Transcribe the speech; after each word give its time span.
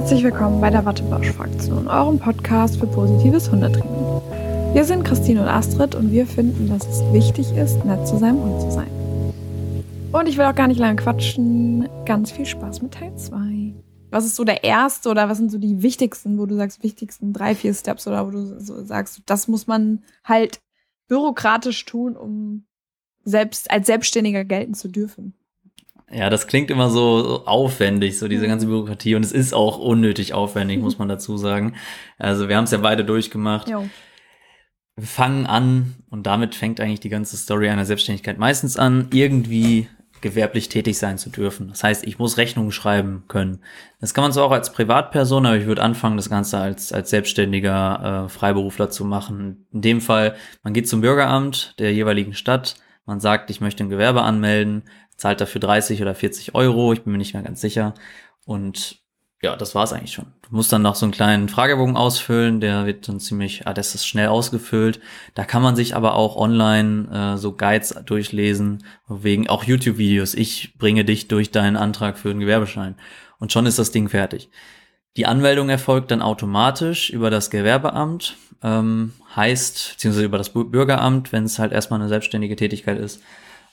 herzlich 0.00 0.24
willkommen 0.24 0.62
bei 0.62 0.70
der 0.70 0.86
Wattebausch-Fraktion, 0.86 1.86
eurem 1.86 2.18
Podcast 2.18 2.78
für 2.78 2.86
positives 2.86 3.50
Hundetraining. 3.50 4.22
Wir 4.72 4.82
sind 4.82 5.04
Christine 5.04 5.42
und 5.42 5.48
Astrid 5.48 5.94
und 5.94 6.10
wir 6.10 6.26
finden, 6.26 6.70
dass 6.70 6.86
es 6.86 7.02
wichtig 7.12 7.54
ist, 7.54 7.84
nett 7.84 8.08
zu 8.08 8.16
seinem 8.16 8.42
Hund 8.42 8.62
zu 8.62 8.70
sein. 8.70 8.88
Und 10.10 10.26
ich 10.26 10.38
will 10.38 10.46
auch 10.46 10.54
gar 10.54 10.68
nicht 10.68 10.80
lange 10.80 10.96
quatschen. 10.96 11.86
Ganz 12.06 12.32
viel 12.32 12.46
Spaß 12.46 12.80
mit 12.80 12.94
Teil 12.94 13.14
2. 13.14 13.74
Was 14.10 14.24
ist 14.24 14.36
so 14.36 14.44
der 14.44 14.64
erste 14.64 15.10
oder 15.10 15.28
was 15.28 15.36
sind 15.36 15.52
so 15.52 15.58
die 15.58 15.82
wichtigsten, 15.82 16.38
wo 16.38 16.46
du 16.46 16.56
sagst, 16.56 16.82
wichtigsten 16.82 17.34
drei, 17.34 17.54
vier 17.54 17.74
Steps 17.74 18.06
oder 18.06 18.26
wo 18.26 18.30
du 18.30 18.58
so 18.58 18.82
sagst, 18.82 19.20
das 19.26 19.48
muss 19.48 19.66
man 19.66 20.02
halt 20.24 20.60
bürokratisch 21.08 21.84
tun, 21.84 22.16
um 22.16 22.64
selbst 23.22 23.70
als 23.70 23.86
Selbstständiger 23.86 24.46
gelten 24.46 24.72
zu 24.72 24.88
dürfen? 24.88 25.34
Ja, 26.12 26.28
das 26.28 26.46
klingt 26.46 26.70
immer 26.70 26.90
so 26.90 27.42
aufwendig, 27.46 28.18
so 28.18 28.26
diese 28.26 28.46
ganze 28.46 28.66
Bürokratie. 28.66 29.14
Und 29.14 29.24
es 29.24 29.32
ist 29.32 29.54
auch 29.54 29.78
unnötig 29.78 30.34
aufwendig, 30.34 30.80
muss 30.80 30.98
man 30.98 31.08
dazu 31.08 31.36
sagen. 31.36 31.76
Also 32.18 32.48
wir 32.48 32.56
haben 32.56 32.64
es 32.64 32.72
ja 32.72 32.78
beide 32.78 33.04
durchgemacht. 33.04 33.68
Jo. 33.68 33.88
Wir 34.96 35.06
fangen 35.06 35.46
an 35.46 35.94
und 36.10 36.26
damit 36.26 36.54
fängt 36.54 36.80
eigentlich 36.80 37.00
die 37.00 37.08
ganze 37.08 37.36
Story 37.36 37.68
einer 37.68 37.86
Selbstständigkeit 37.86 38.38
meistens 38.38 38.76
an, 38.76 39.08
irgendwie 39.12 39.88
gewerblich 40.20 40.68
tätig 40.68 40.98
sein 40.98 41.16
zu 41.16 41.30
dürfen. 41.30 41.68
Das 41.68 41.82
heißt, 41.82 42.06
ich 42.06 42.18
muss 42.18 42.36
Rechnungen 42.36 42.72
schreiben 42.72 43.24
können. 43.28 43.60
Das 44.00 44.12
kann 44.12 44.22
man 44.22 44.32
so 44.32 44.42
auch 44.42 44.50
als 44.50 44.72
Privatperson, 44.72 45.46
aber 45.46 45.56
ich 45.56 45.66
würde 45.66 45.82
anfangen, 45.82 46.16
das 46.16 46.28
Ganze 46.28 46.58
als, 46.58 46.92
als 46.92 47.10
selbstständiger 47.10 48.24
äh, 48.26 48.28
Freiberufler 48.28 48.90
zu 48.90 49.04
machen. 49.04 49.66
In 49.72 49.80
dem 49.80 50.00
Fall, 50.00 50.34
man 50.62 50.74
geht 50.74 50.88
zum 50.88 51.00
Bürgeramt 51.00 51.74
der 51.78 51.92
jeweiligen 51.94 52.34
Stadt, 52.34 52.76
man 53.06 53.20
sagt, 53.20 53.50
ich 53.50 53.60
möchte 53.60 53.82
ein 53.82 53.90
Gewerbe 53.90 54.22
anmelden, 54.22 54.84
zahlt 55.20 55.40
dafür 55.40 55.60
30 55.60 56.00
oder 56.00 56.14
40 56.14 56.54
Euro, 56.54 56.94
ich 56.94 57.02
bin 57.02 57.12
mir 57.12 57.18
nicht 57.18 57.34
mehr 57.34 57.42
ganz 57.42 57.60
sicher. 57.60 57.94
Und 58.46 58.96
ja, 59.42 59.54
das 59.54 59.74
war's 59.74 59.92
eigentlich 59.92 60.12
schon. 60.12 60.32
Du 60.48 60.56
musst 60.56 60.72
dann 60.72 60.80
noch 60.80 60.94
so 60.94 61.04
einen 61.04 61.12
kleinen 61.12 61.50
Fragebogen 61.50 61.96
ausfüllen, 61.96 62.60
der 62.60 62.86
wird 62.86 63.06
dann 63.06 63.20
ziemlich, 63.20 63.66
ah, 63.66 63.74
das 63.74 63.94
ist 63.94 64.06
schnell 64.06 64.28
ausgefüllt. 64.28 64.98
Da 65.34 65.44
kann 65.44 65.62
man 65.62 65.76
sich 65.76 65.94
aber 65.94 66.14
auch 66.14 66.36
online 66.36 67.34
äh, 67.34 67.36
so 67.36 67.52
Guides 67.52 67.94
durchlesen, 68.06 68.84
wegen 69.08 69.48
auch 69.48 69.64
YouTube-Videos. 69.64 70.32
Ich 70.34 70.78
bringe 70.78 71.04
dich 71.04 71.28
durch 71.28 71.50
deinen 71.50 71.76
Antrag 71.76 72.18
für 72.18 72.30
den 72.30 72.40
Gewerbeschein. 72.40 72.96
Und 73.38 73.52
schon 73.52 73.66
ist 73.66 73.78
das 73.78 73.92
Ding 73.92 74.08
fertig. 74.08 74.50
Die 75.18 75.26
Anmeldung 75.26 75.68
erfolgt 75.68 76.10
dann 76.12 76.22
automatisch 76.22 77.10
über 77.10 77.28
das 77.28 77.50
Gewerbeamt, 77.50 78.38
ähm, 78.62 79.12
heißt, 79.36 79.92
beziehungsweise 79.92 80.24
über 80.24 80.38
das 80.38 80.50
Bürgeramt, 80.50 81.32
wenn 81.32 81.44
es 81.44 81.58
halt 81.58 81.72
erstmal 81.72 82.00
eine 82.00 82.08
selbstständige 82.08 82.56
Tätigkeit 82.56 82.98
ist. 82.98 83.22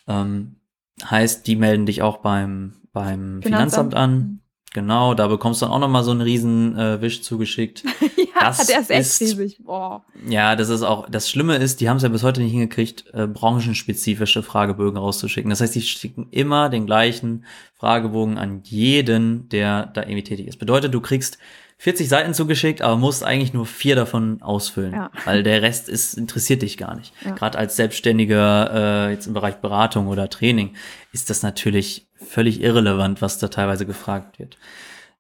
Ähm, 0.07 0.57
heißt, 1.03 1.48
die 1.48 1.56
melden 1.56 1.86
dich 1.86 2.02
auch 2.02 2.17
beim, 2.17 2.73
beim 2.94 3.42
Finanzamt, 3.42 3.44
Finanzamt 3.44 3.95
an 3.95 4.17
mhm. 4.17 4.40
Genau, 4.78 5.16
da 5.16 5.28
bekommst 5.28 5.62
du 5.62 5.66
dann 5.66 5.73
auch 5.73 5.80
nochmal 5.80 6.03
so 6.03 6.12
einen 6.12 6.22
riesen 6.22 6.78
äh, 6.78 7.02
Wisch 7.02 7.23
zugeschickt. 7.23 7.84
ja, 8.16 8.42
das 8.42 8.67
der 8.67 8.81
ist 8.81 8.92
echt 8.92 9.22
riesig. 9.22 9.58
Boah. 9.64 10.03
Ja, 10.28 10.56
das 10.56 10.70
ist 10.70 10.84
auch, 10.84 11.09
das 11.09 11.30
Schlimme 11.30 11.56
ist, 11.56 11.81
die 11.81 11.90
haben 11.90 11.98
es 11.98 12.03
ja 12.03 12.09
bis 12.09 12.22
heute 12.22 12.42
nicht 12.42 12.52
hingekriegt, 12.52 13.06
äh, 13.14 13.25
branchenspezifische 13.25 14.44
Fragebögen 14.44 14.98
rauszuschicken. 14.98 15.50
Das 15.50 15.62
heißt, 15.62 15.73
die 15.73 15.81
schicken 15.81 16.28
immer 16.30 16.70
den 16.70 16.86
gleichen 16.86 17.45
Fragebogen 17.73 18.38
an 18.38 18.62
jeden, 18.66 19.50
der 19.50 19.88
da 19.88 20.02
irgendwie 20.03 20.23
tätig 20.23 20.48
ist. 20.48 20.58
Bedeutet, 20.58 20.94
du 20.94 21.02
kriegst 21.02 21.40
40 21.80 22.09
Seiten 22.09 22.33
zugeschickt, 22.33 22.81
aber 22.81 22.97
musst 22.97 23.23
eigentlich 23.23 23.53
nur 23.53 23.67
vier 23.67 23.95
davon 23.95 24.42
ausfüllen, 24.42 24.94
ja. 24.94 25.11
weil 25.25 25.44
der 25.44 25.61
Rest 25.61 25.89
ist 25.89 26.16
interessiert 26.16 26.64
dich 26.64 26.78
gar 26.78 26.95
nicht. 26.95 27.14
Ja. 27.23 27.36
Gerade 27.36 27.58
als 27.58 27.75
Selbstständiger 27.75 29.08
äh, 29.08 29.11
jetzt 29.11 29.28
im 29.28 29.34
Bereich 29.34 29.58
Beratung 29.58 30.08
oder 30.08 30.30
Training 30.30 30.75
ist 31.11 31.30
das 31.30 31.44
natürlich 31.44 32.09
völlig 32.16 32.61
irrelevant, 32.61 33.22
was 33.22 33.38
da 33.38 33.47
teilweise 33.50 33.86
gefragt 33.86 34.39
wird. 34.39 34.58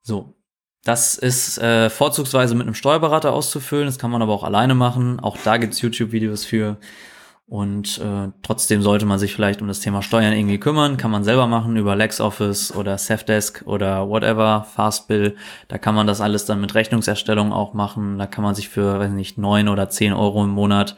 So, 0.01 0.33
das 0.83 1.15
ist 1.15 1.59
äh, 1.59 1.91
vorzugsweise 1.91 2.55
mit 2.55 2.65
einem 2.65 2.73
Steuerberater 2.73 3.33
auszufüllen, 3.33 3.85
das 3.85 3.99
kann 3.99 4.09
man 4.09 4.23
aber 4.23 4.33
auch 4.33 4.43
alleine 4.43 4.73
machen. 4.73 5.19
Auch 5.19 5.37
da 5.43 5.57
gibt's 5.57 5.81
YouTube-Videos 5.81 6.45
für. 6.45 6.77
Und 7.49 7.99
äh, 7.99 8.29
trotzdem 8.41 8.81
sollte 8.81 9.05
man 9.05 9.19
sich 9.19 9.33
vielleicht 9.33 9.61
um 9.61 9.69
das 9.69 9.79
Thema 9.79 10.01
Steuern 10.01 10.33
irgendwie 10.33 10.57
kümmern. 10.57 10.97
Kann 10.97 11.11
man 11.11 11.23
selber 11.23 11.47
machen 11.47 11.77
über 11.77 11.95
LexOffice 11.95 12.75
oder 12.75 12.97
Safdesk 12.97 13.63
oder 13.65 14.09
whatever, 14.09 14.67
Fastbill. 14.75 15.37
Da 15.69 15.77
kann 15.77 15.95
man 15.95 16.07
das 16.07 16.19
alles 16.19 16.43
dann 16.45 16.59
mit 16.59 16.75
Rechnungserstellung 16.75 17.53
auch 17.53 17.73
machen. 17.73 18.17
Da 18.17 18.27
kann 18.27 18.43
man 18.43 18.53
sich 18.53 18.67
für, 18.67 18.99
weiß 18.99 19.11
nicht, 19.11 19.37
neun 19.37 19.69
oder 19.69 19.89
zehn 19.89 20.11
Euro 20.11 20.43
im 20.43 20.49
Monat 20.49 20.97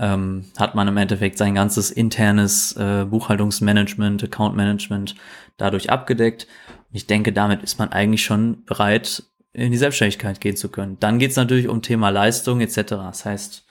ähm, 0.00 0.46
hat 0.58 0.74
man 0.74 0.88
im 0.88 0.96
Endeffekt 0.96 1.36
sein 1.36 1.54
ganzes 1.54 1.90
internes 1.90 2.74
äh, 2.76 3.04
Buchhaltungsmanagement, 3.04 4.24
Accountmanagement 4.24 5.14
dadurch 5.58 5.90
abgedeckt. 5.90 6.46
Und 6.90 6.96
ich 6.96 7.06
denke, 7.06 7.32
damit 7.32 7.62
ist 7.62 7.78
man 7.78 7.92
eigentlich 7.92 8.24
schon 8.24 8.64
bereit, 8.64 9.22
in 9.52 9.70
die 9.72 9.78
Selbstständigkeit 9.78 10.40
gehen 10.40 10.56
zu 10.56 10.70
können. 10.70 10.96
Dann 11.00 11.18
geht 11.18 11.32
es 11.32 11.36
natürlich 11.36 11.68
um 11.68 11.82
Thema 11.82 12.08
Leistung 12.08 12.60
etc. 12.62 12.76
Das 12.88 13.26
heißt, 13.26 13.66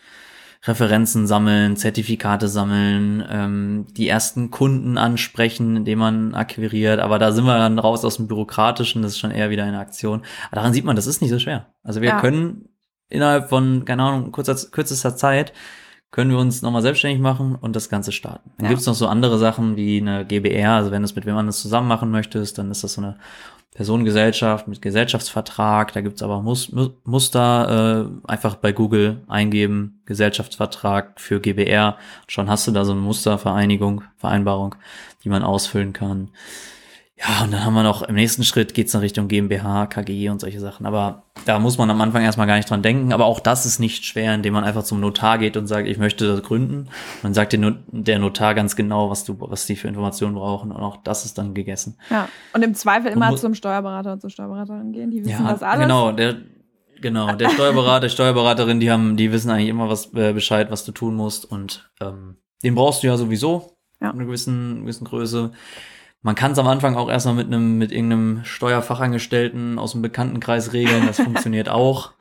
Referenzen 0.64 1.26
sammeln, 1.26 1.78
Zertifikate 1.78 2.50
sammeln, 2.50 3.24
ähm, 3.30 3.88
die 3.92 4.10
ersten 4.10 4.52
Kunden 4.52 4.98
ansprechen, 4.98 5.78
indem 5.78 6.00
man 6.00 6.36
akquiriert. 6.36 7.00
Aber 7.00 7.18
da 7.18 7.32
sind 7.32 7.46
wir 7.46 7.58
dann 7.58 7.80
raus 7.80 8.04
aus 8.04 8.18
dem 8.18 8.28
Bürokratischen, 8.28 9.02
das 9.02 9.14
ist 9.14 9.20
schon 9.20 9.32
eher 9.32 9.50
wieder 9.50 9.64
eine 9.64 9.80
Aktion. 9.80 10.22
Aber 10.48 10.58
daran 10.58 10.74
sieht 10.74 10.84
man, 10.84 10.98
das 10.98 11.08
ist 11.08 11.22
nicht 11.22 11.32
so 11.32 11.40
schwer. 11.40 11.68
Also 11.84 12.02
wir 12.02 12.10
ja. 12.10 12.20
können 12.20 12.68
innerhalb 13.08 13.50
von, 13.50 13.86
keine 13.86 14.04
Ahnung, 14.04 14.32
kurzer, 14.32 14.56
kürzester 14.70 15.16
Zeit 15.16 15.54
können 16.12 16.32
wir 16.32 16.40
uns 16.40 16.62
nochmal 16.62 16.82
selbstständig 16.82 17.22
machen 17.22 17.56
und 17.56 17.76
das 17.76 17.88
Ganze 17.88 18.12
starten. 18.12 18.52
Dann 18.58 18.66
ja. 18.66 18.70
gibt 18.70 18.82
es 18.82 18.88
noch 18.88 18.96
so 18.96 19.08
andere 19.08 19.38
Sachen 19.38 19.76
wie 19.78 20.02
eine 20.02 20.26
GBR, 20.26 20.72
also 20.72 20.92
wenn 20.92 21.04
du 21.04 21.06
es 21.06 21.16
mit 21.16 21.26
wem 21.26 21.38
anders 21.38 21.62
zusammen 21.62 21.88
machen 21.88 22.10
möchtest, 22.10 22.58
dann 22.58 22.72
ist 22.72 22.84
das 22.84 22.94
so 22.94 23.02
eine 23.02 23.18
Personengesellschaft 23.74 24.68
mit 24.68 24.82
Gesellschaftsvertrag. 24.82 25.94
Da 25.94 26.02
gibt's 26.02 26.22
aber 26.24 26.42
Mus 26.42 26.72
Muster, 27.04 28.10
äh, 28.26 28.30
einfach 28.30 28.56
bei 28.56 28.72
Google 28.72 29.22
eingeben, 29.28 30.02
Gesellschaftsvertrag 30.06 31.20
für 31.20 31.40
GBR. 31.40 31.98
Schon 32.28 32.50
hast 32.50 32.68
du 32.68 32.72
da 32.72 32.84
so 32.84 32.92
eine 32.92 33.02
Mustervereinigung, 33.02 34.04
Vereinbarung, 34.18 34.76
die 35.24 35.30
man 35.30 35.44
ausfüllen 35.44 35.94
kann. 35.94 36.30
Ja, 37.22 37.44
und 37.44 37.52
dann 37.52 37.66
haben 37.66 37.74
wir 37.74 37.84
noch, 37.84 38.02
im 38.02 38.16
nächsten 38.16 38.46
Schritt 38.46 38.74
geht's 38.74 38.94
in 38.94 39.02
Richtung 39.02 39.28
GmbH, 39.28 39.88
KG 39.88 40.30
und 40.30 40.40
solche 40.40 40.62
Sachen. 40.62 40.86
Aber 40.86 41.24
da 41.46 41.60
muss 41.60 41.78
man 41.78 41.90
am 41.90 42.00
Anfang 42.00 42.24
erstmal 42.24 42.48
gar 42.48 42.56
nicht 42.56 42.70
dran 42.70 42.82
denken. 42.82 43.12
Aber 43.12 43.26
auch 43.26 43.42
das 43.42 43.66
ist 43.66 43.78
nicht 43.78 44.06
schwer, 44.06 44.34
indem 44.34 44.54
man 44.54 44.64
einfach 44.64 44.84
zum 44.84 45.02
Notar 45.02 45.38
geht 45.38 45.58
und 45.58 45.68
sagt, 45.68 45.86
ich 45.88 45.98
möchte 45.98 46.26
das 46.26 46.44
gründen. 46.44 46.84
Und 46.84 47.24
dann 47.24 47.34
sagt 47.34 47.54
der 47.54 48.20
Notar 48.20 48.56
ganz 48.56 48.78
genau, 48.78 49.10
was 49.10 49.26
du, 49.26 49.36
was 49.38 49.66
die 49.66 49.76
für 49.76 49.90
Informationen 49.90 50.36
brauchen. 50.36 50.72
Und 50.72 50.82
auch 50.82 50.96
das 51.04 51.26
ist 51.26 51.38
dann 51.38 51.54
gegessen. 51.54 51.98
Ja. 52.10 52.30
Und 52.54 52.64
im 52.64 52.74
Zweifel 52.74 53.12
immer 53.12 53.36
zum 53.36 53.54
Steuerberater 53.54 54.14
und 54.14 54.22
zur 54.22 54.30
Steuerberaterin 54.30 54.94
gehen. 54.94 55.12
Die 55.12 55.26
wissen 55.26 55.44
ja, 55.44 55.52
das 55.52 55.62
alles. 55.62 55.82
Genau, 55.82 56.14
der, 56.14 56.38
genau, 57.02 57.36
der 57.36 57.50
Steuerberater, 57.50 58.02
der 58.02 58.10
Steuerberaterin, 58.10 58.80
die 58.80 58.92
haben, 58.92 59.18
die 59.18 59.34
wissen 59.34 59.52
eigentlich 59.52 59.68
immer 59.68 59.90
was 59.90 60.14
äh, 60.14 60.32
Bescheid, 60.32 60.72
was 60.72 60.86
du 60.86 60.94
tun 60.94 61.16
musst. 61.16 61.44
Und 61.44 61.92
ähm, 62.00 62.38
den 62.64 62.76
brauchst 62.76 63.04
du 63.04 63.08
ja 63.08 63.18
sowieso. 63.18 63.76
Ja. 64.02 64.12
Eine 64.12 64.26
gewissen, 64.26 64.84
gewissen 64.84 65.04
Größe. 65.04 65.52
Man 66.22 66.36
kann 66.36 66.52
es 66.52 66.60
am 66.60 66.68
Anfang 66.68 66.96
auch 66.96 67.10
erstmal 67.10 67.36
mit 67.36 67.48
einem, 67.48 67.78
mit 67.78 67.92
irgendeinem 67.92 68.42
Steuerfachangestellten 68.44 69.80
aus 69.80 69.94
dem 69.94 70.02
Bekanntenkreis 70.02 70.74
regeln. 70.74 71.08
Das 71.08 71.18
funktioniert 71.22 71.70
auch. 71.70 72.12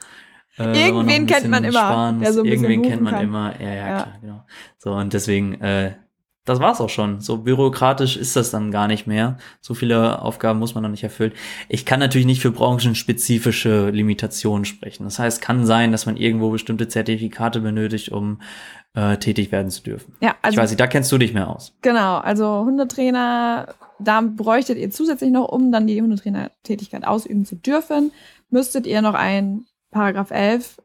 Äh, 0.57 0.87
Irgendwen 0.87 1.27
kennt 1.27 1.49
man 1.49 1.65
immer. 1.65 2.13
Der 2.21 2.33
so 2.33 2.45
Irgendwen 2.45 2.83
kennt 2.83 3.03
man 3.03 3.15
kann. 3.15 3.25
immer. 3.25 3.61
Ja, 3.61 3.69
ja, 3.69 3.75
ja, 3.75 3.85
klar, 4.03 4.19
genau. 4.21 4.45
So, 4.77 4.93
und 4.93 5.13
deswegen, 5.13 5.61
äh, 5.61 5.95
das 6.45 6.61
war's 6.61 6.81
auch 6.81 6.89
schon. 6.89 7.21
So 7.21 7.39
bürokratisch 7.39 8.17
ist 8.17 8.35
das 8.35 8.51
dann 8.51 8.71
gar 8.71 8.89
nicht 8.89 9.07
mehr. 9.07 9.37
So 9.61 9.75
viele 9.75 10.23
Aufgaben 10.23 10.59
muss 10.59 10.75
man 10.75 10.83
noch 10.83 10.91
nicht 10.91 11.05
erfüllen. 11.05 11.33
Ich 11.69 11.85
kann 11.85 12.01
natürlich 12.01 12.27
nicht 12.27 12.41
für 12.41 12.51
branchenspezifische 12.51 13.91
Limitationen 13.91 14.65
sprechen. 14.65 15.05
Das 15.05 15.19
heißt, 15.19 15.43
kann 15.43 15.67
sein, 15.67 15.93
dass 15.93 16.07
man 16.07 16.17
irgendwo 16.17 16.51
bestimmte 16.51 16.89
Zertifikate 16.89 17.61
benötigt, 17.61 18.11
um 18.11 18.41
äh, 18.95 19.17
tätig 19.19 19.53
werden 19.53 19.71
zu 19.71 19.83
dürfen. 19.83 20.15
Ja, 20.21 20.37
also, 20.43 20.55
ich 20.55 20.63
weiß 20.63 20.71
nicht, 20.71 20.81
da 20.81 20.87
kennst 20.87 21.11
du 21.13 21.19
dich 21.19 21.35
mehr 21.35 21.49
aus. 21.49 21.75
Genau, 21.83 22.19
also 22.19 22.65
Hundetrainer, 22.65 23.75
da 23.99 24.21
bräuchtet 24.21 24.79
ihr 24.79 24.91
zusätzlich 24.91 25.31
noch, 25.31 25.49
um 25.49 25.73
dann 25.73 25.87
die 25.87 26.01
Hundetrainer-Tätigkeit 26.01 27.07
ausüben 27.07 27.45
zu 27.45 27.57
dürfen, 27.57 28.13
müsstet 28.51 28.87
ihr 28.87 29.03
noch 29.03 29.15
ein 29.15 29.67
Paragraph 29.91 30.31
11 30.31 30.77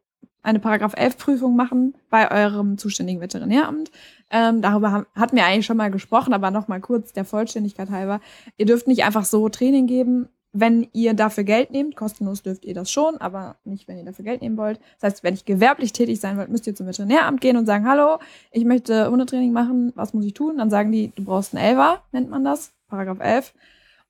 eine 0.43 0.59
Paragraph 0.59 0.93
11 0.95 1.17
Prüfung 1.17 1.55
machen 1.55 1.95
bei 2.09 2.29
eurem 2.29 2.77
zuständigen 2.77 3.21
Veterinäramt. 3.21 3.91
Ähm, 4.29 4.61
darüber 4.61 4.91
haben, 4.91 5.05
hatten 5.15 5.37
wir 5.37 5.45
eigentlich 5.45 5.65
schon 5.65 5.77
mal 5.77 5.89
gesprochen, 5.89 6.33
aber 6.33 6.51
noch 6.51 6.67
mal 6.67 6.81
kurz 6.81 7.13
der 7.13 7.23
Vollständigkeit 7.23 7.89
halber. 7.89 8.19
Ihr 8.57 8.65
dürft 8.65 8.87
nicht 8.87 9.05
einfach 9.05 9.23
so 9.23 9.47
Training 9.47 9.87
geben, 9.87 10.27
wenn 10.53 10.87
ihr 10.93 11.15
dafür 11.15 11.43
Geld 11.43 11.71
nehmt. 11.71 11.95
Kostenlos 11.95 12.43
dürft 12.43 12.63
ihr 12.63 12.75
das 12.75 12.91
schon, 12.91 13.17
aber 13.17 13.55
nicht, 13.65 13.87
wenn 13.87 13.97
ihr 13.97 14.05
dafür 14.05 14.23
Geld 14.23 14.41
nehmen 14.41 14.55
wollt. 14.55 14.79
Das 14.99 15.11
heißt, 15.11 15.23
wenn 15.23 15.33
ich 15.33 15.45
gewerblich 15.45 15.93
tätig 15.93 16.19
sein 16.19 16.37
wollt, 16.37 16.49
müsst 16.49 16.67
ihr 16.67 16.75
zum 16.75 16.85
Veterinäramt 16.85 17.41
gehen 17.41 17.57
und 17.57 17.65
sagen, 17.65 17.87
hallo, 17.87 18.19
ich 18.51 18.63
möchte 18.63 19.09
Hundetraining 19.09 19.51
machen, 19.51 19.91
was 19.95 20.13
muss 20.13 20.25
ich 20.25 20.35
tun? 20.35 20.59
Dann 20.59 20.69
sagen 20.69 20.91
die, 20.91 21.11
du 21.15 21.23
brauchst 21.23 21.55
einen 21.55 21.65
Elver, 21.65 22.03
nennt 22.11 22.29
man 22.29 22.45
das, 22.45 22.71
Paragraph 22.87 23.19
11. 23.19 23.53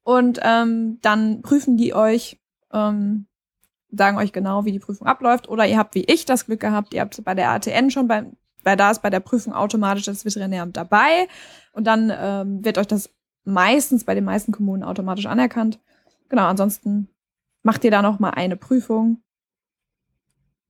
Und 0.03 0.41
ähm, 0.43 0.99
dann 1.01 1.41
prüfen 1.43 1.77
die 1.77 1.95
euch, 1.95 2.37
ähm, 2.73 3.25
sagen 3.89 4.17
euch 4.17 4.33
genau, 4.33 4.65
wie 4.65 4.73
die 4.73 4.79
Prüfung 4.79 5.07
abläuft. 5.07 5.47
Oder 5.47 5.65
ihr 5.65 5.77
habt 5.77 5.95
wie 5.95 6.03
ich 6.03 6.25
das 6.25 6.45
Glück 6.45 6.59
gehabt, 6.59 6.93
ihr 6.93 6.99
habt 6.99 7.23
bei 7.23 7.35
der 7.35 7.51
ATN 7.51 7.89
schon 7.89 8.09
beim, 8.09 8.35
weil 8.63 8.75
da 8.75 8.91
ist 8.91 9.01
bei 9.01 9.09
der 9.09 9.21
Prüfung 9.21 9.53
automatisch 9.53 10.03
das 10.03 10.25
Veterinäramt 10.25 10.75
dabei. 10.75 11.29
Und 11.71 11.87
dann 11.87 12.11
ähm, 12.13 12.65
wird 12.65 12.77
euch 12.77 12.87
das 12.87 13.09
meistens 13.45 14.03
bei 14.03 14.13
den 14.13 14.25
meisten 14.25 14.51
Kommunen 14.51 14.83
automatisch 14.83 15.25
anerkannt. 15.25 15.79
Genau, 16.33 16.47
ansonsten 16.47 17.09
macht 17.62 17.83
ihr 17.83 17.91
da 17.91 18.01
noch 18.01 18.18
mal 18.18 18.31
eine 18.31 18.57
Prüfung. 18.57 19.21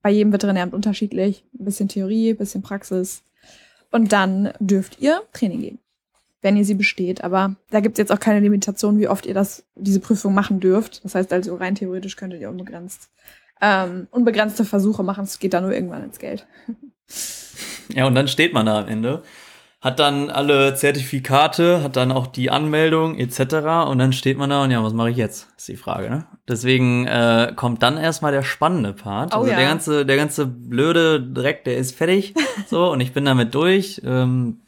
Bei 0.02 0.10
jedem 0.10 0.34
Veterinäramt 0.34 0.74
unterschiedlich. 0.74 1.46
Ein 1.58 1.64
bisschen 1.64 1.88
Theorie, 1.88 2.32
ein 2.32 2.38
bisschen 2.38 2.62
Praxis. 2.62 3.24
Und 3.90 4.12
dann 4.12 4.52
dürft 4.60 5.00
ihr 5.00 5.22
Training 5.32 5.62
geben, 5.62 5.80
wenn 6.42 6.58
ihr 6.58 6.66
sie 6.66 6.74
besteht. 6.74 7.24
Aber 7.24 7.56
da 7.70 7.80
gibt 7.80 7.94
es 7.94 8.00
jetzt 8.00 8.12
auch 8.12 8.20
keine 8.20 8.42
Limitation, 8.42 9.00
wie 9.00 9.08
oft 9.08 9.26
ihr 9.26 9.34
das, 9.34 9.66
diese 9.76 10.02
Prüfung 10.02 10.34
machen 10.34 10.60
dürft. 10.60 11.02
Das 11.06 11.16
heißt 11.16 11.32
also, 11.32 11.56
rein 11.56 11.76
theoretisch 11.76 12.18
könntet 12.18 12.42
ihr 12.42 12.50
unbegrenzt 12.50 13.10
ähm, 13.62 14.08
unbegrenzte 14.12 14.66
Versuche 14.66 15.02
machen. 15.04 15.24
Es 15.24 15.40
geht 15.40 15.54
da 15.54 15.62
nur 15.62 15.72
irgendwann 15.72 16.04
ins 16.04 16.20
Geld. 16.20 16.46
Ja, 17.90 18.06
und 18.06 18.16
dann 18.16 18.28
steht 18.28 18.54
man 18.54 18.66
da 18.66 18.80
am 18.82 18.90
Ende, 18.90 19.24
hat 19.84 20.00
dann 20.00 20.30
alle 20.30 20.76
Zertifikate, 20.76 21.84
hat 21.84 21.98
dann 21.98 22.14
auch 22.14 22.26
die 22.26 22.50
Anmeldung 22.50 23.20
etc. 23.20 23.90
Und 23.90 24.00
dann 24.00 24.14
steht 24.14 24.38
man 24.38 24.50
da 24.50 24.64
und 24.64 24.72
ja, 24.72 24.82
was 24.82 24.94
mache 24.94 25.10
ich 25.10 25.18
jetzt? 25.18 25.50
Ist 25.58 25.68
die 25.68 25.76
Frage, 25.76 26.10
ne? 26.10 26.26
Deswegen 26.48 27.06
äh, 27.06 27.52
kommt 27.54 27.84
dann 27.84 27.98
erstmal 27.98 28.32
der 28.32 28.44
spannende 28.44 28.94
Part. 28.94 29.34
Oh, 29.34 29.40
also 29.40 29.52
ja. 29.52 29.58
der 29.58 29.68
ganze, 29.68 30.06
der 30.06 30.16
ganze 30.16 30.46
blöde 30.46 31.22
Dreck, 31.22 31.66
der 31.66 31.76
ist 31.76 31.98
fertig. 31.98 32.34
so, 32.68 32.92
und 32.94 33.02
ich 33.02 33.12
bin 33.12 33.26
damit 33.26 33.54
durch. 33.56 34.02
Ähm, 34.06 34.62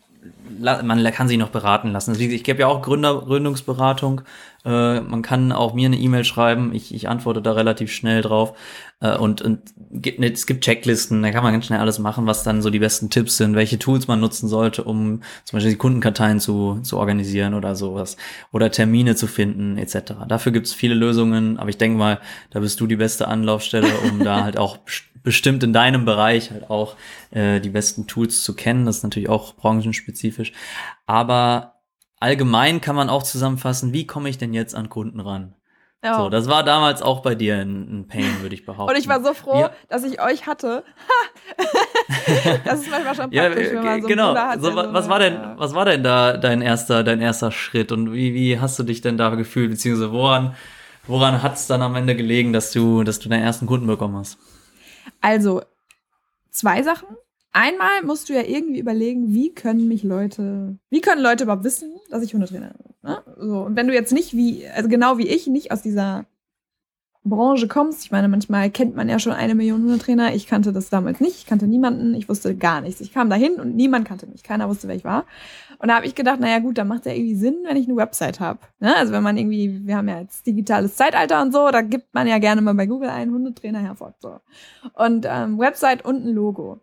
man 0.59 1.03
kann 1.11 1.27
sich 1.27 1.37
noch 1.37 1.49
beraten 1.49 1.91
lassen. 1.91 2.11
Also, 2.11 2.23
ich 2.23 2.43
gebe 2.43 2.61
ja 2.61 2.67
auch 2.67 2.81
Gründer, 2.81 3.21
Gründungsberatung. 3.21 4.21
Äh, 4.65 5.01
man 5.01 5.21
kann 5.21 5.51
auch 5.51 5.73
mir 5.73 5.85
eine 5.85 5.97
E-Mail 5.97 6.23
schreiben. 6.23 6.73
Ich, 6.73 6.93
ich 6.93 7.07
antworte 7.07 7.41
da 7.41 7.51
relativ 7.51 7.91
schnell 7.91 8.21
drauf. 8.21 8.57
Äh, 8.99 9.15
und 9.17 9.41
und 9.41 9.59
gibt, 9.91 10.19
ne, 10.19 10.31
es 10.31 10.47
gibt 10.47 10.63
Checklisten, 10.63 11.21
da 11.21 11.31
kann 11.31 11.43
man 11.43 11.53
ganz 11.53 11.65
schnell 11.65 11.79
alles 11.79 11.99
machen, 11.99 12.25
was 12.25 12.43
dann 12.43 12.61
so 12.61 12.69
die 12.69 12.79
besten 12.79 13.09
Tipps 13.09 13.37
sind, 13.37 13.55
welche 13.55 13.77
Tools 13.77 14.07
man 14.07 14.19
nutzen 14.19 14.47
sollte, 14.47 14.83
um 14.83 15.21
zum 15.43 15.57
Beispiel 15.57 15.73
die 15.73 15.77
Kundenkarteien 15.77 16.39
zu, 16.39 16.79
zu 16.81 16.97
organisieren 16.97 17.53
oder 17.53 17.75
sowas. 17.75 18.17
Oder 18.51 18.71
Termine 18.71 19.15
zu 19.15 19.27
finden, 19.27 19.77
etc. 19.77 20.13
Dafür 20.27 20.51
gibt 20.51 20.67
es 20.67 20.73
viele 20.73 20.95
Lösungen, 20.95 21.59
aber 21.59 21.69
ich 21.69 21.77
denke 21.77 21.97
mal, 21.97 22.19
da 22.49 22.59
bist 22.59 22.79
du 22.79 22.87
die 22.87 22.95
beste 22.95 23.27
Anlaufstelle, 23.27 23.89
um 24.09 24.23
da 24.23 24.43
halt 24.43 24.57
auch 24.57 24.79
bestimmt 25.25 25.61
in 25.63 25.73
deinem 25.73 26.05
Bereich 26.05 26.51
halt 26.51 26.69
auch 26.69 26.95
äh, 27.31 27.59
die 27.59 27.69
besten 27.69 28.07
Tools 28.07 28.43
zu 28.43 28.55
kennen. 28.55 28.85
Das 28.85 28.97
ist 28.97 29.03
natürlich 29.03 29.27
auch 29.27 29.55
branchenspezifisch. 29.55 30.53
Aber 31.05 31.81
allgemein 32.19 32.79
kann 32.79 32.95
man 32.95 33.09
auch 33.09 33.23
zusammenfassen, 33.23 33.91
wie 33.91 34.07
komme 34.07 34.29
ich 34.29 34.37
denn 34.37 34.53
jetzt 34.53 34.73
an 34.75 34.87
Kunden 34.89 35.19
ran? 35.19 35.53
Ja. 36.03 36.17
So, 36.19 36.29
das 36.29 36.47
war 36.47 36.63
damals 36.63 37.01
auch 37.01 37.21
bei 37.23 37.33
dir 37.33 37.55
ein, 37.57 38.01
ein 38.01 38.07
Pain, 38.07 38.41
würde 38.41 38.53
ich 38.53 38.63
behaupten. 38.63 38.93
Und 38.93 38.99
ich 39.01 39.07
war 39.07 39.23
so 39.23 39.33
froh, 39.33 39.61
Ja. 39.61 39.71
dass 39.89 40.03
ich 40.03 40.21
euch 40.21 40.45
hatte. 40.45 40.83
das 42.63 42.81
ist 42.81 42.91
manchmal 42.91 43.15
schon 43.15 43.31
Ja, 43.31 43.45
praktisch, 43.47 43.69
wenn 43.71 43.83
man 43.83 44.01
so 44.01 44.07
genau. 44.07 44.35
Hat. 44.35 44.61
so, 44.61 44.75
was 44.75 44.85
eine- 45.05 45.09
war 45.09 45.19
denn, 45.19 45.33
ja. 45.33 45.55
was 45.57 45.73
war 45.73 45.85
denn 45.85 46.03
da 46.03 46.37
dein 46.37 46.61
erster, 46.61 47.03
dein 47.03 47.21
erster 47.21 47.51
Schritt 47.51 47.91
und 47.91 48.13
wie, 48.13 48.35
wie 48.35 48.59
hast 48.59 48.77
du 48.77 48.83
dich 48.83 49.01
denn 49.01 49.17
da 49.17 49.29
gefühlt, 49.33 49.71
beziehungsweise 49.71 50.11
woran, 50.11 50.55
woran 51.07 51.41
hat 51.41 51.55
es 51.55 51.65
dann 51.65 51.81
am 51.81 51.95
Ende 51.95 52.15
gelegen, 52.15 52.53
dass 52.53 52.71
du, 52.71 53.03
dass 53.03 53.19
du 53.19 53.27
deinen 53.29 53.43
ersten 53.43 53.65
Kunden 53.65 53.87
bekommen 53.87 54.15
hast? 54.17 54.37
Also, 55.21 55.61
zwei 56.51 56.83
Sachen. 56.83 57.07
Einmal 57.51 58.03
musst 58.03 58.27
du 58.27 58.33
ja 58.33 58.41
irgendwie 58.41 58.79
überlegen, 58.79 59.33
wie 59.33 59.53
können 59.53 59.87
mich 59.87 60.03
Leute, 60.03 60.77
wie 60.89 60.99
können 60.99 61.21
Leute 61.21 61.45
überhaupt 61.45 61.63
wissen, 61.63 61.93
dass 62.09 62.21
ich 62.21 62.33
Hundetrainer 62.33 62.73
bin. 62.73 62.93
Ne? 63.01 63.23
So, 63.37 63.61
und 63.61 63.77
wenn 63.77 63.87
du 63.87 63.93
jetzt 63.93 64.11
nicht 64.11 64.33
wie, 64.33 64.67
also 64.67 64.89
genau 64.89 65.17
wie 65.17 65.27
ich, 65.27 65.47
nicht 65.47 65.71
aus 65.71 65.81
dieser 65.81 66.25
Branche 67.25 67.67
kommst, 67.67 68.05
ich 68.05 68.11
meine, 68.11 68.27
manchmal 68.27 68.69
kennt 68.69 68.95
man 68.95 69.09
ja 69.09 69.17
schon 69.17 69.33
eine 69.33 69.55
Million 69.55 69.81
Hundetrainer. 69.81 70.35
Ich 70.35 70.45
kannte 70.45 70.71
das 70.71 70.89
damals 70.89 71.19
nicht, 71.19 71.37
ich 71.37 71.45
kannte 71.47 71.65
niemanden, 71.65 72.13
ich 72.13 72.29
wusste 72.29 72.55
gar 72.55 72.81
nichts. 72.81 73.01
Ich 73.01 73.11
kam 73.11 73.29
dahin 73.29 73.55
und 73.55 73.75
niemand 73.75 74.07
kannte 74.07 74.27
mich, 74.27 74.43
keiner 74.43 74.69
wusste, 74.69 74.87
wer 74.87 74.95
ich 74.95 75.03
war. 75.03 75.25
Und 75.79 75.89
da 75.89 75.95
habe 75.95 76.05
ich 76.05 76.15
gedacht, 76.15 76.39
naja 76.39 76.59
gut, 76.59 76.77
dann 76.77 76.87
macht 76.87 77.05
ja 77.05 77.13
irgendwie 77.13 77.35
Sinn, 77.35 77.57
wenn 77.65 77.77
ich 77.77 77.87
eine 77.87 77.97
Website 77.97 78.39
habe. 78.39 78.59
Ne? 78.79 78.95
Also 78.95 79.11
wenn 79.11 79.23
man 79.23 79.37
irgendwie, 79.37 79.85
wir 79.85 79.97
haben 79.97 80.07
ja 80.07 80.19
jetzt 80.19 80.45
digitales 80.45 80.95
Zeitalter 80.95 81.41
und 81.41 81.51
so, 81.51 81.69
da 81.71 81.81
gibt 81.81 82.13
man 82.13 82.27
ja 82.27 82.37
gerne 82.37 82.61
mal 82.61 82.75
bei 82.75 82.85
Google 82.85 83.09
einen 83.09 83.33
Hundetrainer 83.33 83.79
Herford. 83.79 84.15
So. 84.19 84.39
Und 84.93 85.25
ähm, 85.27 85.57
Website 85.57 86.05
und 86.05 86.25
ein 86.25 86.33
Logo. 86.33 86.79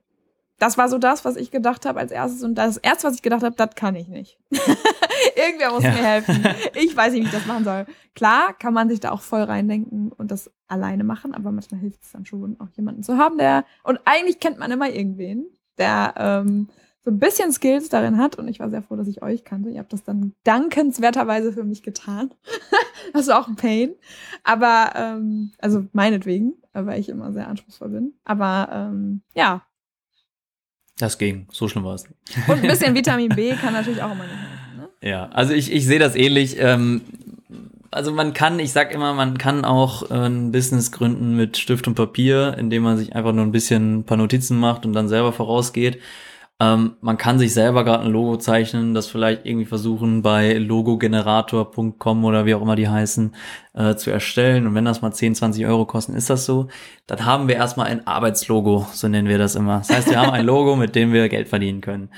Das 0.58 0.78
war 0.78 0.88
so 0.88 0.98
das, 0.98 1.24
was 1.24 1.36
ich 1.36 1.50
gedacht 1.50 1.86
habe 1.86 1.98
als 1.98 2.12
erstes. 2.12 2.42
Und 2.42 2.54
das 2.54 2.76
erste, 2.76 3.08
was 3.08 3.14
ich 3.16 3.22
gedacht 3.22 3.42
habe, 3.42 3.56
das 3.56 3.74
kann 3.74 3.96
ich 3.96 4.08
nicht. 4.08 4.38
Irgendwer 5.36 5.72
muss 5.72 5.82
Ja. 5.82 5.90
mir 5.90 5.96
helfen. 6.04 6.44
Ich 6.74 6.96
weiß 6.96 7.12
nicht, 7.12 7.22
wie 7.22 7.26
ich 7.26 7.32
das 7.32 7.46
machen 7.46 7.64
soll. 7.64 7.86
Klar 8.14 8.52
kann 8.58 8.72
man 8.74 8.88
sich 8.88 9.00
da 9.00 9.10
auch 9.10 9.22
voll 9.22 9.42
reindenken 9.42 10.12
und 10.12 10.30
das 10.30 10.50
alleine 10.68 11.04
machen, 11.04 11.34
aber 11.34 11.50
manchmal 11.50 11.80
hilft 11.80 12.02
es 12.02 12.12
dann 12.12 12.26
schon, 12.26 12.56
auch 12.60 12.68
jemanden 12.76 13.02
zu 13.02 13.16
haben, 13.18 13.38
der. 13.38 13.64
Und 13.82 14.00
eigentlich 14.04 14.38
kennt 14.40 14.58
man 14.58 14.70
immer 14.70 14.88
irgendwen, 14.90 15.46
der 15.78 16.14
ähm, 16.16 16.68
so 17.04 17.10
ein 17.10 17.18
bisschen 17.18 17.52
Skills 17.52 17.88
darin 17.88 18.18
hat. 18.18 18.36
Und 18.36 18.46
ich 18.46 18.60
war 18.60 18.70
sehr 18.70 18.82
froh, 18.82 18.94
dass 18.94 19.08
ich 19.08 19.22
euch 19.22 19.44
kannte. 19.44 19.70
Ihr 19.70 19.80
habt 19.80 19.92
das 19.92 20.04
dann 20.04 20.34
dankenswerterweise 20.44 21.52
für 21.52 21.64
mich 21.64 21.82
getan. 21.82 22.30
das 23.12 23.26
war 23.26 23.40
auch 23.40 23.48
ein 23.48 23.56
Pain. 23.56 23.94
Aber, 24.44 24.92
ähm, 24.94 25.52
also 25.58 25.84
meinetwegen, 25.92 26.54
weil 26.72 27.00
ich 27.00 27.08
immer 27.08 27.32
sehr 27.32 27.48
anspruchsvoll 27.48 27.88
bin. 27.88 28.14
Aber 28.24 28.68
ähm, 28.72 29.22
ja, 29.34 29.62
Das 30.98 31.18
ging, 31.18 31.46
so 31.50 31.68
schlimm 31.68 31.84
war 31.84 31.94
es. 31.94 32.04
und 32.46 32.62
ein 32.62 32.62
bisschen 32.62 32.94
Vitamin 32.94 33.30
B 33.30 33.54
kann 33.54 33.72
natürlich 33.72 34.02
auch 34.02 34.12
immer 34.12 34.24
nicht 34.24 34.36
helfen. 34.36 34.76
Ne? 34.76 35.08
Ja, 35.08 35.28
also 35.30 35.52
ich, 35.52 35.72
ich 35.72 35.86
sehe 35.86 35.98
das 35.98 36.14
ähnlich. 36.14 36.56
Ähm, 36.58 37.02
also 37.90 38.10
man 38.10 38.32
kann, 38.32 38.58
ich 38.58 38.72
sag 38.72 38.92
immer, 38.92 39.12
man 39.12 39.36
kann 39.36 39.64
auch 39.64 40.10
äh, 40.10 40.14
ein 40.14 40.52
Business 40.52 40.92
gründen 40.92 41.36
mit 41.36 41.58
Stift 41.58 41.86
und 41.86 41.94
Papier, 41.94 42.56
indem 42.58 42.82
man 42.82 42.96
sich 42.96 43.14
einfach 43.14 43.32
nur 43.32 43.44
ein 43.44 43.52
bisschen 43.52 43.98
ein 43.98 44.04
paar 44.04 44.16
Notizen 44.16 44.58
macht 44.58 44.86
und 44.86 44.92
dann 44.94 45.08
selber 45.08 45.32
vorausgeht. 45.32 45.98
Ähm, 46.62 46.96
man 47.00 47.18
kann 47.18 47.40
sich 47.40 47.52
selber 47.52 47.82
gerade 47.82 48.04
ein 48.04 48.12
Logo 48.12 48.36
zeichnen, 48.36 48.94
das 48.94 49.08
vielleicht 49.08 49.44
irgendwie 49.46 49.66
versuchen 49.66 50.22
bei 50.22 50.54
logogenerator.com 50.54 52.24
oder 52.24 52.46
wie 52.46 52.54
auch 52.54 52.62
immer 52.62 52.76
die 52.76 52.88
heißen, 52.88 53.34
äh, 53.74 53.96
zu 53.96 54.12
erstellen. 54.12 54.68
Und 54.68 54.76
wenn 54.76 54.84
das 54.84 55.02
mal 55.02 55.12
10, 55.12 55.34
20 55.34 55.66
Euro 55.66 55.86
kosten, 55.86 56.14
ist 56.14 56.30
das 56.30 56.46
so. 56.46 56.68
Dann 57.08 57.24
haben 57.26 57.48
wir 57.48 57.56
erstmal 57.56 57.88
ein 57.88 58.06
Arbeitslogo, 58.06 58.86
so 58.92 59.08
nennen 59.08 59.26
wir 59.26 59.38
das 59.38 59.56
immer. 59.56 59.78
Das 59.78 59.90
heißt, 59.90 60.10
wir 60.10 60.20
haben 60.20 60.30
ein 60.30 60.46
Logo, 60.46 60.76
mit 60.76 60.94
dem 60.94 61.12
wir 61.12 61.28
Geld 61.28 61.48
verdienen 61.48 61.80
können. 61.80 62.10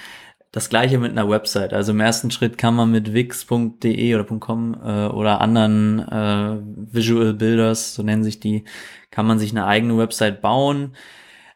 Das 0.52 0.68
gleiche 0.68 0.98
mit 0.98 1.12
einer 1.12 1.28
Website. 1.30 1.72
Also 1.72 1.92
im 1.92 2.00
ersten 2.00 2.30
Schritt 2.30 2.58
kann 2.58 2.74
man 2.74 2.90
mit 2.90 3.14
wix.de 3.14 4.14
oder 4.14 4.24
.com 4.24 4.74
äh, 4.74 5.06
oder 5.06 5.40
anderen 5.40 6.00
äh, 6.00 6.58
Visual 6.92 7.32
Builders, 7.32 7.94
so 7.94 8.02
nennen 8.02 8.24
sich 8.24 8.40
die, 8.40 8.64
kann 9.10 9.26
man 9.26 9.38
sich 9.38 9.52
eine 9.52 9.64
eigene 9.64 9.96
Website 9.96 10.42
bauen. 10.42 10.92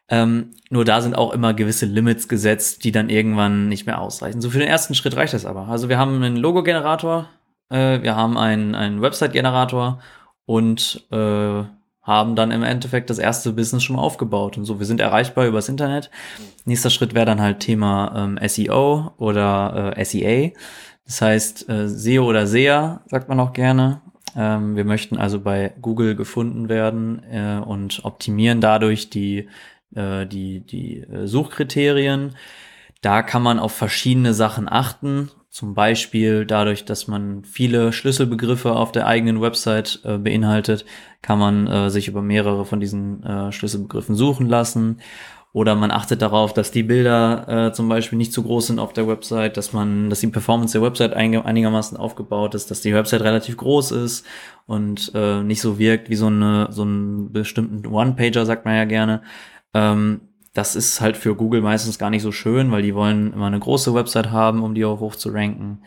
Ähm, 0.09 0.51
nur 0.69 0.85
da 0.85 1.01
sind 1.01 1.15
auch 1.15 1.33
immer 1.33 1.53
gewisse 1.53 1.85
Limits 1.85 2.27
gesetzt, 2.27 2.83
die 2.83 2.91
dann 2.91 3.09
irgendwann 3.09 3.69
nicht 3.69 3.85
mehr 3.85 4.01
ausreichen. 4.01 4.41
So 4.41 4.49
für 4.49 4.59
den 4.59 4.67
ersten 4.67 4.95
Schritt 4.95 5.15
reicht 5.15 5.33
das 5.33 5.45
aber. 5.45 5.67
Also 5.67 5.87
wir 5.89 5.97
haben 5.97 6.15
einen 6.15 6.37
Logo-Generator, 6.37 7.29
äh, 7.69 8.01
wir 8.01 8.15
haben 8.15 8.37
einen, 8.37 8.75
einen 8.75 9.01
Website-Generator 9.01 9.99
und 10.45 11.05
äh, 11.11 11.63
haben 12.01 12.35
dann 12.35 12.49
im 12.49 12.63
Endeffekt 12.63 13.11
das 13.11 13.19
erste 13.19 13.53
Business 13.53 13.83
schon 13.83 13.97
aufgebaut. 13.97 14.57
Und 14.57 14.65
so, 14.65 14.79
wir 14.79 14.87
sind 14.87 14.99
erreichbar 14.99 15.45
übers 15.45 15.69
Internet. 15.69 16.09
Nächster 16.65 16.89
Schritt 16.89 17.13
wäre 17.13 17.27
dann 17.27 17.39
halt 17.39 17.59
Thema 17.59 18.13
ähm, 18.15 18.39
SEO 18.47 19.11
oder 19.17 19.93
äh, 19.95 20.03
SEA. 20.03 20.49
Das 21.05 21.21
heißt, 21.21 21.69
äh, 21.69 21.87
SEO 21.87 22.25
oder 22.25 22.47
SEA, 22.47 23.01
sagt 23.05 23.29
man 23.29 23.39
auch 23.39 23.53
gerne. 23.53 24.01
Ähm, 24.35 24.75
wir 24.75 24.85
möchten 24.85 25.17
also 25.17 25.39
bei 25.39 25.73
Google 25.81 26.15
gefunden 26.15 26.67
werden 26.67 27.21
äh, 27.31 27.61
und 27.63 28.03
optimieren 28.03 28.59
dadurch 28.59 29.11
die, 29.11 29.47
äh, 29.95 30.25
die, 30.25 30.61
die 30.61 30.99
äh, 31.01 31.27
Suchkriterien. 31.27 32.35
Da 33.01 33.21
kann 33.21 33.41
man 33.41 33.59
auf 33.59 33.73
verschiedene 33.73 34.33
Sachen 34.33 34.67
achten. 34.69 35.31
Zum 35.49 35.73
Beispiel 35.73 36.45
dadurch, 36.45 36.85
dass 36.85 37.07
man 37.07 37.43
viele 37.43 37.91
Schlüsselbegriffe 37.91 38.75
auf 38.75 38.91
der 38.91 39.07
eigenen 39.07 39.41
Website 39.41 40.01
äh, 40.03 40.17
beinhaltet, 40.17 40.85
kann 41.21 41.39
man 41.39 41.67
äh, 41.67 41.89
sich 41.89 42.07
über 42.07 42.21
mehrere 42.21 42.65
von 42.65 42.79
diesen 42.79 43.23
äh, 43.23 43.51
Schlüsselbegriffen 43.51 44.15
suchen 44.15 44.47
lassen. 44.47 44.99
Oder 45.51 45.73
man 45.73 45.89
achtet 45.89 46.21
darauf, 46.21 46.53
dass 46.53 46.69
die 46.69 46.83
Bilder 46.83 47.69
äh, 47.69 47.73
zum 47.73 47.89
Beispiel 47.89 48.19
nicht 48.19 48.33
zu 48.33 48.43
groß 48.43 48.67
sind 48.67 48.79
auf 48.79 48.93
der 48.93 49.07
Website, 49.07 49.57
dass 49.57 49.73
man, 49.73 50.11
dass 50.11 50.19
die 50.19 50.27
Performance 50.27 50.73
der 50.73 50.83
Website 50.83 51.13
einigermaßen 51.13 51.97
aufgebaut 51.97 52.53
ist, 52.53 52.69
dass 52.69 52.81
die 52.81 52.93
Website 52.93 53.21
relativ 53.21 53.57
groß 53.57 53.91
ist 53.91 54.27
und 54.67 55.11
äh, 55.15 55.41
nicht 55.41 55.61
so 55.61 55.79
wirkt 55.79 56.11
wie 56.11 56.15
so 56.15 56.27
eine 56.27 56.67
so 56.69 56.83
einen 56.83 57.31
bestimmten 57.31 57.87
One-Pager, 57.87 58.45
sagt 58.45 58.65
man 58.65 58.75
ja 58.75 58.85
gerne. 58.85 59.23
Ähm, 59.73 60.21
das 60.53 60.75
ist 60.75 60.99
halt 60.99 61.15
für 61.15 61.35
Google 61.35 61.61
meistens 61.61 61.99
gar 61.99 62.09
nicht 62.09 62.23
so 62.23 62.31
schön, 62.31 62.71
weil 62.71 62.81
die 62.81 62.95
wollen 62.95 63.33
immer 63.33 63.47
eine 63.47 63.59
große 63.59 63.93
Website 63.93 64.31
haben, 64.31 64.63
um 64.63 64.73
die 64.73 64.83
auch 64.85 64.99
hoch 64.99 65.15
zu 65.15 65.29
ranken. 65.29 65.81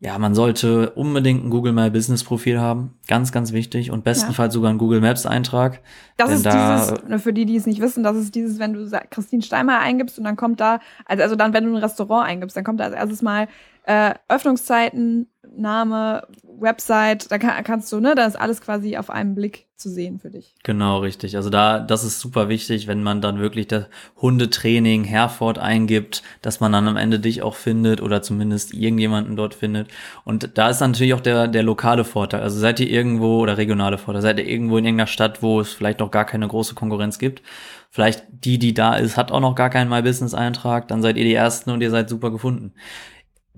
Ja, 0.00 0.18
man 0.18 0.34
sollte 0.34 0.90
unbedingt 0.90 1.44
ein 1.44 1.50
Google 1.50 1.72
My 1.72 1.88
Business 1.88 2.24
Profil 2.24 2.58
haben. 2.58 2.94
Ganz, 3.06 3.30
ganz 3.30 3.52
wichtig. 3.52 3.92
Und 3.92 4.02
bestenfalls 4.02 4.52
sogar 4.52 4.70
einen 4.70 4.78
Google 4.80 5.00
Maps 5.00 5.26
Eintrag. 5.26 5.80
Das 6.16 6.32
ist 6.32 6.44
da- 6.44 6.80
dieses, 6.86 7.08
nur 7.08 7.18
für 7.20 7.32
die, 7.32 7.46
die 7.46 7.54
es 7.54 7.66
nicht 7.66 7.80
wissen, 7.80 8.02
das 8.02 8.16
ist 8.16 8.34
dieses, 8.34 8.58
wenn 8.58 8.72
du 8.72 8.90
Christine 9.10 9.42
Steinmeier 9.42 9.78
eingibst 9.78 10.18
und 10.18 10.24
dann 10.24 10.34
kommt 10.34 10.58
da, 10.58 10.80
also, 11.04 11.22
also 11.22 11.36
dann, 11.36 11.52
wenn 11.52 11.64
du 11.66 11.70
ein 11.70 11.76
Restaurant 11.76 12.26
eingibst, 12.28 12.56
dann 12.56 12.64
kommt 12.64 12.80
da 12.80 12.84
als 12.86 12.94
erstes 12.94 13.22
mal 13.22 13.46
äh, 13.84 14.14
Öffnungszeiten, 14.28 15.28
Name, 15.56 16.26
Website, 16.44 17.30
da 17.30 17.38
kann, 17.38 17.62
kannst 17.64 17.92
du, 17.92 18.00
ne, 18.00 18.14
da 18.14 18.24
ist 18.24 18.36
alles 18.36 18.60
quasi 18.60 18.96
auf 18.96 19.10
einen 19.10 19.34
Blick 19.34 19.66
zu 19.76 19.90
sehen 19.90 20.20
für 20.20 20.30
dich. 20.30 20.54
Genau, 20.62 20.98
richtig. 20.98 21.36
Also 21.36 21.50
da, 21.50 21.80
das 21.80 22.04
ist 22.04 22.20
super 22.20 22.48
wichtig, 22.48 22.86
wenn 22.86 23.02
man 23.02 23.20
dann 23.20 23.40
wirklich 23.40 23.66
das 23.66 23.86
Hundetraining 24.16 25.04
Herford 25.04 25.58
eingibt, 25.58 26.22
dass 26.40 26.60
man 26.60 26.72
dann 26.72 26.86
am 26.86 26.96
Ende 26.96 27.18
dich 27.18 27.42
auch 27.42 27.56
findet 27.56 28.00
oder 28.00 28.22
zumindest 28.22 28.72
irgendjemanden 28.72 29.34
dort 29.34 29.54
findet. 29.54 29.88
Und 30.24 30.56
da 30.56 30.70
ist 30.70 30.80
natürlich 30.80 31.14
auch 31.14 31.20
der, 31.20 31.48
der 31.48 31.64
lokale 31.64 32.04
Vorteil. 32.04 32.42
Also 32.42 32.58
seid 32.58 32.78
ihr 32.78 32.88
irgendwo 32.88 33.40
oder 33.40 33.58
regionale 33.58 33.98
Vorteil, 33.98 34.22
seid 34.22 34.38
ihr 34.38 34.46
irgendwo 34.46 34.78
in 34.78 34.84
irgendeiner 34.84 35.08
Stadt, 35.08 35.42
wo 35.42 35.60
es 35.60 35.72
vielleicht 35.72 35.98
noch 35.98 36.12
gar 36.12 36.24
keine 36.24 36.46
große 36.46 36.74
Konkurrenz 36.74 37.18
gibt. 37.18 37.42
Vielleicht 37.90 38.24
die, 38.30 38.58
die 38.58 38.72
da 38.72 38.94
ist, 38.94 39.16
hat 39.16 39.32
auch 39.32 39.40
noch 39.40 39.54
gar 39.54 39.68
keinen 39.68 39.90
My 39.90 40.00
Business 40.00 40.32
Eintrag, 40.32 40.88
dann 40.88 41.02
seid 41.02 41.16
ihr 41.16 41.24
die 41.24 41.34
Ersten 41.34 41.70
und 41.70 41.82
ihr 41.82 41.90
seid 41.90 42.08
super 42.08 42.30
gefunden. 42.30 42.72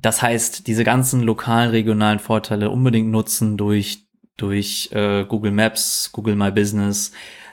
Das 0.04 0.20
heißt, 0.20 0.66
diese 0.66 0.84
ganzen 0.84 1.22
lokalen, 1.22 1.70
regionalen 1.70 2.18
Vorteile 2.18 2.68
unbedingt 2.68 3.10
nutzen 3.10 3.56
durch, 3.56 4.04
durch 4.36 4.90
äh, 4.92 5.24
Google 5.24 5.50
Maps, 5.50 6.10
Google 6.12 6.36
My 6.36 6.50
Business. 6.50 7.12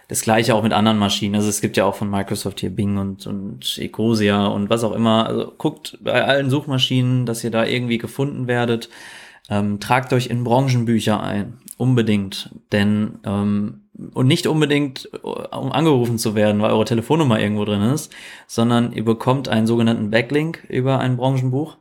Das 0.09 0.21
gleiche 0.21 0.53
auch 0.53 0.61
mit 0.61 0.73
anderen 0.73 0.97
Maschinen. 0.97 1.35
Also 1.35 1.47
es 1.47 1.61
gibt 1.61 1.77
ja 1.77 1.85
auch 1.85 1.95
von 1.95 2.09
Microsoft 2.09 2.59
hier 2.59 2.71
Bing 2.71 2.97
und, 2.97 3.25
und 3.25 3.77
Ecosia 3.77 4.47
und 4.47 4.69
was 4.69 4.83
auch 4.83 4.91
immer. 4.91 5.27
Also 5.27 5.53
guckt 5.57 5.97
bei 6.01 6.25
allen 6.25 6.49
Suchmaschinen, 6.49 7.25
dass 7.25 7.41
ihr 7.45 7.51
da 7.51 7.65
irgendwie 7.65 7.97
gefunden 7.97 8.47
werdet. 8.47 8.89
Ähm, 9.49 9.79
tragt 9.79 10.11
euch 10.11 10.27
in 10.27 10.43
Branchenbücher 10.43 11.23
ein. 11.23 11.59
Unbedingt. 11.77 12.49
Denn, 12.73 13.19
ähm, 13.23 13.83
und 14.13 14.27
nicht 14.27 14.45
unbedingt, 14.45 15.09
um 15.23 15.71
angerufen 15.71 16.17
zu 16.17 16.35
werden, 16.35 16.61
weil 16.61 16.71
eure 16.71 16.83
Telefonnummer 16.83 17.39
irgendwo 17.39 17.63
drin 17.63 17.81
ist, 17.81 18.13
sondern 18.45 18.91
ihr 18.91 19.05
bekommt 19.05 19.47
einen 19.47 19.67
sogenannten 19.67 20.11
Backlink 20.11 20.65
über 20.67 20.99
ein 20.99 21.15
Branchenbuch. 21.15 21.77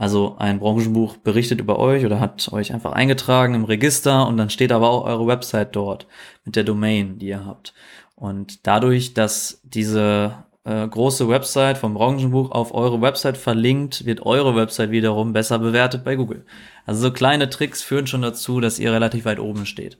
Also 0.00 0.36
ein 0.38 0.60
Branchenbuch 0.60 1.18
berichtet 1.18 1.60
über 1.60 1.78
euch 1.78 2.06
oder 2.06 2.20
hat 2.20 2.50
euch 2.54 2.72
einfach 2.72 2.92
eingetragen 2.92 3.52
im 3.52 3.64
Register 3.64 4.26
und 4.26 4.38
dann 4.38 4.48
steht 4.48 4.72
aber 4.72 4.88
auch 4.88 5.04
eure 5.04 5.26
Website 5.26 5.76
dort 5.76 6.06
mit 6.46 6.56
der 6.56 6.64
Domain, 6.64 7.18
die 7.18 7.26
ihr 7.26 7.44
habt. 7.44 7.74
Und 8.14 8.66
dadurch, 8.66 9.12
dass 9.12 9.60
diese 9.62 10.42
äh, 10.64 10.88
große 10.88 11.28
Website 11.28 11.76
vom 11.76 11.92
Branchenbuch 11.92 12.50
auf 12.50 12.72
eure 12.72 13.02
Website 13.02 13.36
verlinkt, 13.36 14.06
wird 14.06 14.24
eure 14.24 14.56
Website 14.56 14.90
wiederum 14.90 15.34
besser 15.34 15.58
bewertet 15.58 16.02
bei 16.02 16.16
Google. 16.16 16.46
Also 16.86 17.02
so 17.02 17.12
kleine 17.12 17.50
Tricks 17.50 17.82
führen 17.82 18.06
schon 18.06 18.22
dazu, 18.22 18.58
dass 18.60 18.78
ihr 18.78 18.94
relativ 18.94 19.26
weit 19.26 19.38
oben 19.38 19.66
steht. 19.66 19.98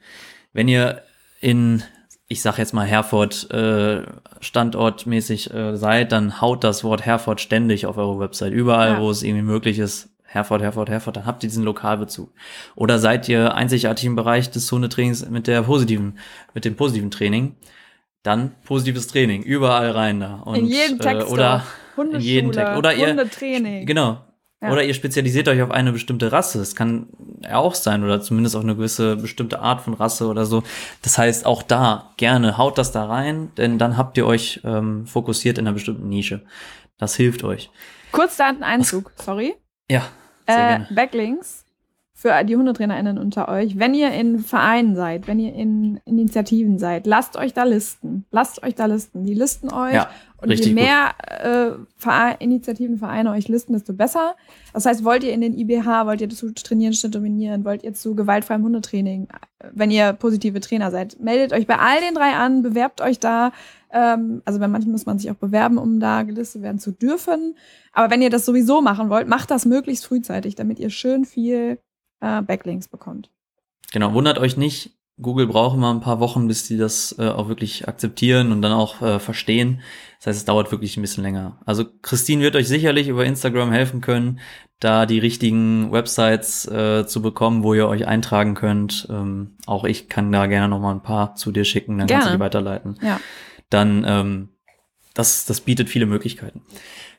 Wenn 0.54 0.68
ihr 0.68 1.02
in 1.42 1.82
ich 2.32 2.42
sag 2.42 2.58
jetzt 2.58 2.72
mal 2.72 2.86
Herford 2.86 3.50
äh, 3.50 4.02
standortmäßig 4.38 5.52
äh, 5.52 5.76
seid, 5.76 6.12
dann 6.12 6.40
haut 6.40 6.62
das 6.62 6.84
Wort 6.84 7.04
Herford 7.04 7.40
ständig 7.40 7.86
auf 7.86 7.98
eure 7.98 8.20
Website. 8.20 8.52
Überall, 8.52 8.92
ja. 8.92 9.00
wo 9.00 9.10
es 9.10 9.24
irgendwie 9.24 9.42
möglich 9.42 9.80
ist, 9.80 10.10
Herford, 10.22 10.62
Herford, 10.62 10.88
Herford, 10.90 11.16
dann 11.16 11.26
habt 11.26 11.42
ihr 11.42 11.48
diesen 11.48 11.64
Lokalbezug. 11.64 12.32
Oder 12.76 13.00
seid 13.00 13.28
ihr 13.28 13.56
einzigartig 13.56 14.06
im 14.06 14.14
Bereich 14.14 14.48
des 14.48 14.70
Hundetrainings 14.70 15.28
mit 15.28 15.48
der 15.48 15.62
positiven, 15.62 16.20
mit 16.54 16.64
dem 16.64 16.76
positiven 16.76 17.10
Training, 17.10 17.56
dann 18.22 18.52
positives 18.62 19.08
Training, 19.08 19.42
überall 19.42 19.90
rein 19.90 20.20
da. 20.20 20.36
Und, 20.36 20.54
in 20.54 20.66
jedem 20.66 21.00
Text. 21.00 21.26
Äh, 21.26 21.32
oder 21.32 21.64
in 21.96 22.20
jedem 22.20 22.52
Text. 22.52 22.76
Oder 22.76 22.94
ihr, 22.94 23.08
Hundetraining. 23.08 23.86
Genau, 23.86 24.20
ja. 24.60 24.70
Oder 24.70 24.84
ihr 24.84 24.92
spezialisiert 24.94 25.48
euch 25.48 25.62
auf 25.62 25.70
eine 25.70 25.92
bestimmte 25.92 26.32
Rasse. 26.32 26.60
Es 26.60 26.76
kann 26.76 27.08
ja 27.42 27.56
auch 27.56 27.74
sein 27.74 28.04
oder 28.04 28.20
zumindest 28.20 28.56
auf 28.56 28.62
eine 28.62 28.76
gewisse 28.76 29.16
bestimmte 29.16 29.60
Art 29.60 29.80
von 29.80 29.94
Rasse 29.94 30.26
oder 30.26 30.44
so. 30.44 30.62
Das 31.02 31.16
heißt, 31.16 31.46
auch 31.46 31.62
da 31.62 32.12
gerne 32.18 32.58
haut 32.58 32.76
das 32.76 32.92
da 32.92 33.06
rein, 33.06 33.50
denn 33.56 33.78
dann 33.78 33.96
habt 33.96 34.18
ihr 34.18 34.26
euch 34.26 34.60
ähm, 34.64 35.06
fokussiert 35.06 35.56
in 35.56 35.66
einer 35.66 35.74
bestimmten 35.74 36.08
Nische. 36.08 36.42
Das 36.98 37.16
hilft 37.16 37.42
euch. 37.42 37.70
Kurz 38.12 38.36
da 38.36 38.48
ein 38.48 38.62
Einzug, 38.62 39.12
Was? 39.16 39.24
sorry. 39.24 39.54
Ja. 39.90 40.06
Äh. 40.46 40.80
Backlinks 40.90 41.64
für 42.20 42.44
die 42.44 42.54
HundetrainerInnen 42.54 43.16
unter 43.16 43.48
euch. 43.48 43.78
Wenn 43.78 43.94
ihr 43.94 44.12
in 44.12 44.40
Vereinen 44.40 44.94
seid, 44.94 45.26
wenn 45.26 45.38
ihr 45.38 45.54
in 45.54 46.00
Initiativen 46.04 46.78
seid, 46.78 47.06
lasst 47.06 47.38
euch 47.38 47.54
da 47.54 47.64
listen. 47.64 48.26
Lasst 48.30 48.62
euch 48.62 48.74
da 48.74 48.84
listen. 48.84 49.24
Die 49.24 49.32
listen 49.32 49.72
euch 49.72 49.94
ja. 49.94 50.10
Und 50.36 50.52
je 50.52 50.74
mehr 50.74 51.14
äh, 51.26 51.78
Verein, 51.96 52.36
Initiativen, 52.40 52.98
Vereine 52.98 53.30
euch 53.30 53.48
listen, 53.48 53.72
desto 53.72 53.94
besser. 53.94 54.34
Das 54.74 54.84
heißt, 54.84 55.02
wollt 55.02 55.24
ihr 55.24 55.32
in 55.32 55.40
den 55.40 55.56
IBH, 55.56 56.04
wollt 56.06 56.20
ihr 56.20 56.28
zu 56.28 56.52
Trainieren 56.52 56.92
statt 56.92 57.14
Dominieren, 57.14 57.64
wollt 57.64 57.84
ihr 57.84 57.94
zu 57.94 58.14
gewaltfreiem 58.14 58.64
Hundetraining, 58.64 59.28
wenn 59.72 59.90
ihr 59.90 60.12
positive 60.12 60.60
Trainer 60.60 60.90
seid, 60.90 61.18
meldet 61.20 61.54
euch 61.54 61.66
bei 61.66 61.78
all 61.78 62.02
den 62.02 62.14
drei 62.14 62.34
an, 62.34 62.62
bewerbt 62.62 63.00
euch 63.00 63.18
da. 63.18 63.52
Ähm, 63.90 64.42
also 64.44 64.60
bei 64.60 64.68
manchen 64.68 64.92
muss 64.92 65.06
man 65.06 65.18
sich 65.18 65.30
auch 65.30 65.36
bewerben, 65.36 65.78
um 65.78 66.00
da 66.00 66.22
gelistet 66.22 66.60
werden 66.60 66.80
zu 66.80 66.90
dürfen. 66.90 67.56
Aber 67.94 68.10
wenn 68.10 68.20
ihr 68.20 68.30
das 68.30 68.44
sowieso 68.44 68.82
machen 68.82 69.08
wollt, 69.08 69.26
macht 69.26 69.50
das 69.50 69.64
möglichst 69.64 70.04
frühzeitig, 70.04 70.54
damit 70.54 70.78
ihr 70.78 70.90
schön 70.90 71.24
viel 71.24 71.78
äh, 72.20 72.42
Backlinks 72.42 72.88
bekommt. 72.88 73.30
Genau, 73.92 74.12
wundert 74.14 74.38
euch 74.38 74.56
nicht, 74.56 74.92
Google 75.20 75.46
braucht 75.46 75.76
immer 75.76 75.92
ein 75.92 76.00
paar 76.00 76.20
Wochen, 76.20 76.48
bis 76.48 76.66
die 76.66 76.76
das 76.76 77.14
äh, 77.18 77.28
auch 77.28 77.48
wirklich 77.48 77.88
akzeptieren 77.88 78.52
und 78.52 78.62
dann 78.62 78.72
auch 78.72 79.02
äh, 79.02 79.18
verstehen. 79.18 79.82
Das 80.18 80.28
heißt, 80.28 80.38
es 80.38 80.44
dauert 80.44 80.70
wirklich 80.70 80.96
ein 80.96 81.02
bisschen 81.02 81.22
länger. 81.22 81.58
Also 81.66 81.84
Christine 82.02 82.42
wird 82.42 82.56
euch 82.56 82.68
sicherlich 82.68 83.08
über 83.08 83.24
Instagram 83.24 83.70
helfen 83.70 84.00
können, 84.00 84.40
da 84.78 85.04
die 85.04 85.18
richtigen 85.18 85.92
Websites 85.92 86.66
äh, 86.66 87.06
zu 87.06 87.20
bekommen, 87.20 87.62
wo 87.62 87.74
ihr 87.74 87.86
euch 87.86 88.06
eintragen 88.06 88.54
könnt. 88.54 89.08
Ähm, 89.10 89.56
auch 89.66 89.84
ich 89.84 90.08
kann 90.08 90.32
da 90.32 90.46
gerne 90.46 90.68
noch 90.68 90.80
mal 90.80 90.92
ein 90.92 91.02
paar 91.02 91.34
zu 91.34 91.52
dir 91.52 91.64
schicken, 91.64 91.98
dann 91.98 92.06
gerne. 92.06 92.22
kannst 92.22 92.32
du 92.32 92.36
die 92.38 92.44
weiterleiten. 92.44 92.98
Ja. 93.02 93.20
Dann 93.68 94.04
ähm, 94.06 94.48
das, 95.14 95.44
das 95.44 95.60
bietet 95.60 95.90
viele 95.90 96.06
Möglichkeiten. 96.06 96.62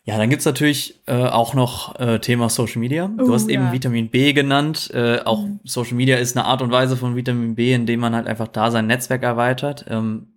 Ja, 0.03 0.17
dann 0.17 0.31
gibt's 0.31 0.45
natürlich 0.45 0.99
äh, 1.05 1.13
auch 1.13 1.53
noch 1.53 1.99
äh, 1.99 2.19
Thema 2.19 2.49
Social 2.49 2.79
Media. 2.79 3.07
Du 3.07 3.25
uh, 3.25 3.33
hast 3.33 3.49
ja. 3.49 3.53
eben 3.55 3.71
Vitamin 3.71 4.09
B 4.09 4.33
genannt. 4.33 4.89
Äh, 4.93 5.19
auch 5.19 5.43
mhm. 5.45 5.59
Social 5.63 5.93
Media 5.93 6.17
ist 6.17 6.35
eine 6.35 6.45
Art 6.45 6.63
und 6.63 6.71
Weise 6.71 6.97
von 6.97 7.15
Vitamin 7.15 7.53
B, 7.53 7.73
indem 7.73 7.99
man 7.99 8.15
halt 8.15 8.25
einfach 8.25 8.47
da 8.47 8.71
sein 8.71 8.87
Netzwerk 8.87 9.21
erweitert. 9.21 9.85
Ähm, 9.89 10.27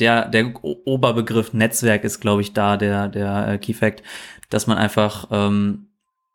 der, 0.00 0.28
der 0.28 0.52
Oberbegriff 0.64 1.52
Netzwerk 1.52 2.02
ist, 2.02 2.18
glaube 2.20 2.40
ich, 2.40 2.52
da 2.52 2.76
der, 2.76 3.08
der 3.08 3.48
äh, 3.48 3.58
Key 3.58 3.74
Fact, 3.74 4.02
dass 4.50 4.66
man 4.66 4.76
einfach 4.76 5.28
ähm, 5.30 5.86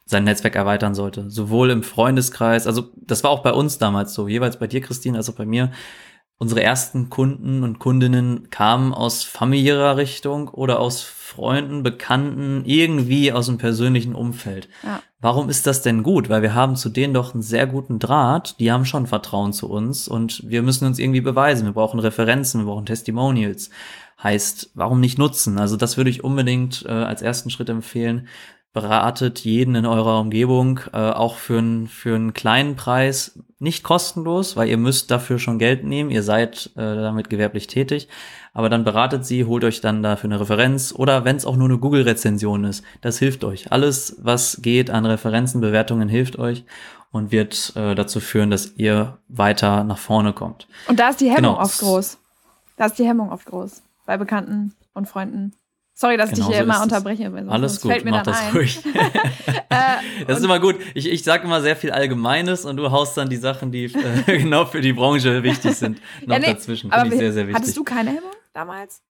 sein 0.05 0.23
Netzwerk 0.23 0.55
erweitern 0.55 0.95
sollte. 0.95 1.29
Sowohl 1.29 1.71
im 1.71 1.83
Freundeskreis, 1.83 2.67
also 2.67 2.89
das 2.95 3.23
war 3.23 3.31
auch 3.31 3.43
bei 3.43 3.51
uns 3.51 3.77
damals 3.79 4.13
so, 4.13 4.29
jeweils 4.29 4.57
bei 4.57 4.67
dir, 4.67 4.79
Christine, 4.79 5.17
als 5.17 5.29
auch 5.29 5.35
bei 5.35 5.45
mir 5.45 5.71
unsere 6.39 6.61
ersten 6.61 7.09
Kunden 7.09 7.63
und 7.63 7.79
Kundinnen 7.79 8.49
kamen 8.49 8.93
aus 8.93 9.23
familiärer 9.23 9.97
Richtung 9.97 10.49
oder 10.49 10.79
aus 10.79 11.01
Freunden, 11.01 11.83
Bekannten, 11.83 12.63
irgendwie 12.65 13.31
aus 13.31 13.47
dem 13.47 13.57
persönlichen 13.57 14.15
Umfeld. 14.15 14.69
Ja. 14.83 15.01
Warum 15.19 15.49
ist 15.49 15.65
das 15.65 15.81
denn 15.81 16.03
gut? 16.03 16.29
Weil 16.29 16.43
wir 16.43 16.53
haben 16.53 16.75
zu 16.75 16.89
denen 16.89 17.13
doch 17.13 17.33
einen 17.33 17.41
sehr 17.41 17.65
guten 17.65 17.97
Draht, 17.97 18.59
die 18.59 18.71
haben 18.71 18.85
schon 18.85 19.07
Vertrauen 19.07 19.51
zu 19.51 19.67
uns 19.69 20.07
und 20.07 20.43
wir 20.47 20.61
müssen 20.61 20.85
uns 20.85 20.99
irgendwie 20.99 21.21
beweisen. 21.21 21.65
Wir 21.65 21.73
brauchen 21.73 21.99
Referenzen, 21.99 22.61
wir 22.61 22.71
brauchen 22.71 22.85
Testimonials. 22.85 23.71
Heißt, 24.21 24.71
warum 24.73 24.99
nicht 24.99 25.17
nutzen? 25.17 25.59
Also 25.59 25.75
das 25.75 25.97
würde 25.97 26.09
ich 26.09 26.23
unbedingt 26.23 26.85
äh, 26.87 26.91
als 26.91 27.21
ersten 27.21 27.49
Schritt 27.49 27.69
empfehlen 27.69 28.27
beratet 28.73 29.39
jeden 29.39 29.75
in 29.75 29.85
eurer 29.85 30.19
Umgebung, 30.19 30.79
äh, 30.93 30.97
auch 30.97 31.37
für, 31.37 31.59
ein, 31.59 31.87
für 31.87 32.15
einen 32.15 32.33
kleinen 32.33 32.75
Preis, 32.75 33.39
nicht 33.59 33.83
kostenlos, 33.83 34.55
weil 34.55 34.67
ihr 34.67 34.77
müsst 34.77 35.09
dafür 35.09 35.39
schon 35.39 35.57
Geld 35.57 35.83
nehmen, 35.83 36.11
ihr 36.11 36.21
seid 36.21 36.71
äh, 36.75 36.95
damit 36.95 37.29
gewerblich 37.29 37.67
tätig, 37.67 38.07
aber 38.53 38.69
dann 38.69 38.83
beratet 38.83 39.25
sie, 39.25 39.45
holt 39.45 39.63
euch 39.63 39.81
dann 39.81 40.03
dafür 40.03 40.29
eine 40.29 40.39
Referenz 40.39 40.93
oder 40.95 41.25
wenn 41.25 41.37
es 41.37 41.45
auch 41.45 41.55
nur 41.55 41.67
eine 41.67 41.79
Google-Rezension 41.79 42.65
ist, 42.65 42.83
das 43.01 43.17
hilft 43.17 43.43
euch. 43.43 43.71
Alles, 43.71 44.17
was 44.19 44.61
geht 44.61 44.91
an 44.91 45.05
Referenzen, 45.05 45.59
Bewertungen, 45.59 46.07
hilft 46.07 46.37
euch 46.37 46.63
und 47.11 47.31
wird 47.31 47.73
äh, 47.75 47.95
dazu 47.95 48.19
führen, 48.19 48.51
dass 48.51 48.73
ihr 48.75 49.17
weiter 49.27 49.83
nach 49.83 49.97
vorne 49.97 50.33
kommt. 50.33 50.67
Und 50.87 50.99
da 50.99 51.09
ist 51.09 51.21
die 51.21 51.29
Hemmung 51.29 51.53
genau. 51.53 51.59
oft 51.59 51.79
groß. 51.79 52.17
Da 52.77 52.85
ist 52.85 52.99
die 52.99 53.05
Hemmung 53.05 53.31
oft 53.31 53.45
groß 53.45 53.81
bei 54.05 54.17
Bekannten 54.17 54.75
und 54.93 55.07
Freunden. 55.07 55.53
Sorry, 55.99 56.15
dass 56.15 56.29
genau 56.29 56.41
ich 56.41 56.47
dich 56.49 56.55
hier 56.57 56.63
immer 56.63 56.83
unterbreche. 56.83 57.33
Alles 57.47 57.81
gut, 57.81 57.91
mach 58.05 58.21
das 58.21 58.39
ein. 58.39 58.51
ruhig. 58.51 58.79
Äh, 59.69 60.25
das 60.25 60.37
ist 60.37 60.45
immer 60.45 60.61
gut. 60.61 60.77
Ich, 60.93 61.11
ich 61.11 61.23
sage 61.23 61.43
immer 61.43 61.61
sehr 61.61 61.75
viel 61.75 61.91
Allgemeines 61.91 62.63
und 62.63 62.77
du 62.77 62.89
haust 62.89 63.17
dann 63.17 63.29
die 63.29 63.35
Sachen, 63.35 63.71
die 63.71 63.85
äh, 63.85 64.37
genau 64.37 64.65
für 64.65 64.79
die 64.79 64.93
Branche 64.93 65.43
wichtig 65.43 65.75
sind, 65.75 65.99
noch 66.25 66.35
ja, 66.35 66.39
nee, 66.39 66.53
dazwischen. 66.53 66.89
Finde 66.89 67.07
ich 67.09 67.19
sehr, 67.19 67.33
sehr 67.33 67.47
wichtig. 67.47 67.61
Hattest 67.61 67.77
du 67.77 67.83
keine 67.83 68.11
Hemmung 68.11 68.31
damals? 68.53 69.01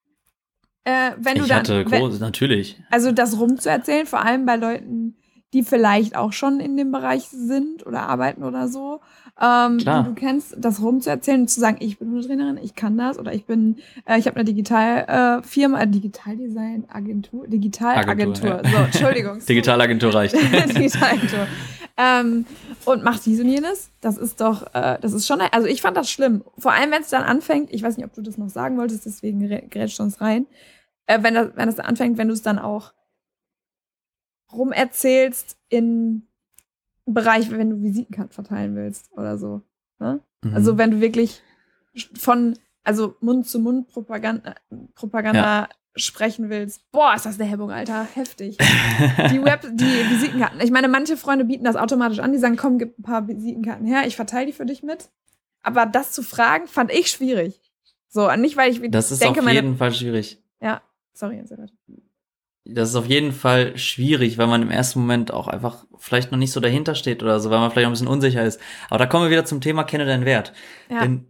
Äh, 0.84 1.12
wenn 1.18 1.36
du 1.36 1.44
ich 1.44 1.50
dann, 1.50 1.60
hatte 1.60 1.86
groß, 1.86 2.14
wenn, 2.14 2.20
natürlich. 2.20 2.82
Also 2.90 3.12
das 3.12 3.38
rumzuerzählen, 3.40 4.08
vor 4.08 4.26
allem 4.26 4.46
bei 4.48 4.56
Leuten, 4.56 5.16
die 5.54 5.64
vielleicht 5.64 6.16
auch 6.16 6.34
schon 6.34 6.60
in 6.60 6.76
dem 6.76 6.92
Bereich 6.92 7.24
sind 7.30 7.86
oder 7.86 8.02
arbeiten 8.10 8.44
oder 8.44 8.68
so. 8.68 9.00
Ähm, 9.40 9.78
Klar. 9.78 10.04
Du 10.04 10.14
kennst 10.14 10.56
das 10.58 10.82
rumzuerzählen 10.82 11.42
und 11.42 11.48
zu 11.48 11.60
sagen, 11.60 11.78
ich 11.80 12.00
bin 12.00 12.10
Hundetrainerin, 12.10 12.58
ich 12.62 12.76
kann 12.76 12.98
das 12.98 13.18
oder 13.18 13.34
ich 13.34 13.46
bin, 13.46 13.78
äh, 14.06 14.18
ich 14.18 14.26
habe 14.26 14.36
eine 14.36 14.46
Digitalfirma, 14.46 15.82
äh, 15.82 15.88
Digitaldesign 15.88 16.86
Agentur, 16.90 17.48
Digitalagentur. 17.48 18.62
Ja. 18.64 18.70
So, 18.70 18.78
Entschuldigung. 18.78 19.40
Digitalagentur 19.48 20.14
reicht. 20.14 20.34
Digitalagentur. 20.76 21.48
ähm, 21.98 22.46
und 22.84 23.04
macht 23.04 23.26
dies 23.26 23.40
und 23.40 23.48
jenes. 23.48 23.92
Das 24.02 24.18
ist 24.18 24.42
doch, 24.42 24.74
äh, 24.74 24.98
das 25.00 25.14
ist 25.14 25.28
schon, 25.28 25.40
also 25.40 25.68
ich 25.68 25.82
fand 25.82 25.96
das 25.96 26.10
schlimm. 26.10 26.44
Vor 26.58 26.74
allem, 26.74 26.92
wenn 26.92 27.02
es 27.02 27.10
dann 27.10 27.24
anfängt, 27.24 27.72
ich 27.72 27.84
weiß 27.84 27.96
nicht, 27.98 28.06
ob 28.06 28.14
du 28.14 28.22
das 28.22 28.38
noch 28.38 28.50
sagen 28.50 28.78
wolltest, 28.78 29.06
deswegen 29.06 29.48
grätscht 29.70 30.00
uns 30.00 30.20
rein. 30.20 30.48
Äh, 31.06 31.20
wenn 31.22 31.36
das, 31.36 31.52
wenn 31.56 31.68
das 31.68 31.80
anfängt, 31.80 32.18
wenn 32.18 32.28
du 32.28 32.34
es 32.34 32.42
dann 32.42 32.60
auch 32.60 32.92
rumerzählst 34.52 35.58
in 35.70 36.24
Bereich, 37.06 37.50
wenn 37.52 37.70
du 37.70 37.82
Visitenkarten 37.82 38.34
verteilen 38.34 38.76
willst 38.76 39.12
oder 39.14 39.38
so. 39.38 39.62
Ne? 40.00 40.20
Mhm. 40.44 40.54
Also 40.54 40.78
wenn 40.78 40.92
du 40.92 41.00
wirklich 41.00 41.42
von, 42.16 42.58
also 42.84 43.16
Mund-zu-Mund-Propaganda 43.22 44.56
Propaganda 44.96 45.70
sprechen 45.96 46.50
willst. 46.50 46.90
Boah, 46.92 47.16
ist 47.16 47.26
das 47.26 47.40
eine 47.40 47.50
Hemmung, 47.50 47.72
Alter. 47.72 48.08
Heftig. 48.14 48.58
die 49.32 49.44
Web, 49.44 49.68
die 49.74 50.10
Visitenkarten. 50.10 50.60
Ich 50.62 50.72
meine, 50.72 50.88
manche 50.88 51.18
Freunde 51.18 51.46
bieten 51.46 51.64
das 51.64 51.76
automatisch 51.76 52.20
an. 52.20 52.32
Die 52.32 52.38
sagen, 52.38 52.56
komm, 52.56 52.78
gib 52.78 53.00
ein 53.00 53.04
paar 53.04 53.28
Visitenkarten 53.28 53.86
her. 53.86 54.06
Ich 54.06 54.16
verteile 54.16 54.46
die 54.46 54.54
für 54.54 54.66
dich 54.66 54.84
mit. 54.84 55.10
Aber 55.62 55.86
das 55.86 56.12
zu 56.12 56.24
fragen, 56.24 56.68
fand 56.68 56.92
ich 56.92 57.10
schwierig. 57.10 57.60
So, 58.08 58.34
nicht 58.36 58.58
weil 58.58 58.72
ich 58.72 58.92
das 58.92 59.12
ist 59.12 59.22
denke, 59.22 59.40
auf 59.40 59.46
meine, 59.46 59.60
jeden 59.60 59.78
Fall 59.78 59.94
schwierig. 59.94 60.42
Ja, 60.62 60.82
sorry, 61.14 61.38
jetzt 61.38 61.52
weiter. 61.52 61.68
Das 62.70 62.90
ist 62.90 62.96
auf 62.96 63.08
jeden 63.08 63.32
Fall 63.32 63.78
schwierig, 63.78 64.38
weil 64.38 64.48
man 64.48 64.62
im 64.62 64.72
ersten 64.72 65.00
Moment 65.00 65.32
auch 65.32 65.48
einfach 65.48 65.86
vielleicht 65.98 66.32
noch 66.32 66.38
nicht 66.38 66.52
so 66.52 66.60
dahinter 66.60 66.96
steht 66.96 67.24
oder 67.24 67.40
so, 67.40 67.50
weil 67.50 67.60
man 67.60 67.72
vielleicht 67.72 67.86
auch 67.86 67.90
ein 67.90 67.94
bisschen 67.94 68.08
unsicher 68.08 68.44
ist. 68.44 68.60
Aber 68.90 69.00
da 69.00 69.06
kommen 69.06 69.26
wir 69.26 69.32
wieder 69.32 69.46
zum 69.46 69.62
Thema 69.62 69.84
Kenne 69.84 70.06
deinen 70.06 70.26
Wert. 70.26 70.54
Ja. 70.90 71.02
Denn 71.02 71.28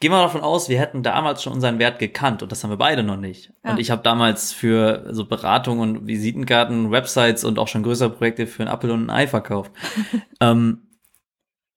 gehen 0.00 0.10
wir 0.10 0.20
davon 0.20 0.42
aus, 0.42 0.68
wir 0.68 0.78
hätten 0.78 1.02
damals 1.02 1.42
schon 1.42 1.52
unseren 1.52 1.78
Wert 1.78 1.98
gekannt 1.98 2.42
und 2.42 2.52
das 2.52 2.62
haben 2.62 2.70
wir 2.70 2.76
beide 2.76 3.02
noch 3.02 3.16
nicht. 3.16 3.52
Ja. 3.64 3.70
Und 3.70 3.80
ich 3.80 3.90
habe 3.90 4.02
damals 4.02 4.52
für 4.52 5.06
so 5.10 5.26
Beratung 5.26 5.78
und 5.78 6.06
Visitenkarten, 6.06 6.90
Websites 6.90 7.44
und 7.44 7.58
auch 7.58 7.68
schon 7.68 7.82
größere 7.82 8.10
Projekte 8.10 8.46
für 8.46 8.62
ein 8.62 8.68
Apple 8.68 8.92
und 8.92 9.06
ein 9.06 9.10
Ei 9.10 9.26
verkauft. 9.26 9.72
ähm, 10.40 10.88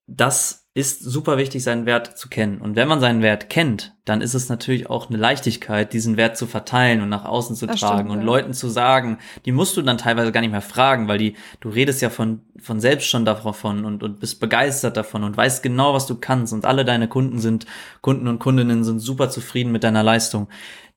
das 0.06 0.67
ist 0.78 1.02
super 1.02 1.38
wichtig, 1.38 1.64
seinen 1.64 1.86
Wert 1.86 2.16
zu 2.16 2.28
kennen. 2.28 2.60
Und 2.60 2.76
wenn 2.76 2.86
man 2.86 3.00
seinen 3.00 3.20
Wert 3.20 3.50
kennt, 3.50 3.96
dann 4.04 4.20
ist 4.20 4.34
es 4.34 4.48
natürlich 4.48 4.88
auch 4.88 5.08
eine 5.08 5.18
Leichtigkeit, 5.18 5.92
diesen 5.92 6.16
Wert 6.16 6.36
zu 6.36 6.46
verteilen 6.46 7.02
und 7.02 7.08
nach 7.08 7.24
außen 7.24 7.56
zu 7.56 7.66
Das 7.66 7.80
tragen 7.80 7.98
stimmt, 7.98 8.10
und 8.12 8.18
ja. 8.20 8.24
Leuten 8.24 8.54
zu 8.54 8.68
sagen, 8.68 9.18
die 9.44 9.50
musst 9.50 9.76
du 9.76 9.82
dann 9.82 9.98
teilweise 9.98 10.30
gar 10.30 10.40
nicht 10.40 10.52
mehr 10.52 10.60
fragen, 10.60 11.08
weil 11.08 11.18
die, 11.18 11.34
du 11.58 11.68
redest 11.68 12.00
ja 12.00 12.10
von, 12.10 12.42
von 12.60 12.78
selbst 12.78 13.08
schon 13.08 13.24
davon 13.24 13.84
und, 13.84 14.04
und 14.04 14.20
bist 14.20 14.38
begeistert 14.38 14.96
davon 14.96 15.24
und 15.24 15.36
weißt 15.36 15.64
genau, 15.64 15.94
was 15.94 16.06
du 16.06 16.14
kannst 16.14 16.52
und 16.52 16.64
alle 16.64 16.84
deine 16.84 17.08
Kunden 17.08 17.40
sind, 17.40 17.66
Kunden 18.00 18.28
und 18.28 18.38
Kundinnen 18.38 18.84
sind 18.84 19.00
super 19.00 19.30
zufrieden 19.30 19.72
mit 19.72 19.82
deiner 19.82 20.04
Leistung. 20.04 20.48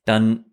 Dann 0.04 0.44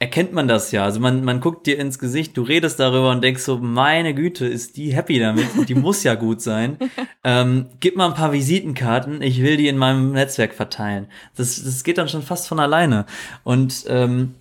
erkennt 0.00 0.32
man 0.32 0.46
das 0.46 0.70
ja. 0.70 0.84
Also 0.84 1.00
man, 1.00 1.24
man 1.24 1.40
guckt 1.40 1.66
dir 1.66 1.78
ins 1.78 1.98
Gesicht, 1.98 2.36
du 2.36 2.42
redest 2.42 2.78
darüber 2.78 3.10
und 3.10 3.22
denkst 3.22 3.42
so, 3.42 3.58
meine 3.58 4.14
Güte, 4.14 4.46
ist 4.46 4.76
die 4.76 4.94
happy 4.94 5.18
damit, 5.18 5.46
die 5.68 5.74
muss 5.74 6.04
ja 6.04 6.14
gut 6.14 6.40
sein. 6.40 6.78
Ähm, 7.24 7.66
gib 7.80 7.96
mal 7.96 8.06
ein 8.06 8.14
paar 8.14 8.32
Visitenkarten, 8.32 9.20
ich 9.20 9.42
will 9.42 9.56
die 9.56 9.68
in 9.68 9.76
meinem 9.76 10.12
Netzwerk 10.12 10.54
verteilen. 10.54 11.08
Das, 11.36 11.62
das 11.62 11.82
geht 11.82 11.98
dann 11.98 12.08
schon 12.08 12.22
fast 12.22 12.48
von 12.48 12.60
alleine. 12.60 13.04
Und 13.42 13.84
ähm, 13.88 14.36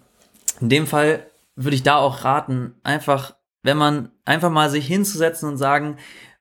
in 0.62 0.70
dem 0.70 0.88
Fall 0.88 1.26
würde 1.56 1.76
ich 1.76 1.84
da 1.84 1.98
auch 1.98 2.24
raten, 2.24 2.76
einfach, 2.84 3.36
wenn 3.64 3.78
man 3.78 4.12
einfach 4.26 4.52
mal 4.52 4.70
sich 4.70 4.88
hinzusetzen 4.88 5.50
und 5.50 5.58
sagen, 5.58 5.98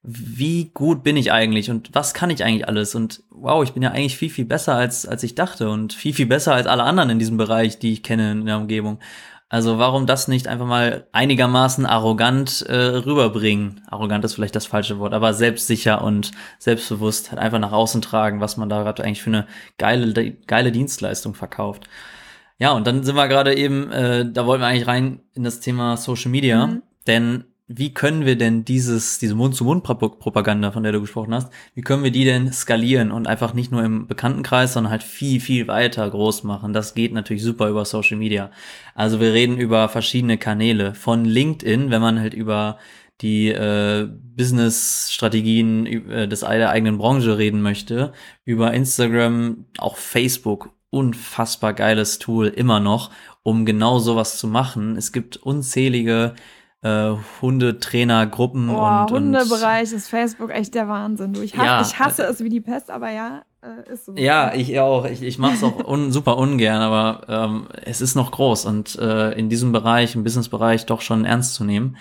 wie 0.06 0.70
gut 0.72 1.02
bin 1.02 1.16
ich 1.16 1.32
eigentlich 1.32 1.68
und 1.68 1.90
was 1.92 2.14
kann 2.14 2.30
ich 2.30 2.44
eigentlich 2.44 2.68
alles 2.68 2.94
und 2.94 3.25
wow, 3.30 3.64
ich 3.64 3.72
bin 3.72 3.82
ja 3.82 3.90
eigentlich 3.90 4.16
viel, 4.16 4.30
viel 4.30 4.44
besser 4.44 4.75
als, 4.76 5.04
als 5.04 5.22
ich 5.25 5.34
dachte 5.34 5.68
und 5.68 5.92
viel, 5.92 6.14
viel 6.14 6.26
besser 6.26 6.54
als 6.54 6.68
alle 6.68 6.84
anderen 6.84 7.10
in 7.10 7.18
diesem 7.18 7.36
Bereich, 7.36 7.80
die 7.80 7.92
ich 7.92 8.02
kenne 8.04 8.30
in 8.32 8.46
der 8.46 8.58
Umgebung. 8.58 9.00
Also 9.48 9.78
warum 9.78 10.06
das 10.06 10.28
nicht 10.28 10.48
einfach 10.48 10.66
mal 10.66 11.06
einigermaßen 11.12 11.86
arrogant 11.86 12.62
äh, 12.62 12.75
rüberbringen? 12.75 13.82
Arrogant 13.88 14.25
ist 14.25 14.34
vielleicht 14.34 14.56
das 14.56 14.66
falsche 14.66 14.98
Wort, 14.98 15.12
aber 15.12 15.34
selbstsicher 15.34 16.02
und 16.02 16.30
selbstbewusst 16.58 17.30
halt 17.30 17.40
einfach 17.40 17.58
nach 17.60 17.72
außen 17.72 18.02
tragen, 18.02 18.40
was 18.40 18.56
man 18.56 18.68
da 18.68 18.82
gerade 18.82 19.04
eigentlich 19.04 19.22
für 19.22 19.30
eine 19.30 19.46
geile, 19.78 20.32
geile 20.46 20.72
Dienstleistung 20.72 21.34
verkauft. 21.34 21.88
Ja, 22.58 22.72
und 22.72 22.86
dann 22.86 23.02
sind 23.04 23.16
wir 23.16 23.28
gerade 23.28 23.56
eben, 23.56 23.90
äh, 23.92 24.30
da 24.30 24.46
wollten 24.46 24.62
wir 24.62 24.68
eigentlich 24.68 24.86
rein 24.88 25.20
in 25.34 25.44
das 25.44 25.60
Thema 25.60 25.96
Social 25.96 26.30
Media, 26.30 26.66
Mhm. 26.66 26.82
denn 27.06 27.44
wie 27.68 27.92
können 27.92 28.25
wir 28.25 28.38
denn 28.38 28.64
dieses, 28.64 29.18
diese 29.18 29.35
Mund-zu-Mund-Propaganda, 29.35 30.70
von 30.70 30.85
der 30.85 30.92
du 30.92 31.00
gesprochen 31.00 31.35
hast, 31.35 31.52
wie 31.75 31.80
können 31.82 32.04
wir 32.04 32.12
die 32.12 32.25
denn 32.25 32.52
skalieren 32.52 33.11
und 33.11 33.26
einfach 33.26 33.54
nicht 33.54 33.73
nur 33.73 33.82
im 33.82 34.06
Bekanntenkreis, 34.06 34.75
sondern 34.75 34.92
halt 34.92 35.02
viel, 35.02 35.40
viel 35.40 35.66
weiter 35.66 36.08
groß 36.08 36.44
machen? 36.44 36.73
Das 36.73 36.94
geht 36.94 37.12
natürlich 37.12 37.42
super 37.42 37.68
über 37.68 37.85
Social 37.85 38.18
Media. 38.18 38.52
Also 38.94 39.20
wir 39.20 39.32
reden 39.32 39.58
über 39.58 39.88
verschiedene 39.88 40.38
Kanäle. 40.38 40.94
Von 40.94 41.25
LinkedIn, 41.25 41.90
wenn 41.90 42.00
man 42.00 42.20
halt 42.20 42.35
über 42.35 42.78
die 43.20 43.49
äh, 43.49 44.08
Business-Strategien 44.37 45.87
äh, 45.87 46.28
des 46.28 46.40
der 46.40 46.70
eigenen 46.70 46.99
Branche 46.99 47.37
reden 47.37 47.62
möchte, 47.62 48.12
über 48.44 48.75
Instagram, 48.75 49.66
auch 49.78 49.96
Facebook, 49.96 50.70
unfassbar 50.90 51.75
geiles 51.75 52.20
Tool 52.20 52.46
immer 52.46 52.78
noch, 52.78 53.11
um 53.42 53.66
genau 53.66 53.99
sowas 53.99 54.38
zu 54.38 54.46
machen. 54.46 54.96
Es 54.96 55.11
gibt 55.12 55.37
unzählige 55.37 56.34
äh, 56.82 57.12
Hundetrainergruppen 57.43 58.69
Boah, 58.69 59.06
und, 59.10 59.12
und 59.12 59.36
Hundebereich 59.36 59.93
ist 59.93 60.08
Facebook 60.08 60.50
echt 60.50 60.75
der 60.75 60.89
Wahnsinn. 60.89 61.32
Du, 61.32 61.41
ich, 61.41 61.56
hasse, 61.56 61.67
Ja. 61.67 61.80
ich 61.82 61.99
hasse 61.99 62.23
es 62.25 62.43
wie 62.43 62.49
die 62.49 62.60
Pest, 62.60 62.91
aber 62.91 63.10
ja, 63.10 63.43
äh, 63.62 63.93
ist 63.93 64.06
so. 64.06 64.15
Ja, 64.17 64.54
ich 64.54 64.78
auch. 64.78 65.04
Ich, 65.06 65.23
ich 65.23 65.39
mache 65.39 65.54
es 65.54 65.65
auch 65.65 65.84
un, 65.86 66.12
super 66.12 66.36
ungern, 66.36 66.80
aber 66.82 67.23
ähm, 67.28 67.69
es 67.82 68.00
ist 68.00 68.15
noch 68.15 68.30
groß 68.30 68.67
und 68.67 68.97
äh, 68.99 69.32
in 69.32 69.49
diesem 69.49 69.73
Bereich, 69.73 70.15
im 70.15 70.23
Businessbereich, 70.25 70.86
doch 70.86 71.00
schon 71.00 71.25
ernst 71.25 71.54
zu 71.54 71.65
nehmen. 71.65 71.97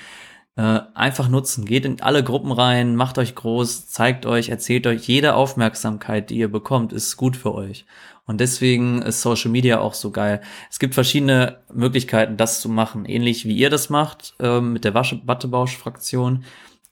Äh, 0.57 0.79
einfach 0.93 1.27
nutzen. 1.27 1.65
Geht 1.65 1.83
in 1.85 2.01
alle 2.01 2.23
Gruppen 2.23 2.51
rein, 2.53 2.95
macht 2.95 3.17
euch 3.17 3.35
groß, 3.35 3.87
zeigt 3.87 4.25
euch, 4.25 4.49
erzählt 4.49 4.87
euch. 4.87 5.05
Jede 5.05 5.35
Aufmerksamkeit, 5.35 6.29
die 6.29 6.37
ihr 6.37 6.49
bekommt, 6.51 6.93
ist 6.93 7.17
gut 7.17 7.35
für 7.35 7.53
euch. 7.53 7.85
Und 8.27 8.41
deswegen 8.41 9.01
ist 9.01 9.21
Social 9.21 9.51
Media 9.51 9.79
auch 9.79 9.93
so 9.93 10.11
geil. 10.11 10.41
Es 10.69 10.79
gibt 10.79 10.95
verschiedene 10.95 11.59
Möglichkeiten, 11.73 12.37
das 12.37 12.59
zu 12.59 12.69
machen. 12.69 13.05
Ähnlich 13.05 13.45
wie 13.45 13.55
ihr 13.55 13.69
das 13.69 13.89
macht 13.89 14.33
ähm, 14.39 14.73
mit 14.73 14.83
der 14.83 14.93
Wattebausch-Fraktion. 14.93 16.43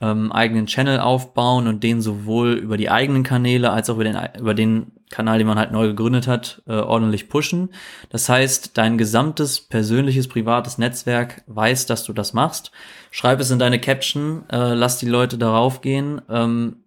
Ähm, 0.01 0.31
eigenen 0.31 0.65
Channel 0.65 0.99
aufbauen 0.99 1.67
und 1.67 1.83
den 1.83 2.01
sowohl 2.01 2.53
über 2.53 2.77
die 2.77 2.89
eigenen 2.89 3.23
Kanäle 3.23 3.71
als 3.71 3.89
auch 3.89 3.95
über 3.95 4.03
den, 4.03 4.17
über 4.37 4.53
den 4.53 4.91
Kanal, 5.09 5.37
den 5.37 5.47
man 5.47 5.59
halt 5.59 5.71
neu 5.71 5.87
gegründet 5.87 6.27
hat, 6.27 6.61
äh, 6.67 6.73
ordentlich 6.73 7.29
pushen. 7.29 7.69
Das 8.09 8.27
heißt, 8.27 8.77
dein 8.77 8.97
gesamtes 8.97 9.61
persönliches, 9.61 10.27
privates 10.27 10.77
Netzwerk 10.77 11.43
weiß, 11.47 11.85
dass 11.85 12.03
du 12.03 12.13
das 12.13 12.33
machst. 12.33 12.71
Schreib 13.11 13.39
es 13.39 13.51
in 13.51 13.59
deine 13.59 13.79
Caption, 13.79 14.43
äh, 14.49 14.73
lass 14.73 14.97
die 14.97 15.05
Leute 15.05 15.37
darauf 15.37 15.81
gehen. 15.81 16.21
Ähm, 16.29 16.82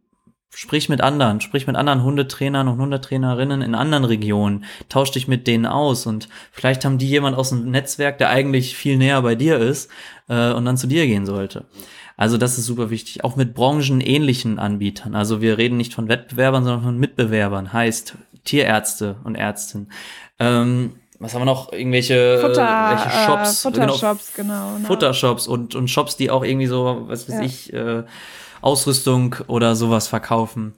sprich 0.57 0.89
mit 0.89 1.03
anderen, 1.03 1.43
sprich 1.43 1.67
mit 1.67 1.77
anderen 1.77 2.03
Hundetrainern 2.03 2.67
und 2.67 2.79
Hundetrainerinnen 2.79 3.61
in 3.61 3.75
anderen 3.75 4.05
Regionen, 4.07 4.65
tausch 4.89 5.11
dich 5.11 5.29
mit 5.29 5.47
denen 5.47 5.67
aus 5.67 6.07
und 6.07 6.31
vielleicht 6.51 6.87
haben 6.87 6.97
die 6.97 7.07
jemand 7.07 7.37
aus 7.37 7.51
dem 7.51 7.71
Netzwerk, 7.71 8.17
der 8.17 8.31
eigentlich 8.31 8.75
viel 8.75 8.97
näher 8.97 9.21
bei 9.21 9.35
dir 9.35 9.59
ist 9.59 9.91
äh, 10.31 10.53
und 10.53 10.65
dann 10.65 10.79
zu 10.79 10.87
dir 10.87 11.07
gehen 11.07 11.27
sollte. 11.27 11.67
Also 12.17 12.39
das 12.39 12.57
ist 12.57 12.65
super 12.65 12.89
wichtig. 12.89 13.23
Auch 13.23 13.37
mit 13.37 13.53
branchenähnlichen 13.53 14.59
Anbietern. 14.59 15.15
Also 15.15 15.43
wir 15.43 15.59
reden 15.59 15.77
nicht 15.77 15.93
von 15.93 16.09
Wettbewerbern, 16.09 16.65
sondern 16.65 16.83
von 16.83 16.97
Mitbewerbern. 16.97 17.75
Heißt 17.75 18.15
Tierärzte 18.45 19.17
und 19.25 19.35
Ärztinnen. 19.35 19.93
Ähm, 20.39 20.95
was 21.19 21.35
haben 21.35 21.43
wir 21.43 21.47
noch? 21.47 21.71
Irgendwelche 21.75 22.39
Futter, 22.41 22.67
welche 22.91 23.11
Shops? 23.11 23.65
äh, 23.65 23.71
Futtershops, 23.71 24.33
genau. 24.35 24.79
ne? 24.79 24.87
Futtershops 24.87 25.47
und, 25.47 25.75
und 25.75 25.89
Shops, 25.89 26.17
die 26.17 26.31
auch 26.31 26.43
irgendwie 26.43 26.67
so, 26.67 27.05
was 27.09 27.29
weiß 27.29 27.35
Ja. 27.35 27.43
ich, 27.43 27.73
äh, 27.75 28.05
Ausrüstung 28.63 29.37
oder 29.47 29.75
sowas 29.77 30.09
verkaufen. 30.09 30.75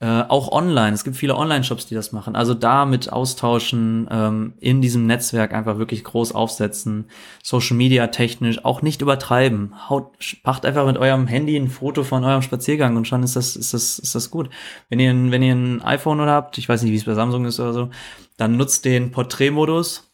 Äh, 0.00 0.22
auch 0.28 0.52
online. 0.52 0.92
Es 0.94 1.02
gibt 1.02 1.16
viele 1.16 1.34
Online-Shops, 1.34 1.86
die 1.86 1.96
das 1.96 2.12
machen. 2.12 2.36
Also 2.36 2.54
damit 2.54 3.12
austauschen, 3.12 4.06
ähm, 4.12 4.54
in 4.60 4.80
diesem 4.80 5.06
Netzwerk 5.06 5.52
einfach 5.52 5.78
wirklich 5.78 6.04
groß 6.04 6.36
aufsetzen. 6.36 7.06
Social 7.42 7.76
Media 7.76 8.06
technisch 8.06 8.64
auch 8.64 8.80
nicht 8.80 9.02
übertreiben. 9.02 9.74
Haut, 9.90 10.12
macht 10.44 10.64
einfach 10.64 10.86
mit 10.86 10.98
eurem 10.98 11.26
Handy 11.26 11.56
ein 11.56 11.68
Foto 11.68 12.04
von 12.04 12.22
eurem 12.24 12.42
Spaziergang 12.42 12.96
und 12.96 13.08
schon 13.08 13.24
ist 13.24 13.34
das, 13.34 13.56
ist 13.56 13.74
das, 13.74 13.98
ist 13.98 14.14
das 14.14 14.30
gut. 14.30 14.50
Wenn 14.88 15.00
ihr, 15.00 15.10
ein- 15.10 15.32
wenn 15.32 15.42
ihr 15.42 15.54
ein 15.56 15.82
iPhone 15.82 16.20
oder 16.20 16.30
habt, 16.32 16.58
ich 16.58 16.68
weiß 16.68 16.82
nicht, 16.82 16.92
wie 16.92 16.96
es 16.96 17.04
bei 17.04 17.14
Samsung 17.14 17.44
ist 17.44 17.58
oder 17.58 17.72
so, 17.72 17.90
dann 18.36 18.56
nutzt 18.56 18.84
den 18.84 19.10
Porträtmodus, 19.10 20.12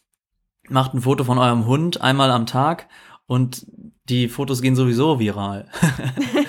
macht 0.67 0.95
ein 0.95 1.01
Foto 1.01 1.23
von 1.25 1.37
eurem 1.37 1.67
Hund 1.67 2.01
einmal 2.01 2.31
am 2.31 2.47
Tag 2.47 2.87
und 3.27 3.67
die 4.09 4.29
Fotos 4.29 4.63
gehen 4.63 4.75
sowieso 4.75 5.19
viral. 5.19 5.69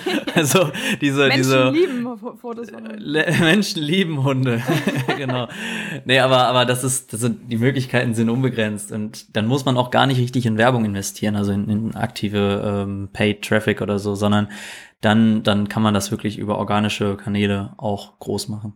also 0.37 0.71
diese, 1.01 1.27
Menschen 1.27 1.37
diese 1.37 1.69
lieben 1.71 2.03
Fo- 2.17 2.35
Fotos 2.37 2.69
von 2.69 2.83
Hunden. 2.87 2.99
Le 2.99 3.25
Menschen 3.41 3.81
lieben 3.83 4.23
Hunde. 4.23 4.61
genau. 5.17 5.47
Nee, 6.05 6.19
aber, 6.19 6.47
aber 6.47 6.65
das 6.65 6.83
ist, 6.83 7.11
das 7.11 7.19
sind, 7.21 7.51
die 7.51 7.57
Möglichkeiten 7.57 8.13
sind 8.13 8.29
unbegrenzt 8.29 8.91
und 8.91 9.35
dann 9.35 9.47
muss 9.47 9.65
man 9.65 9.75
auch 9.77 9.91
gar 9.91 10.05
nicht 10.07 10.19
richtig 10.19 10.45
in 10.45 10.57
Werbung 10.57 10.85
investieren, 10.85 11.35
also 11.35 11.51
in, 11.51 11.69
in 11.69 11.95
aktive 11.95 12.83
ähm, 12.85 13.09
Paid 13.11 13.41
Traffic 13.43 13.81
oder 13.81 13.99
so, 13.99 14.15
sondern 14.15 14.49
dann, 15.01 15.43
dann 15.43 15.67
kann 15.67 15.83
man 15.83 15.93
das 15.93 16.11
wirklich 16.11 16.37
über 16.39 16.57
organische 16.57 17.17
Kanäle 17.17 17.73
auch 17.77 18.17
groß 18.19 18.47
machen. 18.47 18.73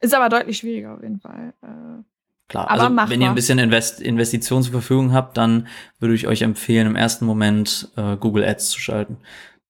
Ist 0.00 0.14
aber 0.14 0.28
deutlich 0.28 0.58
schwieriger 0.58 0.94
auf 0.94 1.02
jeden 1.02 1.20
Fall. 1.20 1.54
Äh, 1.62 2.02
Klar, 2.46 2.64
Aber 2.70 2.82
also 2.82 2.94
machbar. 2.94 3.10
wenn 3.10 3.22
ihr 3.22 3.28
ein 3.28 3.34
bisschen 3.34 3.58
Invest 3.58 4.02
Investition 4.02 4.62
zur 4.62 4.72
Verfügung 4.72 5.14
habt, 5.14 5.38
dann 5.38 5.66
würde 5.98 6.14
ich 6.14 6.26
euch 6.28 6.42
empfehlen, 6.42 6.86
im 6.86 6.94
ersten 6.94 7.24
Moment 7.24 7.90
äh, 7.96 8.18
Google 8.18 8.44
Ads 8.44 8.68
zu 8.68 8.80
schalten. 8.80 9.16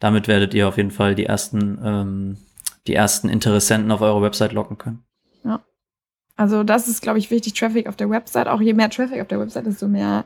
Damit 0.05 0.29
werdet 0.29 0.53
ihr 0.53 0.69
auf 0.69 0.77
jeden 0.77 0.90
Fall 0.90 1.14
die 1.14 1.25
ersten, 1.25 1.81
ähm, 1.83 2.37
die 2.87 2.95
ersten 2.95 3.31
Interessenten 3.31 3.90
auf 3.90 4.03
eure 4.03 4.21
Website 4.21 4.53
locken 4.53 4.77
können. 4.77 5.03
Also 6.37 6.64
das 6.64 6.88
ist, 6.88 7.01
glaube 7.01 7.19
ich, 7.19 7.31
wichtig, 7.31 7.55
Traffic 7.55 7.88
auf 7.88 7.97
der 7.97 8.11
Website. 8.11 8.49
Auch 8.49 8.61
je 8.61 8.75
mehr 8.75 8.90
Traffic 8.90 9.23
auf 9.23 9.29
der 9.29 9.40
Website, 9.40 9.67
desto 9.67 9.88
mehr 9.88 10.25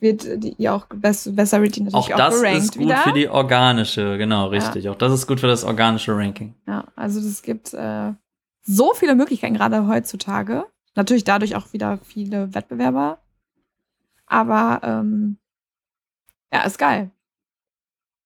wird 0.00 0.26
die 0.42 0.68
auch 0.68 0.86
best, 0.86 1.36
besser 1.36 1.62
wird 1.62 1.76
die 1.76 1.82
natürlich 1.82 2.06
Auch 2.06 2.10
auch, 2.10 2.16
das 2.16 2.40
gerankt 2.40 2.58
ist 2.58 2.72
gut 2.72 2.82
wieder. 2.82 2.96
für 2.96 3.12
die 3.12 3.28
organische, 3.28 4.18
genau, 4.18 4.46
richtig. 4.46 4.88
Auch 4.88 4.96
das 4.96 5.12
ist 5.12 5.26
gut 5.26 5.38
für 5.38 5.46
das 5.46 5.62
organische 5.62 6.16
Ranking. 6.16 6.56
Ja, 6.66 6.86
also 6.96 7.20
es 7.20 7.42
gibt 7.42 7.72
äh, 7.72 8.12
so 8.62 8.94
viele 8.94 9.14
Möglichkeiten, 9.14 9.54
gerade 9.54 9.86
heutzutage. 9.86 10.64
Natürlich 10.96 11.22
dadurch 11.22 11.54
auch 11.54 11.72
wieder 11.72 11.98
viele 12.02 12.52
Wettbewerber. 12.52 13.18
Aber 14.26 14.80
ähm, 14.82 15.36
ja, 16.52 16.62
ist 16.62 16.78
geil. 16.78 17.10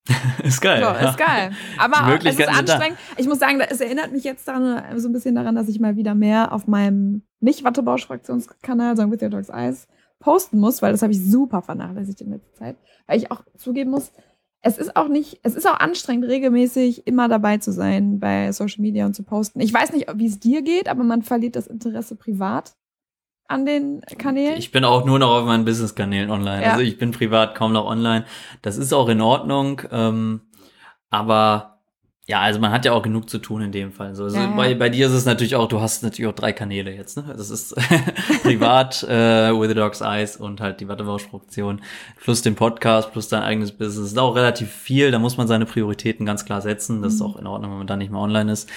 ist 0.43 0.61
geil. 0.61 0.81
So, 0.81 0.87
ja. 0.87 1.11
ist 1.11 1.19
geil. 1.19 1.53
Aber 1.79 2.19
Die 2.19 2.27
es 2.29 2.33
ist 2.33 2.37
sind 2.39 2.49
da. 2.49 2.59
anstrengend. 2.59 2.99
Ich 3.17 3.27
muss 3.27 3.39
sagen, 3.39 3.61
es 3.61 3.81
erinnert 3.81 4.13
mich 4.13 4.25
jetzt 4.25 4.47
daran, 4.47 4.99
so 4.99 5.09
ein 5.09 5.13
bisschen 5.13 5.35
daran, 5.35 5.55
dass 5.55 5.69
ich 5.69 5.81
mal 5.81 5.97
wieder 5.97 6.15
mehr 6.15 6.53
auf 6.53 6.67
meinem 6.67 7.23
nicht 7.41 7.65
Wattebausch-Fraktionskanal, 7.65 8.97
sondern 8.97 9.13
With 9.13 9.23
Your 9.23 9.31
Dogs 9.31 9.49
Eyes, 9.49 9.87
posten 10.19 10.59
muss, 10.59 10.83
weil 10.83 10.93
das 10.93 11.03
habe 11.03 11.13
ich 11.13 11.25
super 11.25 11.63
vernachlässigt 11.63 12.21
in 12.21 12.31
letzter 12.31 12.55
Zeit. 12.55 12.77
Weil 13.07 13.19
ich 13.19 13.31
auch 13.31 13.45
zugeben 13.57 13.91
muss, 13.91 14.13
es 14.61 14.79
ist 14.79 14.97
auch 14.97 15.09
nicht, 15.09 15.41
es 15.43 15.55
ist 15.55 15.69
auch 15.69 15.79
anstrengend, 15.79 16.27
regelmäßig 16.27 17.07
immer 17.07 17.29
dabei 17.29 17.59
zu 17.59 17.71
sein 17.73 18.19
bei 18.19 18.51
Social 18.53 18.81
Media 18.81 19.05
und 19.05 19.15
zu 19.15 19.23
posten. 19.23 19.61
Ich 19.61 19.73
weiß 19.73 19.93
nicht, 19.93 20.07
wie 20.15 20.27
es 20.27 20.41
dir 20.41 20.63
geht, 20.63 20.89
aber 20.89 21.05
man 21.05 21.23
verliert 21.23 21.57
das 21.57 21.67
Interesse 21.67 22.17
privat 22.17 22.75
an 23.47 23.67
den 23.67 24.01
Kanälen. 24.19 24.59
Ich 24.59 24.73
bin 24.73 24.85
auch 24.85 25.05
nur 25.05 25.19
noch 25.19 25.31
auf 25.31 25.47
meinen 25.47 25.65
Business-Kanälen 25.65 26.31
online. 26.31 26.63
Ja. 26.63 26.71
Also 26.73 26.83
ich 26.83 26.99
bin 26.99 27.11
privat 27.11 27.55
kaum 27.55 27.73
noch 27.73 27.87
online. 27.87 28.25
Das 28.63 28.77
ist 28.77 28.93
auch 28.93 29.09
in 29.09 29.21
Ordnung. 29.21 29.83
Ähm, 29.91 30.41
aber 31.11 31.74
ja, 32.27 32.41
also 32.41 32.59
man 32.59 32.71
hat 32.73 32.87
ja 32.87 32.93
auch 32.93 33.03
genug 33.03 33.29
zu 33.29 33.39
tun 33.39 33.61
in 33.61 33.71
dem 33.71 33.93
Fall. 33.93 34.15
So, 34.15 34.25
also 34.25 34.37
Ja, 34.37 34.45
ja. 34.45 34.57
Bei, 34.57 34.75
bei 34.75 34.89
dir 34.89 35.07
ist 35.07 35.13
es 35.13 35.27
natürlich 35.27 35.57
auch, 35.57 35.69
du 35.69 35.81
hast 35.81 36.03
natürlich 36.03 36.27
auch 36.31 36.35
drei 36.35 36.53
Kanäle 36.55 36.91
jetzt. 36.95 37.19
Ne? 37.19 37.25
Das 37.37 37.51
ist 37.51 37.75
privat, 38.43 39.03
äh, 39.03 39.53
With 39.53 39.69
the 39.69 39.75
Dog's 39.75 40.01
Eyes 40.01 40.37
und 40.37 40.61
halt 40.61 40.81
die 40.81 40.89
Wattebausch-Fraktion 40.89 41.83
plus 42.23 42.41
den 42.43 42.55
Podcast 42.55 43.13
plus 43.13 43.29
dein 43.29 43.43
eigenes 43.43 43.73
Business. 43.73 43.97
Das 44.05 44.13
ist 44.13 44.19
auch 44.19 44.37
relativ 44.37 44.71
viel. 44.71 45.11
Da 45.11 45.19
muss 45.19 45.37
man 45.37 45.47
seine 45.49 45.67
Prioritäten 45.67 46.25
ganz 46.25 46.45
klar 46.45 46.61
setzen. 46.63 47.03
Das 47.03 47.15
ist 47.15 47.21
Mhm. 47.21 47.27
auch 47.27 47.37
in 47.37 47.47
Ordnung, 47.47 47.71
wenn 47.73 47.79
man 47.79 47.87
da 47.87 47.97
nicht 47.97 48.11
mehr 48.11 48.21
online 48.21 48.51
ist. 48.53 48.71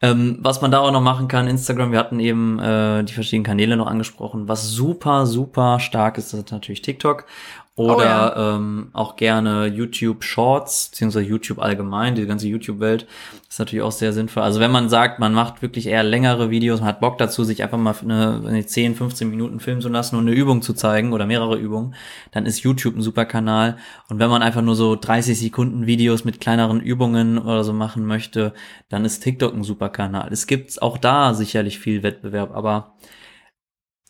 Ähm, 0.00 0.38
was 0.40 0.62
man 0.62 0.70
da 0.70 0.78
auch 0.80 0.90
noch 0.92 1.02
machen 1.02 1.28
kann, 1.28 1.46
Instagram, 1.46 1.92
wir 1.92 1.98
hatten 1.98 2.20
eben 2.20 2.58
äh, 2.58 3.04
die 3.04 3.12
verschiedenen 3.12 3.44
Kanäle 3.44 3.76
noch 3.76 3.86
angesprochen. 3.86 4.48
Was 4.48 4.70
super, 4.70 5.26
super 5.26 5.78
stark 5.78 6.16
ist, 6.18 6.32
das 6.32 6.40
ist 6.40 6.52
natürlich 6.52 6.80
TikTok. 6.82 7.26
Oder 7.76 7.96
Oh 7.96 8.00
ja. 8.02 8.54
ähm, 8.54 8.90
auch 8.92 9.16
gerne 9.16 9.66
YouTube 9.66 10.22
Shorts, 10.22 10.90
beziehungsweise 10.90 11.26
YouTube 11.26 11.58
allgemein, 11.58 12.14
die 12.14 12.24
ganze 12.24 12.46
YouTube-Welt 12.46 13.08
ist 13.48 13.58
natürlich 13.58 13.82
auch 13.82 13.90
sehr 13.90 14.12
sinnvoll. 14.12 14.44
Also 14.44 14.60
wenn 14.60 14.70
man 14.70 14.88
sagt, 14.88 15.18
man 15.18 15.34
macht 15.34 15.60
wirklich 15.60 15.88
eher 15.88 16.04
längere 16.04 16.50
Videos, 16.50 16.78
man 16.78 16.88
hat 16.88 17.00
Bock 17.00 17.18
dazu, 17.18 17.42
sich 17.42 17.64
einfach 17.64 17.76
mal 17.76 17.96
eine, 18.00 18.44
eine 18.46 18.64
10, 18.64 18.94
15 18.94 19.28
Minuten 19.28 19.58
filmen 19.58 19.80
zu 19.80 19.88
lassen 19.88 20.14
und 20.14 20.28
eine 20.28 20.36
Übung 20.36 20.62
zu 20.62 20.72
zeigen 20.72 21.12
oder 21.12 21.26
mehrere 21.26 21.58
Übungen, 21.58 21.96
dann 22.30 22.46
ist 22.46 22.60
YouTube 22.60 22.94
ein 22.94 23.02
super 23.02 23.24
Kanal. 23.24 23.76
Und 24.08 24.20
wenn 24.20 24.30
man 24.30 24.42
einfach 24.42 24.62
nur 24.62 24.76
so 24.76 24.94
30 24.94 25.36
Sekunden 25.36 25.86
Videos 25.88 26.24
mit 26.24 26.40
kleineren 26.40 26.80
Übungen 26.80 27.38
oder 27.38 27.64
so 27.64 27.72
machen 27.72 28.06
möchte, 28.06 28.54
dann 28.88 29.04
ist 29.04 29.18
TikTok 29.18 29.52
ein 29.52 29.64
super 29.64 29.88
Kanal. 29.88 30.28
Es 30.32 30.46
gibt 30.46 30.80
auch 30.80 30.96
da 30.96 31.34
sicherlich 31.34 31.80
viel 31.80 32.04
Wettbewerb, 32.04 32.54
aber 32.54 32.94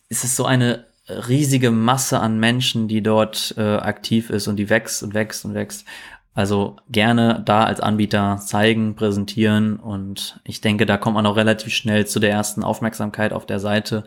es 0.07 0.23
ist 0.23 0.35
so 0.35 0.45
eine 0.45 0.85
riesige 1.07 1.71
Masse 1.71 2.19
an 2.19 2.39
Menschen, 2.39 2.87
die 2.87 3.01
dort 3.01 3.53
äh, 3.57 3.61
aktiv 3.61 4.29
ist 4.29 4.47
und 4.47 4.57
die 4.57 4.69
wächst 4.69 5.03
und 5.03 5.13
wächst 5.13 5.45
und 5.45 5.53
wächst. 5.53 5.85
Also 6.33 6.75
gerne 6.89 7.41
da 7.45 7.63
als 7.63 7.79
Anbieter 7.79 8.37
zeigen, 8.45 8.95
präsentieren 8.95 9.77
und 9.77 10.41
ich 10.43 10.59
denke, 10.59 10.85
da 10.85 10.97
kommt 10.97 11.15
man 11.15 11.25
auch 11.25 11.37
relativ 11.37 11.73
schnell 11.73 12.05
zu 12.07 12.19
der 12.19 12.31
ersten 12.31 12.63
Aufmerksamkeit 12.63 13.31
auf 13.31 13.45
der 13.45 13.61
Seite. 13.61 14.03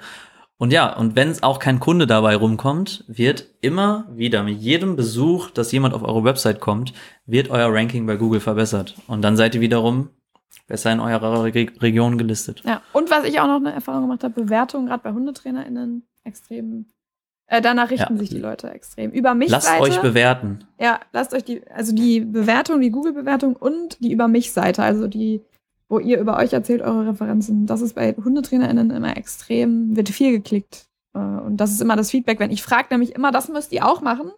Und 0.59 0.73
ja, 0.73 0.95
und 0.95 1.17
wenn 1.17 1.31
es 1.31 1.43
auch 1.43 1.59
kein 1.59 1.81
Kunde 1.81 2.07
dabei 2.07 2.37
rumkommt, 2.37 3.05
wird 3.07 3.47
immer 3.61 4.07
wieder 4.11 4.43
mit 4.43 4.59
jedem 4.59 4.97
Besuch, 4.97 5.51
dass 5.51 5.73
jemand 5.73 5.95
auf 5.95 6.03
eure 6.03 6.25
Website 6.25 6.61
kommt, 6.61 6.93
wird 7.27 7.49
euer 7.49 7.73
Ranking 7.73 8.07
bei 8.07 8.17
Google 8.17 8.41
verbessert. 8.41 8.97
Und 9.07 9.23
dann 9.23 9.37
seid 9.37 9.55
ihr 9.55 9.61
wiederum 9.61 10.11
besser 10.67 10.93
in 10.93 11.01
eurer 11.01 11.45
Re 11.45 11.53
Region 11.81 12.19
gelistet. 12.19 12.63
Ja, 12.67 12.83
und 12.93 13.11
was 13.11 13.25
ich 13.25 13.41
auch 13.41 13.47
noch 13.47 13.57
eine 13.57 13.73
Erfahrung 13.73 14.03
gemacht 14.03 14.25
habe, 14.25 14.43
Bewertungen 14.43 14.87
gerade 14.89 15.03
bei 15.03 15.13
HundetrainerInnen 15.13 16.08
extrem. 16.29 16.87
Äh, 17.47 17.63
danach 17.63 17.91
richten 17.91 18.13
Ja. 18.15 18.19
sich 18.19 18.29
die 18.29 18.39
Leute 18.39 18.71
extrem. 18.71 19.11
Über 19.11 19.35
mich 19.35 19.49
Lasst 19.51 19.67
Seite. 19.67 19.83
euch 19.83 20.01
bewerten. 20.01 20.65
Ja, 20.79 21.01
lasst 21.13 21.33
euch 21.35 21.45
die, 21.45 21.67
also 21.71 21.95
die 21.95 22.21
Bewertung, 22.21 22.81
die 22.81 22.91
Google-Bewertung 22.91 23.57
und 23.57 23.99
die 24.05 24.13
Über 24.13 24.29
mich-Seite, 24.29 24.83
also 24.83 25.09
die, 25.09 25.41
wo 25.89 25.99
ihr 25.99 26.21
über 26.21 26.37
euch 26.37 26.53
erzählt, 26.53 26.83
eure 26.83 27.09
Referenzen. 27.09 27.65
Das 27.67 27.81
ist 27.81 27.95
bei 27.95 28.13
HundetrainerInnen 28.15 28.91
immer 28.91 29.17
extrem, 29.17 29.97
wird 29.97 30.11
viel 30.11 30.31
geklickt. 30.33 30.87
Äh, 31.15 31.19
Und 31.19 31.57
das 31.57 31.73
ist 31.73 31.81
immer 31.81 31.97
das 31.97 32.11
Feedback, 32.11 32.39
wenn 32.39 32.51
ich 32.51 32.63
frage, 32.63 32.89
nämlich 32.91 33.15
immer, 33.15 33.33
das 33.33 33.49
müsst 33.49 33.73
ihr 33.73 33.87
auch 33.87 34.03
machen. 34.03 34.31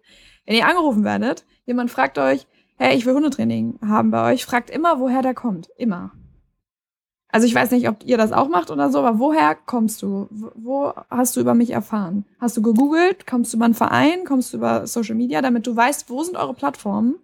Wenn 0.46 0.54
ihr 0.56 0.66
angerufen 0.68 1.02
werdet, 1.02 1.44
jemand 1.66 1.90
fragt 1.90 2.16
euch, 2.18 2.46
hey, 2.76 2.96
ich 2.96 3.04
will 3.06 3.14
Hundetraining 3.14 3.78
haben 3.84 4.12
bei 4.12 4.32
euch, 4.32 4.46
fragt 4.46 4.70
immer, 4.70 5.00
woher 5.00 5.22
der 5.22 5.34
kommt. 5.34 5.68
Immer. 5.76 6.12
Also 7.32 7.46
ich 7.46 7.54
weiß 7.54 7.70
nicht, 7.70 7.88
ob 7.88 8.04
ihr 8.04 8.16
das 8.18 8.32
auch 8.32 8.48
macht 8.48 8.70
oder 8.70 8.90
so, 8.90 8.98
aber 8.98 9.18
woher 9.18 9.54
kommst 9.54 10.02
du? 10.02 10.28
Wo- 10.30 10.92
hast 11.10 11.36
du 11.36 11.40
über 11.40 11.54
mich 11.54 11.70
erfahren? 11.70 12.24
Hast 12.40 12.56
du 12.56 12.62
gegoogelt? 12.62 13.26
Kommst 13.26 13.52
du 13.52 13.56
über 13.56 13.66
einen 13.66 13.74
Verein? 13.74 14.24
Kommst 14.26 14.52
du 14.52 14.56
über 14.56 14.86
Social 14.86 15.14
Media, 15.14 15.40
damit 15.40 15.66
du 15.66 15.74
weißt, 15.76 16.10
wo 16.10 16.22
sind 16.22 16.36
eure 16.36 16.54
Plattformen, 16.54 17.16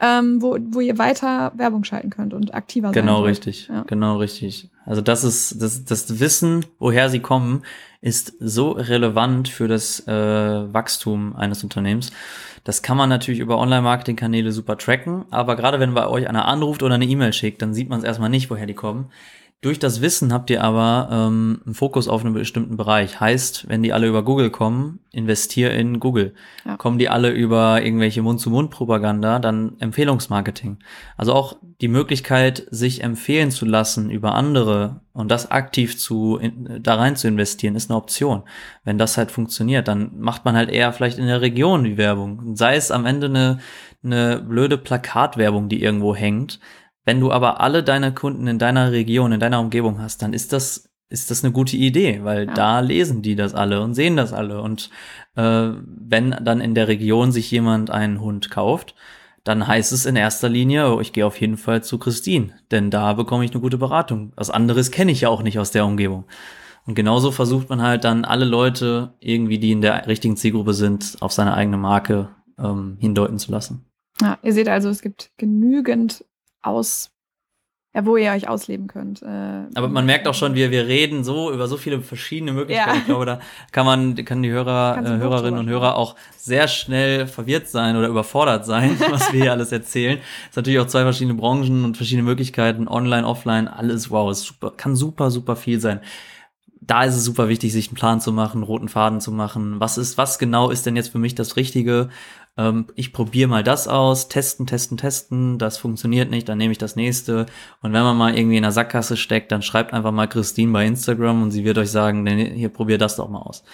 ähm, 0.00 0.42
wo, 0.42 0.58
wo 0.70 0.80
ihr 0.80 0.98
weiter 0.98 1.52
Werbung 1.56 1.84
schalten 1.84 2.10
könnt 2.10 2.34
und 2.34 2.54
aktiver 2.54 2.88
sein 2.88 2.94
Genau 2.94 3.22
richtig, 3.22 3.68
Ja. 3.68 3.82
genau 3.86 4.18
richtig. 4.18 4.68
Also 4.84 5.00
das 5.00 5.24
ist 5.24 5.60
das, 5.62 5.84
das 5.84 6.20
Wissen, 6.20 6.64
woher 6.78 7.08
sie 7.08 7.20
kommen, 7.20 7.62
ist 8.00 8.34
so 8.38 8.70
relevant 8.72 9.48
für 9.48 9.68
das 9.68 10.06
äh, 10.06 10.12
Wachstum 10.12 11.34
eines 11.34 11.64
Unternehmens. 11.64 12.12
Das 12.62 12.82
kann 12.82 12.96
man 12.96 13.08
natürlich 13.08 13.40
über 13.40 13.58
Online-Marketing-Kanäle 13.58 14.52
super 14.52 14.76
tracken, 14.76 15.24
aber 15.30 15.56
gerade 15.56 15.80
wenn 15.80 15.94
bei 15.94 16.06
euch 16.08 16.28
einer 16.28 16.46
anruft 16.46 16.82
oder 16.82 16.96
eine 16.96 17.06
E-Mail 17.06 17.32
schickt, 17.32 17.62
dann 17.62 17.74
sieht 17.74 17.88
man 17.88 18.00
es 18.00 18.04
erstmal 18.04 18.30
nicht, 18.30 18.50
woher 18.50 18.66
die 18.66 18.74
kommen. 18.74 19.06
Durch 19.62 19.78
das 19.78 20.02
Wissen 20.02 20.34
habt 20.34 20.50
ihr 20.50 20.62
aber 20.62 21.08
ähm, 21.10 21.62
einen 21.64 21.74
Fokus 21.74 22.08
auf 22.08 22.22
einen 22.22 22.34
bestimmten 22.34 22.76
Bereich. 22.76 23.20
Heißt, 23.20 23.68
wenn 23.68 23.82
die 23.82 23.92
alle 23.92 24.06
über 24.06 24.22
Google 24.22 24.50
kommen, 24.50 25.00
investier 25.12 25.72
in 25.72 25.98
Google. 25.98 26.34
Ja. 26.66 26.76
Kommen 26.76 26.98
die 26.98 27.08
alle 27.08 27.30
über 27.30 27.82
irgendwelche 27.82 28.20
Mund-zu-Mund-Propaganda, 28.20 29.38
dann 29.38 29.72
Empfehlungsmarketing. 29.80 30.78
Also 31.16 31.32
auch 31.32 31.56
die 31.80 31.88
Möglichkeit, 31.88 32.66
sich 32.70 33.02
empfehlen 33.02 33.50
zu 33.50 33.64
lassen 33.64 34.10
über 34.10 34.34
andere 34.34 35.00
und 35.14 35.30
das 35.30 35.50
aktiv 35.50 35.98
zu 35.98 36.36
in, 36.36 36.82
da 36.82 36.96
rein 36.96 37.16
zu 37.16 37.26
investieren, 37.26 37.76
ist 37.76 37.90
eine 37.90 37.96
Option. 37.96 38.42
Wenn 38.84 38.98
das 38.98 39.16
halt 39.16 39.30
funktioniert, 39.30 39.88
dann 39.88 40.18
macht 40.18 40.44
man 40.44 40.54
halt 40.54 40.70
eher 40.70 40.92
vielleicht 40.92 41.18
in 41.18 41.26
der 41.26 41.40
Region 41.40 41.82
die 41.82 41.96
Werbung. 41.96 42.56
Sei 42.56 42.76
es 42.76 42.90
am 42.90 43.06
Ende 43.06 43.26
eine, 43.26 43.58
eine 44.04 44.38
blöde 44.42 44.76
Plakatwerbung, 44.76 45.70
die 45.70 45.82
irgendwo 45.82 46.14
hängt. 46.14 46.60
Wenn 47.06 47.20
du 47.20 47.32
aber 47.32 47.60
alle 47.60 47.82
deine 47.82 48.12
Kunden 48.12 48.46
in 48.46 48.58
deiner 48.58 48.92
Region, 48.92 49.32
in 49.32 49.40
deiner 49.40 49.60
Umgebung 49.60 50.00
hast, 50.00 50.20
dann 50.20 50.34
ist 50.34 50.52
das 50.52 50.90
ist 51.08 51.30
das 51.30 51.44
eine 51.44 51.52
gute 51.52 51.76
Idee, 51.76 52.20
weil 52.24 52.46
Ja. 52.46 52.54
da 52.54 52.80
lesen 52.80 53.22
die 53.22 53.36
das 53.36 53.54
alle 53.54 53.80
und 53.80 53.94
sehen 53.94 54.16
das 54.16 54.32
alle. 54.32 54.60
Und 54.60 54.90
äh, 55.36 55.70
wenn 55.84 56.32
dann 56.42 56.60
in 56.60 56.74
der 56.74 56.88
Region 56.88 57.30
sich 57.30 57.48
jemand 57.50 57.90
einen 57.90 58.20
Hund 58.20 58.50
kauft, 58.50 58.96
dann 59.44 59.68
heißt 59.68 59.92
es 59.92 60.04
in 60.04 60.16
erster 60.16 60.48
Linie, 60.48 60.92
oh, 60.92 61.00
ich 61.00 61.12
gehe 61.12 61.24
auf 61.24 61.40
jeden 61.40 61.56
Fall 61.58 61.84
zu 61.84 61.98
Christine, 61.98 62.54
denn 62.72 62.90
da 62.90 63.12
bekomme 63.12 63.44
ich 63.44 63.52
eine 63.52 63.60
gute 63.60 63.78
Beratung. 63.78 64.32
Was 64.34 64.50
anderes 64.50 64.90
kenne 64.90 65.12
ich 65.12 65.20
ja 65.20 65.28
auch 65.28 65.44
nicht 65.44 65.60
aus 65.60 65.70
der 65.70 65.86
Umgebung. 65.86 66.24
Und 66.86 66.96
genauso 66.96 67.30
versucht 67.30 67.68
man 67.70 67.82
halt 67.82 68.02
dann 68.02 68.24
alle 68.24 68.44
Leute 68.44 69.14
irgendwie, 69.20 69.58
die 69.60 69.70
in 69.70 69.82
der 69.82 70.08
richtigen 70.08 70.36
Zielgruppe 70.36 70.74
sind, 70.74 71.16
auf 71.20 71.30
seine 71.30 71.54
eigene 71.54 71.76
Marke 71.76 72.30
ähm, 72.58 72.96
hindeuten 72.98 73.38
zu 73.38 73.52
lassen. 73.52 73.84
Ja, 74.20 74.38
ihr 74.42 74.52
seht 74.52 74.68
also, 74.68 74.88
es 74.88 75.02
gibt 75.02 75.30
genügend 75.36 76.24
aus, 76.66 77.10
ja, 77.94 78.04
wo 78.04 78.18
ihr 78.18 78.30
euch 78.32 78.46
ausleben 78.46 78.88
könnt. 78.88 79.22
Äh, 79.22 79.26
Aber 79.74 79.88
man 79.88 80.04
merkt 80.04 80.28
auch 80.28 80.34
schon, 80.34 80.54
wir, 80.54 80.70
wir 80.70 80.86
reden 80.86 81.24
so 81.24 81.50
über 81.50 81.66
so 81.66 81.78
viele 81.78 82.02
verschiedene 82.02 82.52
Möglichkeiten. 82.52 82.90
Ja. 82.90 82.98
Ich 82.98 83.06
glaube, 83.06 83.24
da 83.24 83.40
kann 83.72 83.86
man, 83.86 84.14
kann 84.24 84.42
die 84.42 84.50
Hörer, 84.50 84.98
äh, 85.02 85.16
Hörerinnen 85.16 85.58
und 85.58 85.68
Hörer 85.68 85.96
auch 85.96 86.14
sehr 86.36 86.68
schnell 86.68 87.26
verwirrt 87.26 87.68
sein 87.68 87.96
oder 87.96 88.08
überfordert 88.08 88.66
sein, 88.66 89.00
was 89.10 89.32
wir 89.32 89.40
hier 89.40 89.52
alles 89.52 89.72
erzählen. 89.72 90.18
Es 90.18 90.50
ist 90.50 90.56
natürlich 90.56 90.80
auch 90.80 90.88
zwei 90.88 91.04
verschiedene 91.04 91.34
Branchen 91.34 91.84
und 91.84 91.96
verschiedene 91.96 92.24
Möglichkeiten, 92.24 92.86
online, 92.86 93.26
offline, 93.26 93.66
alles 93.66 94.10
wow, 94.10 94.30
ist 94.30 94.42
super, 94.42 94.72
kann 94.76 94.94
super, 94.94 95.30
super 95.30 95.56
viel 95.56 95.80
sein. 95.80 96.00
Da 96.82 97.04
ist 97.04 97.16
es 97.16 97.24
super 97.24 97.48
wichtig, 97.48 97.72
sich 97.72 97.88
einen 97.88 97.96
Plan 97.96 98.20
zu 98.20 98.30
machen, 98.30 98.58
einen 98.58 98.64
roten 98.64 98.88
Faden 98.88 99.22
zu 99.22 99.32
machen. 99.32 99.80
Was 99.80 99.96
ist, 99.96 100.18
was 100.18 100.38
genau 100.38 100.70
ist 100.70 100.84
denn 100.84 100.96
jetzt 100.96 101.08
für 101.08 101.18
mich 101.18 101.34
das 101.34 101.56
Richtige? 101.56 102.10
Ähm, 102.56 102.86
ich 102.94 103.12
probiere 103.12 103.48
mal 103.48 103.62
das 103.62 103.88
aus, 103.88 104.28
testen, 104.28 104.66
testen, 104.66 104.96
testen. 104.96 105.58
Das 105.58 105.78
funktioniert 105.78 106.30
nicht, 106.30 106.48
dann 106.48 106.58
nehme 106.58 106.72
ich 106.72 106.78
das 106.78 106.96
nächste. 106.96 107.46
Und 107.82 107.92
wenn 107.92 108.02
man 108.02 108.16
mal 108.16 108.36
irgendwie 108.36 108.56
in 108.56 108.62
der 108.62 108.72
Sackgasse 108.72 109.16
steckt, 109.16 109.52
dann 109.52 109.62
schreibt 109.62 109.92
einfach 109.92 110.12
mal 110.12 110.26
Christine 110.26 110.72
bei 110.72 110.86
Instagram 110.86 111.42
und 111.42 111.50
sie 111.50 111.64
wird 111.64 111.78
euch 111.78 111.90
sagen, 111.90 112.22
nee, 112.22 112.52
hier 112.54 112.70
probier 112.70 112.98
das 112.98 113.16
doch 113.16 113.28
mal 113.28 113.40
aus. 113.40 113.64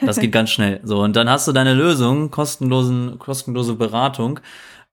Das 0.00 0.18
geht 0.18 0.32
ganz 0.32 0.50
schnell. 0.50 0.80
So 0.82 1.02
und 1.02 1.16
dann 1.16 1.28
hast 1.28 1.46
du 1.48 1.52
deine 1.52 1.74
Lösung, 1.74 2.30
kostenlosen, 2.30 3.18
kostenlose 3.18 3.74
Beratung 3.74 4.40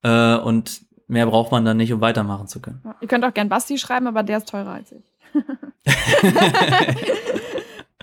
äh, 0.02 0.36
und 0.36 0.82
mehr 1.06 1.26
braucht 1.26 1.50
man 1.50 1.64
dann 1.64 1.78
nicht, 1.78 1.92
um 1.92 2.00
weitermachen 2.00 2.48
zu 2.48 2.60
können. 2.60 2.80
Ja, 2.84 2.94
ihr 3.00 3.08
könnt 3.08 3.24
auch 3.24 3.34
gern 3.34 3.48
Basti 3.48 3.78
schreiben, 3.78 4.06
aber 4.06 4.22
der 4.22 4.38
ist 4.38 4.48
teurer 4.48 4.72
als 4.72 4.92
ich. 4.92 5.02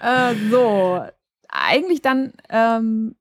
äh, 0.01 0.35
so, 0.49 1.03
eigentlich 1.49 2.01
dann 2.01 2.33
ähm, 2.49 3.15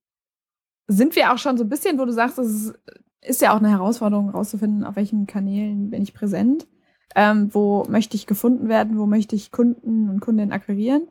sind 0.87 1.17
wir 1.17 1.33
auch 1.33 1.39
schon 1.39 1.57
so 1.57 1.65
ein 1.65 1.69
bisschen, 1.69 1.99
wo 1.99 2.05
du 2.05 2.13
sagst, 2.13 2.39
es 2.39 2.73
ist, 3.21 3.41
ja 3.41 3.53
auch 3.53 3.59
eine 3.59 3.71
Herausforderung, 3.71 4.31
rauszufinden, 4.31 4.85
auf 4.85 4.97
welchen 4.97 5.27
Kanälen 5.27 5.91
bin 5.91 6.03
ich 6.03 6.15
präsent, 6.15 6.67
ähm, 7.15 7.53
wo 7.53 7.85
möchte 7.89 8.17
ich 8.17 8.27
gefunden 8.27 8.69
werden, 8.69 8.99
wo 8.99 9.07
möchte 9.07 9.37
ich 9.37 9.51
Kunden 9.51 10.11
und 10.11 10.21
Kundinnen 10.21 10.53
akquirieren. 10.53 11.09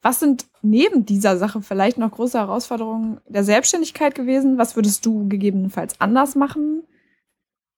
Was 0.00 0.18
sind 0.18 0.46
neben 0.62 1.06
dieser 1.06 1.36
Sache 1.36 1.62
vielleicht 1.62 1.98
noch 1.98 2.10
große 2.10 2.38
Herausforderungen 2.38 3.20
der 3.28 3.44
Selbstständigkeit 3.44 4.14
gewesen? 4.14 4.58
Was 4.58 4.74
würdest 4.74 5.06
du 5.06 5.28
gegebenenfalls 5.28 6.00
anders 6.00 6.34
machen? 6.34 6.82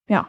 Ja. 0.08 0.28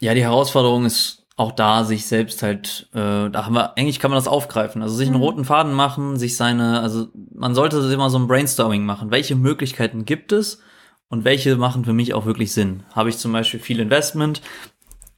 Ja, 0.00 0.14
die 0.14 0.22
Herausforderung 0.22 0.84
ist 0.84 1.26
auch 1.38 1.52
da, 1.52 1.84
sich 1.84 2.06
selbst 2.06 2.42
halt, 2.42 2.88
äh, 2.92 3.30
da 3.30 3.46
haben 3.46 3.54
wir, 3.54 3.78
eigentlich 3.78 4.00
kann 4.00 4.10
man 4.10 4.18
das 4.18 4.26
aufgreifen. 4.26 4.82
Also 4.82 4.96
sich 4.96 5.06
einen 5.06 5.18
Mhm. 5.18 5.22
roten 5.22 5.44
Faden 5.44 5.72
machen, 5.72 6.16
sich 6.16 6.36
seine, 6.36 6.80
also 6.80 7.06
man 7.32 7.54
sollte 7.54 7.78
immer 7.92 8.10
so 8.10 8.18
ein 8.18 8.26
Brainstorming 8.26 8.84
machen. 8.84 9.12
Welche 9.12 9.36
Möglichkeiten 9.36 10.04
gibt 10.04 10.32
es 10.32 10.60
und 11.08 11.24
welche 11.24 11.56
machen 11.56 11.84
für 11.84 11.92
mich 11.92 12.12
auch 12.12 12.26
wirklich 12.26 12.52
Sinn? 12.52 12.82
Habe 12.92 13.08
ich 13.08 13.18
zum 13.18 13.32
Beispiel 13.32 13.60
viel 13.60 13.78
Investment, 13.78 14.42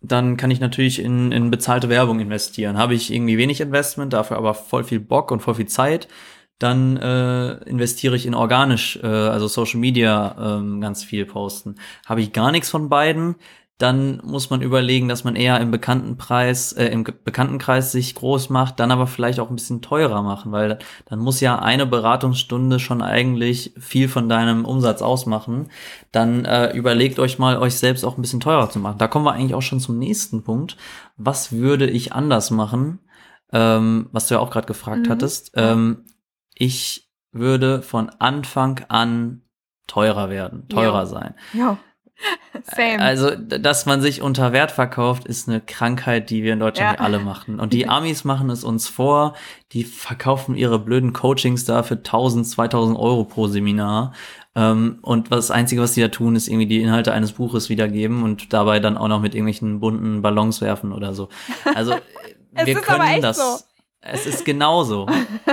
dann 0.02 0.36
kann 0.36 0.50
ich 0.50 0.60
natürlich 0.60 1.00
in, 1.00 1.32
in 1.32 1.50
bezahlte 1.50 1.88
Werbung 1.88 2.20
investieren. 2.20 2.76
Habe 2.76 2.94
ich 2.94 3.10
irgendwie 3.10 3.38
wenig 3.38 3.62
Investment, 3.62 4.12
dafür 4.12 4.36
aber 4.36 4.52
voll 4.52 4.84
viel 4.84 5.00
Bock 5.00 5.30
und 5.30 5.40
voll 5.40 5.54
viel 5.54 5.68
Zeit, 5.68 6.06
dann 6.58 6.98
äh, 6.98 7.52
investiere 7.64 8.14
ich 8.14 8.26
in 8.26 8.34
organisch, 8.34 8.98
äh, 9.02 9.06
also 9.06 9.48
Social 9.48 9.80
Media 9.80 10.36
ähm, 10.58 10.82
ganz 10.82 11.02
viel 11.02 11.24
posten. 11.24 11.76
Habe 12.04 12.20
ich 12.20 12.34
gar 12.34 12.52
nichts 12.52 12.68
von 12.68 12.90
beiden, 12.90 13.36
dann 13.82 14.20
muss 14.24 14.50
man 14.50 14.60
überlegen, 14.62 15.08
dass 15.08 15.24
man 15.24 15.36
eher 15.36 15.58
im 15.60 15.70
Bekanntenpreis, 15.70 16.72
äh, 16.72 16.86
im 16.88 17.02
Bekanntenkreis 17.04 17.92
sich 17.92 18.14
groß 18.14 18.50
macht, 18.50 18.78
dann 18.78 18.90
aber 18.90 19.06
vielleicht 19.06 19.40
auch 19.40 19.48
ein 19.48 19.56
bisschen 19.56 19.80
teurer 19.80 20.22
machen, 20.22 20.52
weil 20.52 20.78
dann 21.06 21.18
muss 21.18 21.40
ja 21.40 21.58
eine 21.58 21.86
Beratungsstunde 21.86 22.78
schon 22.78 23.00
eigentlich 23.00 23.72
viel 23.78 24.08
von 24.08 24.28
deinem 24.28 24.64
Umsatz 24.64 25.00
ausmachen. 25.02 25.68
Dann 26.12 26.44
äh, 26.44 26.72
überlegt 26.76 27.18
euch 27.18 27.38
mal, 27.38 27.56
euch 27.58 27.76
selbst 27.76 28.04
auch 28.04 28.18
ein 28.18 28.22
bisschen 28.22 28.40
teurer 28.40 28.68
zu 28.68 28.78
machen. 28.78 28.98
Da 28.98 29.08
kommen 29.08 29.24
wir 29.24 29.32
eigentlich 29.32 29.54
auch 29.54 29.62
schon 29.62 29.80
zum 29.80 29.98
nächsten 29.98 30.44
Punkt. 30.44 30.76
Was 31.16 31.52
würde 31.52 31.88
ich 31.88 32.12
anders 32.12 32.50
machen? 32.50 32.98
Ähm, 33.52 34.08
was 34.12 34.28
du 34.28 34.34
ja 34.34 34.40
auch 34.40 34.50
gerade 34.50 34.66
gefragt 34.66 35.06
Mhm. 35.06 35.10
hattest. 35.10 35.52
Ähm, 35.54 36.04
ich 36.54 37.10
würde 37.32 37.80
von 37.82 38.10
Anfang 38.18 38.80
an 38.88 39.42
teurer 39.86 40.28
werden, 40.30 40.68
teurer 40.68 41.00
Ja. 41.00 41.06
sein. 41.06 41.34
Ja. 41.52 41.78
Same. 42.76 43.00
Also, 43.00 43.30
dass 43.34 43.86
man 43.86 44.00
sich 44.02 44.22
unter 44.22 44.52
Wert 44.52 44.70
verkauft, 44.70 45.24
ist 45.26 45.48
eine 45.48 45.60
Krankheit, 45.60 46.30
die 46.30 46.42
wir 46.42 46.52
in 46.52 46.60
Deutschland 46.60 46.98
Ja. 46.98 47.04
alle 47.04 47.18
machen. 47.18 47.58
Und 47.60 47.72
die 47.72 47.88
Amis 47.88 48.24
machen 48.24 48.50
es 48.50 48.64
uns 48.64 48.88
vor. 48.88 49.34
Die 49.72 49.84
verkaufen 49.84 50.54
ihre 50.54 50.78
blöden 50.78 51.12
Coachings 51.12 51.64
da 51.64 51.82
für 51.82 51.96
1000, 51.96 52.46
2000 52.46 52.98
Euro 52.98 53.24
pro 53.24 53.46
Seminar. 53.46 54.12
Ähm, 54.54 54.98
und 55.02 55.32
das 55.32 55.50
Einzige, 55.50 55.80
was 55.80 55.92
die 55.92 56.00
da 56.00 56.08
tun, 56.08 56.34
ist 56.36 56.48
irgendwie 56.48 56.66
die 56.66 56.82
Inhalte 56.82 57.12
eines 57.12 57.32
Buches 57.32 57.68
wiedergeben 57.68 58.22
und 58.22 58.52
dabei 58.52 58.80
dann 58.80 58.96
auch 58.96 59.08
noch 59.08 59.20
mit 59.20 59.34
irgendwelchen 59.34 59.80
bunten 59.80 60.22
Ballons 60.22 60.60
werfen 60.60 60.92
oder 60.92 61.14
so. 61.14 61.28
Also, 61.74 61.94
wir 62.64 62.74
können 62.76 63.22
das. 63.22 63.38
so. 63.38 63.64
Es 64.02 64.26
ist 64.26 64.46
genauso. 64.46 65.06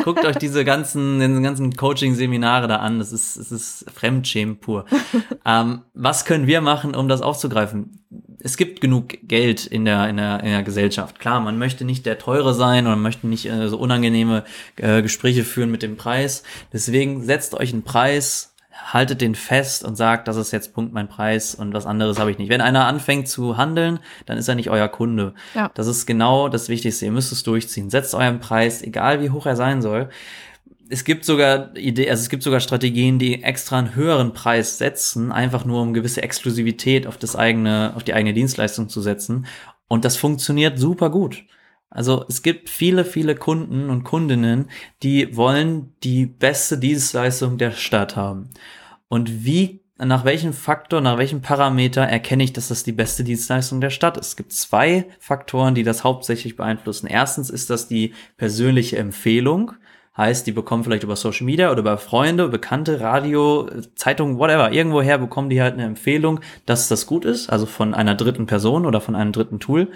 Guckt 0.06 0.24
euch 0.26 0.38
diese 0.38 0.64
ganzen, 0.64 1.20
diese 1.20 1.42
ganzen 1.42 1.76
Coaching-Seminare 1.76 2.68
da 2.68 2.78
an. 2.78 2.98
Das 2.98 3.12
ist, 3.12 3.36
es 3.36 3.52
ist 3.52 3.86
Fremdschämen 3.94 4.58
pur. 4.58 4.86
ähm, 5.46 5.82
was 5.94 6.24
können 6.24 6.48
wir 6.48 6.62
machen, 6.62 6.96
um 6.96 7.10
das 7.10 7.22
aufzugreifen? 7.22 8.00
Es 8.40 8.56
gibt 8.56 8.80
genug 8.80 9.18
Geld 9.24 9.66
in 9.66 9.84
der, 9.84 10.08
in 10.08 10.16
der, 10.16 10.40
in 10.40 10.52
der 10.52 10.64
Gesellschaft. 10.64 11.20
Klar, 11.20 11.42
man 11.42 11.58
möchte 11.58 11.84
nicht 11.84 12.06
der 12.06 12.20
Teure 12.20 12.54
sein 12.54 12.86
oder 12.86 12.96
man 12.96 13.04
möchte 13.04 13.28
nicht 13.28 13.46
äh, 13.48 13.68
so 13.68 13.78
unangenehme 13.78 14.46
äh, 14.78 15.02
Gespräche 15.02 15.44
führen 15.44 15.70
mit 15.70 15.84
dem 15.84 15.98
Preis. 15.98 16.44
Deswegen 16.72 17.24
setzt 17.24 17.54
euch 17.54 17.74
einen 17.74 17.84
Preis, 17.84 18.56
haltet 18.94 19.22
den 19.22 19.36
fest 19.36 19.84
und 19.84 19.96
sagt, 19.96 20.28
das 20.28 20.38
ist 20.38 20.52
jetzt 20.52 20.74
Punkt 20.74 20.94
mein 20.94 21.10
Preis 21.10 21.56
und 21.56 21.74
was 21.74 21.86
anderes 21.86 22.20
habe 22.20 22.32
ich 22.32 22.38
nicht. 22.38 22.50
Wenn 22.50 22.62
einer 22.62 22.86
anfängt 22.86 23.28
zu 23.28 23.58
handeln, 23.58 24.00
dann 24.26 24.38
ist 24.38 24.48
er 24.48 24.56
nicht 24.56 24.70
euer 24.70 24.88
Kunde. 24.88 25.34
Ja. 25.54 25.70
Das 25.74 25.88
ist 25.88 26.06
genau 26.06 26.48
das 26.48 26.70
Wichtigste. 26.70 27.06
Ihr 27.06 27.12
müsst 27.12 27.32
es 27.32 27.44
durchziehen. 27.44 27.90
Setzt 27.90 28.16
euren 28.16 28.40
Preis, 28.40 28.82
egal 28.82 29.22
wie 29.22 29.30
hoch 29.30 29.46
er 29.46 29.56
sein 29.56 29.82
soll. 29.82 30.10
Es 30.90 31.04
gibt 31.04 31.26
sogar 31.26 31.76
Idee, 31.76 32.10
also 32.10 32.22
es 32.22 32.30
gibt 32.30 32.44
sogar 32.44 32.62
Strategien, 32.62 33.20
die 33.20 33.44
extra 33.44 33.78
einen 33.78 33.94
höheren 33.94 34.32
Preis 34.32 34.78
setzen, 34.78 35.34
einfach 35.34 35.66
nur 35.66 35.82
um 35.82 35.94
gewisse 35.94 36.24
Exklusivität 36.24 37.08
auf 37.08 37.18
das 37.18 37.36
eigene, 37.36 37.92
auf 37.96 38.06
die 38.06 38.14
eigene 38.14 38.34
Dienstleistung 38.34 38.88
zu 38.88 39.02
setzen. 39.02 39.48
Und 39.90 40.06
das 40.06 40.16
funktioniert 40.16 40.80
super 40.80 41.10
gut. 41.10 41.44
Also 41.90 42.26
es 42.28 42.44
gibt 42.44 42.70
viele, 42.70 43.06
viele 43.06 43.36
Kunden 43.36 43.90
und 43.90 44.04
Kundinnen, 44.04 44.70
die 45.04 45.36
wollen 45.36 45.94
die 46.04 46.26
beste 46.26 46.78
Dienstleistung 46.78 47.58
der 47.58 47.72
Stadt 47.72 48.16
haben. 48.16 48.50
Und 49.08 49.46
wie, 49.46 49.82
nach 49.98 50.26
welchem 50.26 50.54
Faktor, 50.54 51.00
nach 51.02 51.18
welchem 51.18 51.42
Parameter 51.42 52.04
erkenne 52.04 52.44
ich, 52.44 52.54
dass 52.54 52.68
das 52.68 52.84
die 52.84 52.92
beste 52.92 53.24
Dienstleistung 53.24 53.80
der 53.80 53.90
Stadt 53.90 54.18
ist? 54.18 54.28
Es 54.28 54.36
gibt 54.36 54.52
zwei 54.52 55.08
Faktoren, 55.20 55.76
die 55.76 55.84
das 55.84 56.04
hauptsächlich 56.04 56.58
beeinflussen. 56.58 57.08
Erstens 57.08 57.50
ist 57.50 57.70
das 57.70 57.88
die 57.88 58.14
persönliche 58.36 58.98
Empfehlung. 58.98 59.72
Heißt, 60.18 60.48
die 60.48 60.52
bekommen 60.52 60.84
vielleicht 60.84 61.04
über 61.04 61.16
Social 61.16 61.46
Media 61.46 61.72
oder 61.72 61.82
über 61.82 61.98
Freunde, 62.00 62.50
Bekannte, 62.50 63.00
Radio, 63.00 63.70
Zeitung, 63.96 64.40
whatever. 64.40 64.72
Irgendwoher 64.72 65.20
bekommen 65.20 65.50
die 65.50 65.62
halt 65.62 65.76
eine 65.76 65.86
Empfehlung, 65.86 66.40
dass 66.66 66.88
das 66.88 67.06
gut 67.06 67.24
ist, 67.24 67.50
also 67.50 67.68
von 67.68 67.94
einer 67.94 68.16
dritten 68.16 68.48
Person 68.48 68.88
oder 68.88 69.00
von 69.00 69.16
einem 69.16 69.32
dritten 69.32 69.60
Tool. 69.60 69.92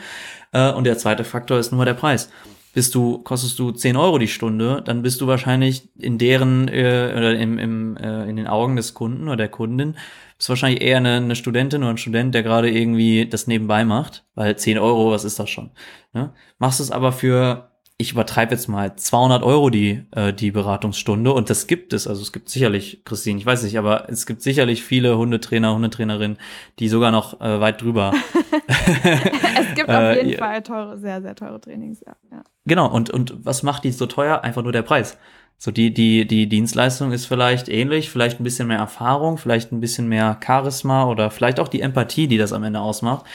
Äh, 0.51 0.71
Und 0.73 0.83
der 0.83 0.99
zweite 0.99 1.23
Faktor 1.23 1.57
ist 1.57 1.71
nur 1.71 1.85
der 1.85 1.95
Preis. 1.95 2.29
Bist 2.73 2.95
du, 2.95 3.17
kostest 3.17 3.59
du 3.59 3.71
10 3.71 3.97
Euro 3.97 4.17
die 4.17 4.29
Stunde, 4.29 4.81
dann 4.85 5.01
bist 5.01 5.19
du 5.19 5.27
wahrscheinlich 5.27 5.89
in 5.97 6.17
deren, 6.17 6.69
äh, 6.69 7.13
oder 7.17 7.35
im, 7.37 7.57
im, 7.57 7.97
äh, 7.97 8.29
in 8.29 8.37
den 8.37 8.47
Augen 8.47 8.77
des 8.77 8.93
Kunden 8.93 9.27
oder 9.27 9.35
der 9.37 9.49
Kundin, 9.49 9.97
bist 10.37 10.47
wahrscheinlich 10.47 10.81
eher 10.81 10.97
eine, 10.97 11.15
eine 11.15 11.35
Studentin 11.35 11.81
oder 11.81 11.91
ein 11.91 11.97
Student, 11.97 12.33
der 12.33 12.43
gerade 12.43 12.69
irgendwie 12.69 13.27
das 13.27 13.47
nebenbei 13.47 13.83
macht, 13.83 14.23
weil 14.35 14.55
10 14.55 14.77
Euro, 14.77 15.11
was 15.11 15.25
ist 15.25 15.37
das 15.37 15.49
schon? 15.49 15.71
Ne? 16.13 16.33
Machst 16.59 16.79
es 16.79 16.91
aber 16.91 17.11
für, 17.11 17.70
ich 18.01 18.11
übertreibe 18.11 18.53
jetzt 18.53 18.67
mal 18.67 18.95
200 18.95 19.43
Euro 19.43 19.69
die, 19.69 20.03
äh, 20.11 20.33
die 20.33 20.51
Beratungsstunde 20.51 21.31
und 21.31 21.49
das 21.49 21.67
gibt 21.67 21.93
es, 21.93 22.07
also 22.07 22.21
es 22.21 22.31
gibt 22.33 22.49
sicherlich, 22.49 23.03
Christine, 23.05 23.39
ich 23.39 23.45
weiß 23.45 23.63
nicht, 23.63 23.77
aber 23.77 24.09
es 24.09 24.25
gibt 24.25 24.41
sicherlich 24.41 24.83
viele 24.83 25.17
Hundetrainer, 25.17 25.73
Hundetrainerinnen, 25.73 26.37
die 26.79 26.89
sogar 26.89 27.11
noch 27.11 27.39
äh, 27.39 27.59
weit 27.61 27.81
drüber 27.81 28.13
es 29.03 29.75
gibt 29.75 29.89
auf 29.89 29.95
Äh, 29.95 30.25
jeden. 30.25 30.39
Fall 30.39 30.61
teure, 30.63 30.97
sehr, 30.97 31.21
sehr 31.21 31.35
teure 31.35 31.59
Trainings, 31.61 32.01
ja. 32.05 32.15
ja. 32.31 32.43
Genau, 32.65 32.89
und, 32.91 33.09
und 33.09 33.33
was 33.45 33.63
macht 33.63 33.83
die 33.83 33.91
so 33.91 34.05
teuer? 34.05 34.43
Einfach 34.43 34.63
nur 34.63 34.71
der 34.71 34.81
Preis. 34.83 35.17
So, 35.57 35.69
die, 35.69 35.93
die, 35.93 36.25
die 36.25 36.49
Dienstleistung 36.49 37.11
ist 37.11 37.27
vielleicht 37.27 37.69
ähnlich, 37.69 38.09
vielleicht 38.09 38.39
ein 38.39 38.43
bisschen 38.43 38.67
mehr 38.67 38.79
Erfahrung, 38.79 39.37
vielleicht 39.37 39.71
ein 39.71 39.79
bisschen 39.79 40.07
mehr 40.07 40.39
Charisma 40.43 41.05
oder 41.05 41.29
vielleicht 41.29 41.59
auch 41.59 41.67
die 41.67 41.81
Empathie, 41.81 42.27
die 42.27 42.39
das 42.39 42.51
am 42.51 42.63
Ende 42.63 42.79
ausmacht. 42.79 43.25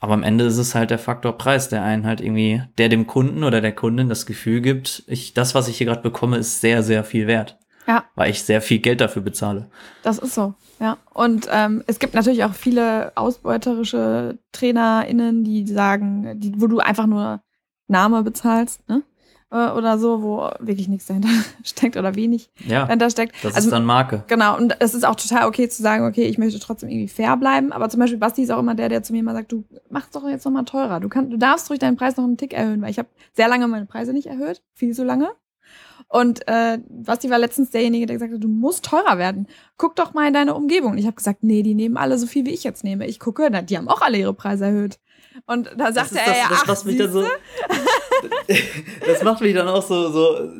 Aber 0.00 0.14
am 0.14 0.22
Ende 0.22 0.44
ist 0.44 0.58
es 0.58 0.74
halt 0.74 0.90
der 0.90 0.98
Faktor 0.98 1.36
Preis, 1.36 1.68
der 1.68 1.82
einen 1.82 2.06
halt 2.06 2.20
irgendwie, 2.20 2.62
der 2.78 2.88
dem 2.88 3.06
Kunden 3.06 3.42
oder 3.42 3.60
der 3.60 3.74
Kundin 3.74 4.08
das 4.08 4.26
Gefühl 4.26 4.60
gibt, 4.60 5.02
ich, 5.08 5.34
das, 5.34 5.54
was 5.54 5.68
ich 5.68 5.78
hier 5.78 5.86
gerade 5.86 6.02
bekomme, 6.02 6.36
ist 6.36 6.60
sehr, 6.60 6.82
sehr 6.82 7.02
viel 7.02 7.26
wert. 7.26 7.58
Ja. 7.86 8.04
Weil 8.14 8.30
ich 8.30 8.44
sehr 8.44 8.60
viel 8.60 8.78
Geld 8.78 9.00
dafür 9.00 9.22
bezahle. 9.22 9.70
Das 10.02 10.18
ist 10.18 10.34
so, 10.34 10.54
ja. 10.78 10.98
Und 11.14 11.48
ähm, 11.50 11.82
es 11.86 11.98
gibt 11.98 12.14
natürlich 12.14 12.44
auch 12.44 12.52
viele 12.52 13.12
ausbeuterische 13.16 14.38
TrainerInnen, 14.52 15.42
die 15.42 15.66
sagen, 15.66 16.38
die, 16.38 16.52
wo 16.60 16.66
du 16.66 16.78
einfach 16.78 17.06
nur 17.06 17.40
Name 17.88 18.22
bezahlst, 18.22 18.86
ne? 18.88 19.02
Äh, 19.50 19.70
Oder 19.70 19.98
so, 19.98 20.22
wo 20.22 20.50
wirklich 20.60 20.88
nichts 20.88 21.06
dahinter 21.06 21.28
steckt 21.64 21.96
oder 21.96 22.14
wenig 22.14 22.50
Ja, 22.66 22.84
dahinter 22.84 23.08
steckt. 23.08 23.34
das 23.42 23.54
also, 23.54 23.68
ist 23.68 23.72
dann 23.72 23.86
Marke. 23.86 24.24
Genau, 24.26 24.56
und 24.58 24.76
es 24.80 24.94
ist 24.94 25.06
auch 25.06 25.16
total 25.16 25.46
okay 25.48 25.68
zu 25.70 25.82
sagen, 25.82 26.04
okay, 26.04 26.24
ich 26.26 26.36
möchte 26.36 26.58
trotzdem 26.60 26.90
irgendwie 26.90 27.08
fair 27.08 27.34
bleiben. 27.38 27.72
Aber 27.72 27.88
zum 27.88 28.00
Beispiel 28.00 28.18
Basti 28.18 28.42
ist 28.42 28.50
auch 28.50 28.58
immer 28.58 28.74
der, 28.74 28.90
der 28.90 29.02
zu 29.02 29.12
mir 29.12 29.20
immer 29.20 29.32
sagt, 29.32 29.50
du 29.52 29.64
machst 29.88 30.14
doch 30.14 30.28
jetzt 30.28 30.44
nochmal 30.44 30.64
teurer. 30.66 31.00
Du, 31.00 31.08
kannst, 31.08 31.32
du 31.32 31.38
darfst 31.38 31.70
ruhig 31.70 31.78
deinen 31.78 31.96
Preis 31.96 32.16
noch 32.18 32.24
einen 32.24 32.36
Tick 32.36 32.52
erhöhen, 32.52 32.82
weil 32.82 32.90
ich 32.90 32.98
habe 32.98 33.08
sehr 33.32 33.48
lange 33.48 33.66
meine 33.68 33.86
Preise 33.86 34.12
nicht 34.12 34.26
erhöht, 34.26 34.62
viel 34.74 34.94
zu 34.94 35.02
lange. 35.02 35.30
Und 36.08 36.46
äh, 36.48 36.78
Basti 36.88 37.28
war 37.30 37.38
letztens 37.38 37.70
derjenige, 37.70 38.06
der 38.06 38.16
gesagt 38.16 38.32
hat, 38.32 38.42
du 38.42 38.48
musst 38.48 38.84
teurer 38.84 39.18
werden. 39.18 39.46
Guck 39.76 39.96
doch 39.96 40.14
mal 40.14 40.26
in 40.26 40.32
deine 40.34 40.54
Umgebung. 40.54 40.92
Und 40.92 40.98
ich 40.98 41.06
habe 41.06 41.16
gesagt, 41.16 41.42
nee, 41.42 41.62
die 41.62 41.74
nehmen 41.74 41.96
alle 41.96 42.18
so 42.18 42.26
viel, 42.26 42.46
wie 42.46 42.50
ich 42.54 42.64
jetzt 42.64 42.84
nehme. 42.84 43.06
Ich 43.06 43.18
gucke, 43.18 43.48
na, 43.50 43.62
die 43.62 43.76
haben 43.76 43.88
auch 43.88 44.00
alle 44.00 44.18
ihre 44.18 44.32
Preise 44.34 44.66
erhöht. 44.66 44.98
Und 45.46 45.70
da 45.76 45.92
sagte 45.92 46.16
ist 46.16 46.20
er, 46.20 46.26
das, 46.26 46.36
ja, 46.36 46.48
das 46.48 46.58
ach, 46.62 46.66
macht 46.66 46.84
mich 46.84 46.96
dann 46.98 47.12
so. 47.12 47.24
das 49.06 49.22
macht 49.22 49.40
mich 49.40 49.54
dann 49.54 49.68
auch 49.68 49.86
so, 49.86 50.10
so, 50.10 50.50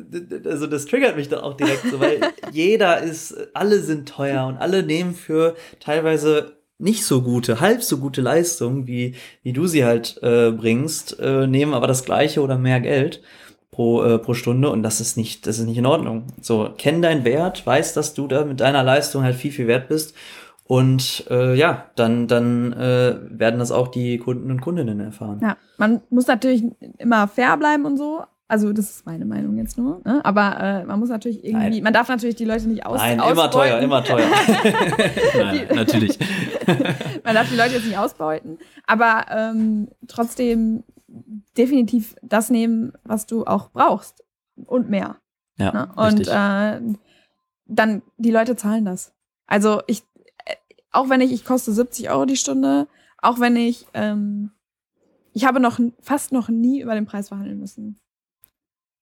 also 0.45 0.67
das 0.67 0.85
triggert 0.85 1.15
mich 1.15 1.29
dann 1.29 1.39
auch 1.39 1.55
direkt 1.55 1.83
so, 1.89 1.99
weil 1.99 2.21
jeder 2.51 3.01
ist, 3.01 3.35
alle 3.53 3.79
sind 3.79 4.09
teuer 4.09 4.47
und 4.47 4.57
alle 4.57 4.83
nehmen 4.83 5.13
für 5.13 5.55
teilweise 5.79 6.59
nicht 6.77 7.05
so 7.05 7.21
gute, 7.21 7.59
halb 7.59 7.83
so 7.83 7.97
gute 7.97 8.21
Leistungen, 8.21 8.87
wie, 8.87 9.15
wie 9.43 9.53
du 9.53 9.67
sie 9.67 9.83
halt 9.83 10.17
äh, 10.23 10.51
bringst, 10.51 11.19
äh, 11.19 11.45
nehmen 11.45 11.73
aber 11.73 11.87
das 11.87 12.05
gleiche 12.05 12.41
oder 12.41 12.57
mehr 12.57 12.79
Geld 12.79 13.21
pro, 13.71 14.03
äh, 14.03 14.17
pro 14.17 14.33
Stunde 14.33 14.69
und 14.69 14.81
das 14.81 15.01
ist 15.01 15.17
nicht, 15.17 15.45
das 15.45 15.59
ist 15.59 15.65
nicht 15.65 15.77
in 15.77 15.85
Ordnung. 15.85 16.27
So, 16.41 16.69
kenn 16.77 17.01
deinen 17.01 17.25
Wert, 17.25 17.65
weiß, 17.65 17.93
dass 17.93 18.13
du 18.13 18.27
da 18.27 18.45
mit 18.45 18.61
deiner 18.61 18.83
Leistung 18.83 19.23
halt 19.23 19.35
viel, 19.35 19.51
viel 19.51 19.67
wert 19.67 19.89
bist 19.89 20.15
und 20.69 21.25
äh, 21.31 21.55
ja, 21.55 21.89
dann, 21.95 22.27
dann 22.27 22.73
äh, 22.73 23.17
werden 23.31 23.59
das 23.59 23.71
auch 23.71 23.87
die 23.87 24.19
Kunden 24.19 24.51
und 24.51 24.61
Kundinnen 24.61 24.99
erfahren. 24.99 25.39
Ja, 25.41 25.57
man 25.79 26.01
muss 26.11 26.27
natürlich 26.27 26.63
immer 26.99 27.27
fair 27.27 27.57
bleiben 27.57 27.85
und 27.85 27.97
so. 27.97 28.21
Also 28.47 28.71
das 28.71 28.87
ist 28.91 29.05
meine 29.07 29.25
Meinung 29.25 29.57
jetzt 29.57 29.79
nur. 29.79 29.99
Ne? 30.05 30.23
Aber 30.23 30.59
äh, 30.59 30.85
man 30.85 30.99
muss 30.99 31.09
natürlich 31.09 31.43
irgendwie, 31.43 31.69
Nein. 31.71 31.83
man 31.83 31.93
darf 31.93 32.07
natürlich 32.07 32.35
die 32.35 32.45
Leute 32.45 32.67
nicht 32.67 32.85
aus 32.85 32.99
Nein, 32.99 33.19
ausbeuten. 33.19 33.39
immer 33.39 33.51
teuer, 33.51 33.79
immer 33.79 34.03
teuer. 34.03 34.27
Nein, 35.39 35.67
natürlich. 35.73 36.19
man 37.23 37.33
darf 37.33 37.49
die 37.49 37.57
Leute 37.57 37.73
jetzt 37.73 37.87
nicht 37.87 37.97
ausbeuten. 37.97 38.59
Aber 38.85 39.25
ähm, 39.31 39.87
trotzdem 40.07 40.83
definitiv 41.57 42.15
das 42.21 42.51
nehmen, 42.51 42.93
was 43.03 43.25
du 43.25 43.43
auch 43.43 43.71
brauchst. 43.71 44.23
Und 44.67 44.87
mehr. 44.87 45.15
Ja, 45.57 45.71
Ne? 45.71 45.89
Und 45.95 46.27
äh, 46.27 46.95
dann, 47.65 48.01
die 48.17 48.31
Leute 48.31 48.55
zahlen 48.55 48.85
das. 48.85 49.13
Also 49.49 49.81
ich, 49.87 50.03
auch 50.91 51.09
wenn 51.09 51.21
ich, 51.21 51.31
ich 51.31 51.45
koste 51.45 51.71
70 51.71 52.09
Euro 52.09 52.25
die 52.25 52.37
Stunde, 52.37 52.87
auch 53.21 53.39
wenn 53.39 53.55
ich, 53.55 53.85
ähm, 53.93 54.51
ich 55.33 55.45
habe 55.45 55.59
noch 55.59 55.79
fast 56.01 56.31
noch 56.31 56.49
nie 56.49 56.81
über 56.81 56.95
den 56.95 57.05
Preis 57.05 57.27
verhandeln 57.29 57.59
müssen. 57.59 57.99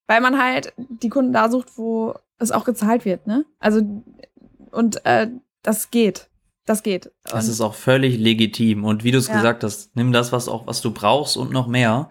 Weil 0.06 0.20
man 0.20 0.40
halt 0.42 0.72
die 0.76 1.08
Kunden 1.08 1.32
da 1.32 1.50
sucht, 1.50 1.76
wo 1.76 2.14
es 2.38 2.50
auch 2.52 2.64
gezahlt 2.64 3.04
wird, 3.04 3.26
ne? 3.26 3.44
Also, 3.58 3.82
und 4.70 5.04
äh, 5.04 5.28
das 5.62 5.90
geht. 5.90 6.28
Das 6.64 6.82
geht. 6.82 7.10
Das 7.24 7.44
Und- 7.46 7.50
ist 7.50 7.60
auch 7.60 7.74
völlig 7.74 8.18
legitim. 8.18 8.84
Und 8.84 9.04
wie 9.04 9.10
du 9.10 9.18
es 9.18 9.28
Ja. 9.28 9.34
gesagt 9.36 9.64
hast, 9.64 9.96
nimm 9.96 10.12
das, 10.12 10.32
was 10.32 10.48
auch, 10.48 10.66
was 10.66 10.80
du 10.82 10.92
brauchst 10.92 11.36
und 11.36 11.50
noch 11.50 11.66
mehr. 11.66 12.08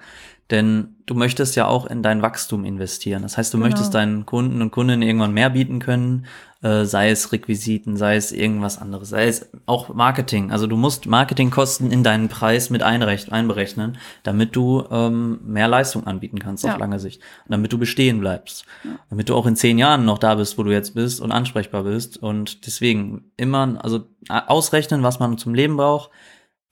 Denn 0.49 0.95
du 1.05 1.13
möchtest 1.13 1.55
ja 1.55 1.67
auch 1.67 1.85
in 1.87 2.01
dein 2.03 2.21
Wachstum 2.21 2.63
investieren. 2.65 3.21
Das 3.21 3.37
heißt, 3.37 3.53
du 3.53 3.57
Genau. 3.57 3.67
möchtest 3.69 3.93
deinen 3.93 4.25
Kunden 4.25 4.61
und 4.61 4.71
Kundinnen 4.71 5.01
irgendwann 5.07 5.33
mehr 5.33 5.49
bieten 5.49 5.79
können, 5.79 6.25
äh, 6.67 6.86
sei 6.86 7.10
es 7.12 7.32
Requisiten, 7.32 7.95
sei 7.97 8.15
es 8.17 8.32
irgendwas 8.32 8.77
anderes, 8.77 9.10
sei 9.10 9.27
es 9.27 9.49
auch 9.65 9.93
Marketing. 9.93 10.51
Also 10.51 10.67
du 10.67 10.75
musst 10.75 11.06
Marketingkosten 11.06 11.91
in 11.91 12.03
deinen 12.03 12.27
Preis 12.27 12.69
mit 12.69 12.84
einrech- 12.84 13.32
einberechnen, 13.32 13.97
damit 14.23 14.56
du 14.56 14.84
ähm, 14.91 15.39
mehr 15.45 15.67
Leistung 15.67 16.06
anbieten 16.06 16.39
kannst 16.39 16.63
Ja. 16.63 16.73
auf 16.73 16.80
lange 16.80 16.99
Sicht. 16.99 17.21
Und 17.45 17.51
damit 17.51 17.71
du 17.71 17.77
bestehen 17.77 18.19
bleibst. 18.19 18.65
Damit 19.10 19.30
du 19.30 19.36
auch 19.36 19.45
in 19.45 19.56
zehn 19.56 19.77
Jahren 19.77 20.03
noch 20.06 20.17
da 20.17 20.36
bist, 20.36 20.58
wo 20.58 20.63
du 20.63 20.71
jetzt 20.71 20.93
bist 20.93 21.21
und 21.21 21.32
ansprechbar 21.32 21.84
bist. 21.84 22.17
Und 22.17 22.65
deswegen 22.65 23.32
immer, 23.38 23.80
also 23.84 23.99
äh, 24.30 24.41
ausrechnen, 24.47 25.03
was 25.03 25.19
man 25.19 25.38
zum 25.38 25.53
Leben 25.53 25.77
braucht 25.77 26.10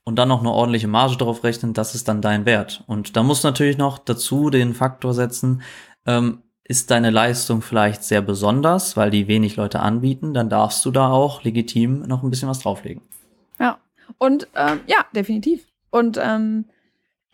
und 0.03 0.17
dann 0.17 0.29
noch 0.29 0.41
eine 0.41 0.51
ordentliche 0.51 0.87
Marge 0.87 1.17
drauf 1.17 1.43
rechnen, 1.43 1.73
das 1.73 1.95
ist 1.95 2.07
dann 2.07 2.21
dein 2.21 2.45
Wert. 2.45 2.83
Und 2.87 3.15
da 3.15 3.23
musst 3.23 3.43
du 3.43 3.47
natürlich 3.47 3.77
noch 3.77 3.97
dazu 3.97 4.49
den 4.49 4.73
Faktor 4.73 5.13
setzen, 5.13 5.61
ähm, 6.05 6.39
ist 6.67 6.89
deine 6.89 7.11
Leistung 7.11 7.61
vielleicht 7.61 8.03
sehr 8.03 8.21
besonders, 8.21 8.97
weil 8.97 9.11
die 9.11 9.27
wenig 9.27 9.55
Leute 9.55 9.79
anbieten, 9.79 10.33
dann 10.33 10.49
darfst 10.49 10.83
du 10.83 10.91
da 10.91 11.09
auch 11.09 11.43
legitim 11.43 12.01
noch 12.01 12.23
ein 12.23 12.29
bisschen 12.31 12.49
was 12.49 12.59
drauflegen. 12.59 13.01
Ja. 13.59 13.77
Und 14.17 14.47
ähm, 14.55 14.79
ja, 14.87 15.05
definitiv. 15.15 15.65
Und 15.91 16.19
ähm, 16.21 16.65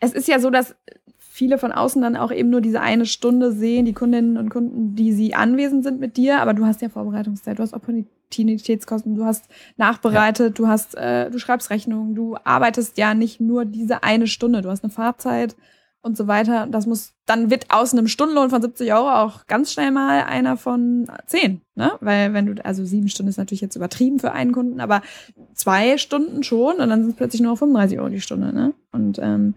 es 0.00 0.12
ist 0.12 0.28
ja 0.28 0.38
so, 0.38 0.50
dass 0.50 0.74
viele 1.18 1.56
von 1.56 1.72
außen 1.72 2.02
dann 2.02 2.16
auch 2.16 2.30
eben 2.30 2.50
nur 2.50 2.60
diese 2.60 2.82
eine 2.82 3.06
Stunde 3.06 3.52
sehen, 3.52 3.86
die 3.86 3.94
Kundinnen 3.94 4.36
und 4.36 4.50
Kunden, 4.50 4.94
die 4.94 5.12
sie 5.12 5.34
anwesend 5.34 5.82
sind 5.82 5.98
mit 5.98 6.18
dir, 6.18 6.42
aber 6.42 6.52
du 6.52 6.66
hast 6.66 6.82
ja 6.82 6.90
Vorbereitungszeit, 6.90 7.58
du 7.58 7.62
hast 7.62 7.72
Opportunitätskosten, 7.72 9.14
du 9.14 9.24
hast 9.24 9.46
nachbereitet, 9.78 10.58
du 10.58 10.68
hast, 10.68 10.94
äh, 10.94 11.30
du 11.30 11.38
schreibst 11.38 11.70
Rechnungen, 11.70 12.14
du 12.14 12.36
arbeitest 12.44 12.98
ja 12.98 13.14
nicht 13.14 13.40
nur 13.40 13.64
diese 13.64 14.02
eine 14.02 14.26
Stunde, 14.26 14.60
du 14.60 14.68
hast 14.68 14.84
eine 14.84 14.92
Fahrzeit 14.92 15.56
und 16.02 16.16
so 16.16 16.26
weiter. 16.26 16.66
Das 16.66 16.86
muss, 16.86 17.14
dann 17.26 17.50
wird 17.50 17.66
aus 17.70 17.92
einem 17.92 18.08
Stundenlohn 18.08 18.50
von 18.50 18.60
70 18.60 18.92
Euro 18.92 19.10
auch 19.10 19.46
ganz 19.46 19.72
schnell 19.72 19.90
mal 19.90 20.24
einer 20.24 20.56
von 20.56 21.10
10, 21.26 21.62
ne? 21.74 21.92
Weil 22.00 22.34
wenn 22.34 22.46
du, 22.46 22.64
also 22.64 22.84
sieben 22.84 23.08
Stunden 23.08 23.30
ist 23.30 23.38
natürlich 23.38 23.60
jetzt 23.60 23.76
übertrieben 23.76 24.18
für 24.18 24.32
einen 24.32 24.52
Kunden, 24.52 24.80
aber 24.80 25.02
zwei 25.54 25.98
Stunden 25.98 26.42
schon 26.42 26.76
und 26.76 26.88
dann 26.88 27.02
sind 27.02 27.10
es 27.10 27.16
plötzlich 27.16 27.40
nur 27.40 27.52
noch 27.52 27.58
35 27.58 27.98
Euro 27.98 28.08
die 28.08 28.20
Stunde, 28.20 28.52
ne? 28.52 28.74
Und 28.90 29.18
ähm, 29.18 29.54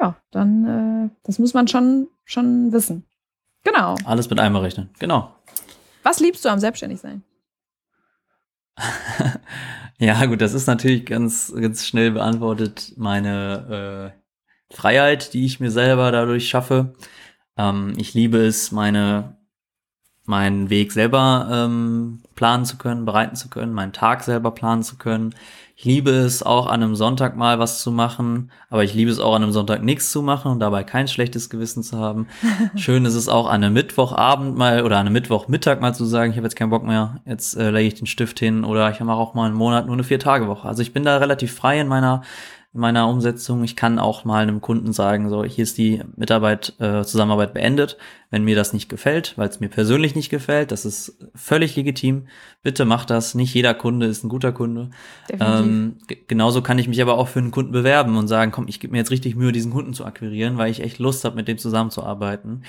ja, 0.00 0.16
dann, 0.30 0.64
äh, 1.06 1.10
das 1.24 1.38
muss 1.38 1.54
man 1.54 1.68
schon, 1.68 2.08
schon 2.24 2.72
wissen. 2.72 3.04
Genau. 3.64 3.96
Alles 4.04 4.30
mit 4.30 4.40
einmal 4.40 4.62
rechnen. 4.62 4.90
Genau. 4.98 5.34
Was 6.02 6.20
liebst 6.20 6.44
du 6.44 6.48
am 6.48 6.58
Selbstständigsein? 6.60 7.22
Ja, 9.98 10.26
gut, 10.26 10.40
das 10.40 10.54
ist 10.54 10.66
natürlich 10.66 11.06
ganz, 11.06 11.54
ganz 11.56 11.86
schnell 11.86 12.10
beantwortet. 12.10 12.92
Meine 12.96 14.12
äh, 14.12 14.23
Freiheit, 14.70 15.34
die 15.34 15.44
ich 15.44 15.60
mir 15.60 15.70
selber 15.70 16.10
dadurch 16.12 16.48
schaffe. 16.48 16.94
Ähm, 17.56 17.94
ich 17.96 18.14
liebe 18.14 18.38
es, 18.38 18.72
meine, 18.72 19.36
meinen 20.24 20.70
Weg 20.70 20.92
selber 20.92 21.48
ähm, 21.50 22.22
planen 22.34 22.64
zu 22.64 22.78
können, 22.78 23.04
bereiten 23.04 23.36
zu 23.36 23.48
können, 23.48 23.72
meinen 23.72 23.92
Tag 23.92 24.22
selber 24.22 24.50
planen 24.50 24.82
zu 24.82 24.96
können. 24.96 25.34
Ich 25.76 25.84
liebe 25.84 26.10
es 26.10 26.42
auch 26.44 26.66
an 26.66 26.82
einem 26.82 26.94
Sonntag 26.94 27.36
mal 27.36 27.58
was 27.58 27.82
zu 27.82 27.90
machen, 27.90 28.52
aber 28.70 28.84
ich 28.84 28.94
liebe 28.94 29.10
es 29.10 29.18
auch 29.18 29.34
an 29.34 29.42
einem 29.42 29.52
Sonntag 29.52 29.82
nichts 29.82 30.12
zu 30.12 30.22
machen 30.22 30.52
und 30.52 30.60
dabei 30.60 30.84
kein 30.84 31.08
schlechtes 31.08 31.50
Gewissen 31.50 31.82
zu 31.82 31.98
haben. 31.98 32.28
Schön 32.76 33.04
ist 33.04 33.14
es 33.14 33.28
auch 33.28 33.48
an 33.48 33.64
einem 33.64 33.74
Mittwochabend 33.74 34.56
mal 34.56 34.84
oder 34.84 34.96
an 34.96 35.06
einem 35.06 35.14
Mittwochmittag 35.14 35.80
mal 35.80 35.92
zu 35.92 36.04
sagen, 36.04 36.30
ich 36.30 36.36
habe 36.36 36.46
jetzt 36.46 36.54
keinen 36.54 36.70
Bock 36.70 36.84
mehr, 36.84 37.20
jetzt 37.26 37.56
äh, 37.56 37.70
lege 37.70 37.88
ich 37.88 37.94
den 37.94 38.06
Stift 38.06 38.38
hin 38.38 38.64
oder 38.64 38.90
ich 38.90 39.00
mache 39.00 39.18
auch 39.18 39.34
mal 39.34 39.46
einen 39.46 39.56
Monat 39.56 39.86
nur 39.86 39.94
eine 39.94 40.04
Vier-Tage-Woche. 40.04 40.66
Also 40.66 40.80
ich 40.80 40.92
bin 40.92 41.02
da 41.02 41.16
relativ 41.16 41.52
frei 41.52 41.80
in 41.80 41.88
meiner 41.88 42.22
in 42.74 42.80
meiner 42.80 43.08
Umsetzung. 43.08 43.62
Ich 43.62 43.76
kann 43.76 44.00
auch 44.00 44.24
mal 44.24 44.42
einem 44.42 44.60
Kunden 44.60 44.92
sagen, 44.92 45.30
so 45.30 45.44
hier 45.44 45.62
ist 45.62 45.78
die 45.78 46.02
Mitarbeit, 46.16 46.74
äh, 46.80 47.04
Zusammenarbeit 47.04 47.54
beendet, 47.54 47.96
wenn 48.30 48.42
mir 48.42 48.56
das 48.56 48.72
nicht 48.72 48.88
gefällt, 48.88 49.34
weil 49.38 49.48
es 49.48 49.60
mir 49.60 49.68
persönlich 49.68 50.16
nicht 50.16 50.28
gefällt. 50.28 50.72
Das 50.72 50.84
ist 50.84 51.16
völlig 51.36 51.76
legitim. 51.76 52.26
Bitte 52.62 52.84
macht 52.84 53.10
das. 53.10 53.36
Nicht 53.36 53.54
jeder 53.54 53.74
Kunde 53.74 54.06
ist 54.06 54.24
ein 54.24 54.28
guter 54.28 54.50
Kunde. 54.50 54.90
Ähm, 55.38 55.98
genauso 56.26 56.62
kann 56.62 56.80
ich 56.80 56.88
mich 56.88 57.00
aber 57.00 57.16
auch 57.16 57.28
für 57.28 57.38
einen 57.38 57.52
Kunden 57.52 57.70
bewerben 57.70 58.16
und 58.16 58.26
sagen, 58.26 58.50
komm, 58.50 58.66
ich 58.66 58.80
gebe 58.80 58.90
mir 58.90 58.98
jetzt 58.98 59.12
richtig 59.12 59.36
Mühe, 59.36 59.52
diesen 59.52 59.72
Kunden 59.72 59.94
zu 59.94 60.04
akquirieren, 60.04 60.58
weil 60.58 60.70
ich 60.72 60.82
echt 60.82 60.98
Lust 60.98 61.24
habe, 61.24 61.36
mit 61.36 61.46
dem 61.46 61.58
zusammenzuarbeiten. 61.58 62.64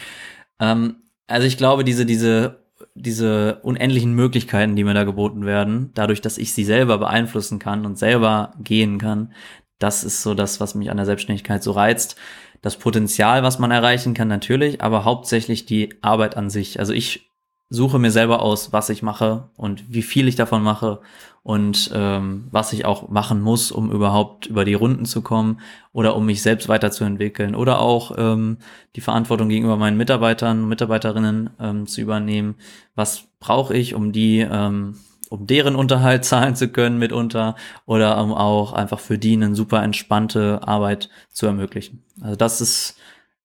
Ähm, 0.59 0.97
also 1.25 1.47
ich 1.47 1.57
glaube, 1.57 1.83
diese, 1.83 2.05
diese, 2.05 2.59
diese 2.93 3.55
unendlichen 3.63 4.13
Möglichkeiten, 4.13 4.75
die 4.75 4.83
mir 4.83 4.93
da 4.93 5.03
geboten 5.03 5.47
werden, 5.47 5.89
dadurch, 5.95 6.21
dass 6.21 6.37
ich 6.37 6.53
sie 6.53 6.63
selber 6.63 6.99
beeinflussen 6.99 7.57
kann 7.57 7.87
und 7.87 7.97
selber 7.97 8.53
gehen 8.63 8.99
kann, 8.99 9.33
das 9.79 10.03
ist 10.03 10.21
so 10.21 10.33
das, 10.33 10.59
was 10.59 10.75
mich 10.75 10.89
an 10.89 10.97
der 10.97 11.05
Selbstständigkeit 11.05 11.63
so 11.63 11.71
reizt. 11.71 12.15
Das 12.61 12.77
Potenzial, 12.77 13.43
was 13.43 13.59
man 13.59 13.71
erreichen 13.71 14.13
kann, 14.13 14.27
natürlich, 14.27 14.81
aber 14.81 15.03
hauptsächlich 15.03 15.65
die 15.65 15.93
Arbeit 16.01 16.37
an 16.37 16.49
sich. 16.49 16.79
Also 16.79 16.93
ich 16.93 17.29
suche 17.69 17.99
mir 17.99 18.11
selber 18.11 18.41
aus, 18.41 18.73
was 18.73 18.89
ich 18.89 19.01
mache 19.01 19.49
und 19.57 19.91
wie 19.91 20.03
viel 20.03 20.27
ich 20.27 20.35
davon 20.35 20.61
mache 20.63 21.01
und 21.43 21.91
ähm, 21.93 22.47
was 22.51 22.73
ich 22.73 22.85
auch 22.85 23.09
machen 23.09 23.41
muss, 23.41 23.71
um 23.71 23.91
überhaupt 23.91 24.45
über 24.45 24.65
die 24.65 24.75
Runden 24.75 25.05
zu 25.05 25.21
kommen 25.21 25.59
oder 25.91 26.15
um 26.15 26.25
mich 26.25 26.41
selbst 26.41 26.69
weiterzuentwickeln 26.69 27.55
oder 27.55 27.79
auch 27.79 28.13
ähm, 28.17 28.57
die 28.95 29.01
Verantwortung 29.01 29.49
gegenüber 29.49 29.77
meinen 29.77 29.97
Mitarbeitern 29.97 30.63
und 30.63 30.69
Mitarbeiterinnen 30.69 31.49
ähm, 31.59 31.87
zu 31.87 32.01
übernehmen. 32.01 32.55
Was 32.95 33.27
brauche 33.39 33.75
ich, 33.75 33.93
um 33.93 34.11
die, 34.11 34.39
ähm, 34.39 34.97
um 35.29 35.47
deren 35.47 35.75
Unterhalt 35.75 36.25
zahlen 36.25 36.55
zu 36.55 36.69
können 36.69 36.97
mitunter 36.97 37.55
oder 37.85 38.21
um 38.21 38.33
auch 38.33 38.73
einfach 38.73 38.99
für 38.99 39.17
die 39.17 39.33
eine 39.33 39.55
super 39.55 39.83
entspannte 39.83 40.61
Arbeit 40.63 41.09
zu 41.31 41.45
ermöglichen. 41.45 42.03
Also 42.21 42.35
das 42.35 42.61
ist, 42.61 42.97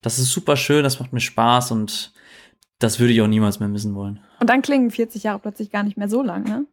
das 0.03 0.19
ist 0.19 0.33
super 0.33 0.57
schön, 0.57 0.83
das 0.83 1.01
macht 1.01 1.13
mir 1.13 1.21
Spaß 1.21 1.73
und 1.73 2.13
das 2.79 2.99
würde 2.99 3.13
ich 3.13 3.21
auch 3.21 3.27
niemals 3.27 3.61
mehr 3.61 3.69
missen 3.69 3.95
wollen. 3.95 4.21
Und 4.41 4.49
dann 4.49 4.63
klingen 4.63 4.91
40 4.91 5.25
Jahre 5.25 5.39
plötzlich 5.39 5.71
gar 5.71 5.83
nicht 5.83 5.97
mehr 5.97 6.09
so 6.09 6.23
lang, 6.23 6.45
ne? 6.45 6.67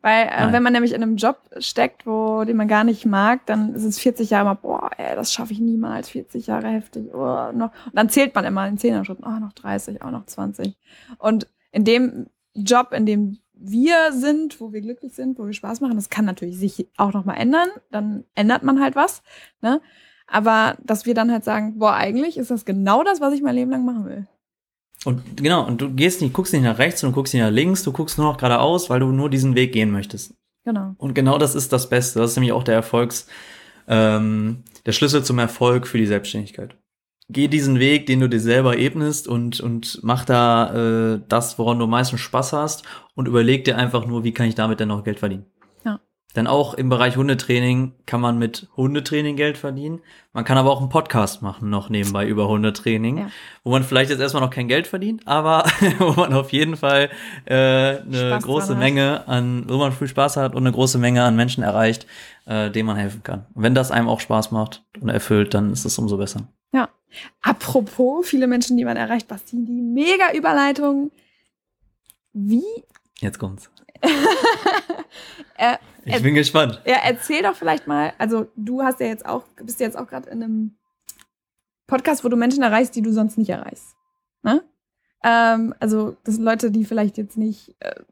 Weil 0.00 0.28
äh, 0.28 0.52
wenn 0.52 0.62
man 0.62 0.72
nämlich 0.72 0.92
in 0.92 1.02
einem 1.02 1.16
Job 1.16 1.40
steckt, 1.58 2.06
wo 2.06 2.44
den 2.44 2.56
man 2.56 2.68
gar 2.68 2.84
nicht 2.84 3.04
mag, 3.04 3.44
dann 3.46 3.76
sind 3.76 3.88
es 3.88 3.98
40 3.98 4.30
Jahre 4.30 4.42
immer, 4.42 4.54
boah, 4.54 4.90
ey, 4.96 5.16
das 5.16 5.32
schaffe 5.32 5.52
ich 5.52 5.58
niemals, 5.58 6.10
40 6.10 6.46
Jahre 6.46 6.68
heftig, 6.68 7.12
oh, 7.12 7.50
noch. 7.52 7.72
Und 7.86 7.94
dann 7.94 8.08
zählt 8.08 8.34
man 8.34 8.44
immer 8.44 8.68
in 8.68 8.78
10 8.78 9.04
Schritten, 9.04 9.24
oh, 9.24 9.40
noch 9.40 9.52
30, 9.54 9.98
oh, 10.04 10.10
noch 10.10 10.24
20. 10.26 10.76
Und 11.18 11.48
in 11.72 11.84
dem 11.84 12.26
Job, 12.54 12.92
in 12.92 13.06
dem 13.06 13.38
wir 13.60 14.12
sind, 14.12 14.60
wo 14.60 14.72
wir 14.72 14.80
glücklich 14.80 15.14
sind, 15.14 15.38
wo 15.38 15.46
wir 15.46 15.52
Spaß 15.52 15.80
machen, 15.80 15.96
das 15.96 16.10
kann 16.10 16.24
natürlich 16.24 16.58
sich 16.58 16.88
auch 16.96 17.12
noch 17.12 17.24
mal 17.24 17.34
ändern, 17.34 17.68
dann 17.90 18.24
ändert 18.34 18.62
man 18.62 18.80
halt 18.80 18.96
was, 18.96 19.22
ne? 19.62 19.80
Aber 20.26 20.76
dass 20.84 21.06
wir 21.06 21.14
dann 21.14 21.32
halt 21.32 21.44
sagen, 21.44 21.78
boah, 21.78 21.94
eigentlich 21.94 22.36
ist 22.36 22.50
das 22.50 22.66
genau 22.66 23.02
das, 23.02 23.20
was 23.20 23.32
ich 23.32 23.42
mein 23.42 23.54
Leben 23.54 23.70
lang 23.70 23.84
machen 23.84 24.04
will. 24.04 24.26
Und 25.04 25.36
genau, 25.36 25.66
und 25.66 25.80
du 25.80 25.90
gehst 25.90 26.20
nicht, 26.20 26.34
guckst 26.34 26.52
nicht 26.52 26.62
nach 26.62 26.78
rechts 26.78 27.02
und 27.02 27.12
guckst 27.12 27.32
nicht 27.32 27.42
nach 27.42 27.50
links, 27.50 27.82
du 27.82 27.92
guckst 27.92 28.18
nur 28.18 28.26
noch 28.26 28.36
geradeaus, 28.36 28.90
weil 28.90 29.00
du 29.00 29.06
nur 29.06 29.30
diesen 29.30 29.54
Weg 29.54 29.72
gehen 29.72 29.90
möchtest. 29.90 30.34
Genau. 30.64 30.94
Und 30.98 31.14
genau 31.14 31.38
das 31.38 31.54
ist 31.54 31.72
das 31.72 31.88
Beste. 31.88 32.18
Das 32.18 32.32
ist 32.32 32.36
nämlich 32.36 32.52
auch 32.52 32.64
der 32.64 32.74
Erfolgs, 32.74 33.26
ähm, 33.86 34.64
der 34.84 34.92
Schlüssel 34.92 35.24
zum 35.24 35.38
Erfolg 35.38 35.86
für 35.86 35.98
die 35.98 36.06
Selbstständigkeit. 36.06 36.76
Geh 37.30 37.48
diesen 37.48 37.78
Weg, 37.78 38.06
den 38.06 38.20
du 38.20 38.28
dir 38.28 38.40
selber 38.40 38.78
ebnest 38.78 39.28
und, 39.28 39.60
und 39.60 40.00
mach 40.02 40.24
da 40.24 41.14
äh, 41.14 41.20
das, 41.28 41.58
woran 41.58 41.78
du 41.78 41.84
am 41.84 41.90
meisten 41.90 42.16
Spaß 42.16 42.54
hast 42.54 42.84
und 43.14 43.28
überleg 43.28 43.64
dir 43.66 43.76
einfach 43.76 44.06
nur, 44.06 44.24
wie 44.24 44.32
kann 44.32 44.46
ich 44.46 44.54
damit 44.54 44.80
denn 44.80 44.88
noch 44.88 45.04
Geld 45.04 45.18
verdienen. 45.18 45.44
Ja. 45.84 46.00
Denn 46.36 46.46
auch 46.46 46.72
im 46.72 46.88
Bereich 46.88 47.18
Hundetraining 47.18 47.92
kann 48.06 48.22
man 48.22 48.38
mit 48.38 48.68
Hundetraining 48.78 49.36
Geld 49.36 49.58
verdienen. 49.58 50.00
Man 50.32 50.44
kann 50.44 50.56
aber 50.56 50.70
auch 50.70 50.80
einen 50.80 50.88
Podcast 50.88 51.42
machen, 51.42 51.68
noch 51.68 51.90
nebenbei 51.90 52.26
über 52.26 52.48
Hundetraining, 52.48 53.18
Ja. 53.18 53.26
wo 53.62 53.72
man 53.72 53.82
vielleicht 53.82 54.08
jetzt 54.10 54.20
erstmal 54.20 54.42
noch 54.42 54.50
kein 54.50 54.68
Geld 54.68 54.86
verdient, 54.86 55.26
aber 55.26 55.64
wo 55.98 56.12
man 56.12 56.32
auf 56.32 56.50
jeden 56.52 56.76
Fall 56.78 57.10
äh, 57.44 57.54
eine 57.54 58.06
Spaß 58.14 58.44
große. 58.44 58.74
Menge 58.74 59.28
an, 59.28 59.64
wo 59.68 59.76
man 59.76 59.92
viel 59.92 60.08
Spaß 60.08 60.38
hat 60.38 60.54
und 60.54 60.62
eine 60.62 60.72
große 60.72 60.96
Menge 60.96 61.24
an 61.24 61.36
Menschen 61.36 61.62
erreicht, 61.62 62.06
äh, 62.46 62.70
denen 62.70 62.86
man 62.86 62.96
helfen 62.96 63.22
kann. 63.22 63.44
Und 63.52 63.62
wenn 63.64 63.74
das 63.74 63.90
einem 63.90 64.08
auch 64.08 64.20
Spaß 64.20 64.50
macht 64.50 64.82
und 64.98 65.10
erfüllt, 65.10 65.52
dann 65.52 65.72
ist 65.72 65.84
es 65.84 65.98
umso 65.98 66.16
besser. 66.16 66.48
Ja. 66.72 66.90
Apropos, 67.40 68.28
viele 68.28 68.46
Menschen, 68.46 68.76
die 68.76 68.84
man 68.84 68.96
erreicht, 68.96 69.28
Basti, 69.28 69.56
die 69.64 69.82
mega 69.82 70.32
Überleitung. 70.32 71.10
Wie? 72.32 72.64
Jetzt 73.20 73.38
kommt's. 73.38 73.70
er, 75.56 75.80
ich 76.04 76.22
bin 76.22 76.34
gespannt. 76.34 76.80
Ja, 76.84 76.98
erzähl 77.04 77.42
doch 77.42 77.56
vielleicht 77.56 77.86
mal, 77.86 78.12
also 78.18 78.48
du 78.56 78.82
hast 78.82 79.00
ja 79.00 79.06
jetzt 79.06 79.26
auch, 79.26 79.44
bist 79.56 79.80
ja 79.80 79.86
jetzt 79.86 79.96
auch 79.96 80.06
gerade 80.06 80.30
in 80.30 80.42
einem 80.42 80.78
Podcast, 81.86 82.22
wo 82.22 82.28
du 82.28 82.36
Menschen 82.36 82.62
erreichst, 82.62 82.94
die 82.94 83.02
du 83.02 83.12
sonst 83.12 83.38
nicht 83.38 83.50
erreichst. 83.50 83.96
Ne? 84.42 84.62
Ähm, 85.24 85.74
also, 85.80 86.16
das 86.24 86.36
sind 86.36 86.44
Leute, 86.44 86.70
die 86.70 86.84
vielleicht 86.84 87.18
jetzt 87.18 87.36
nicht 87.36 87.74
äh, 87.80 88.02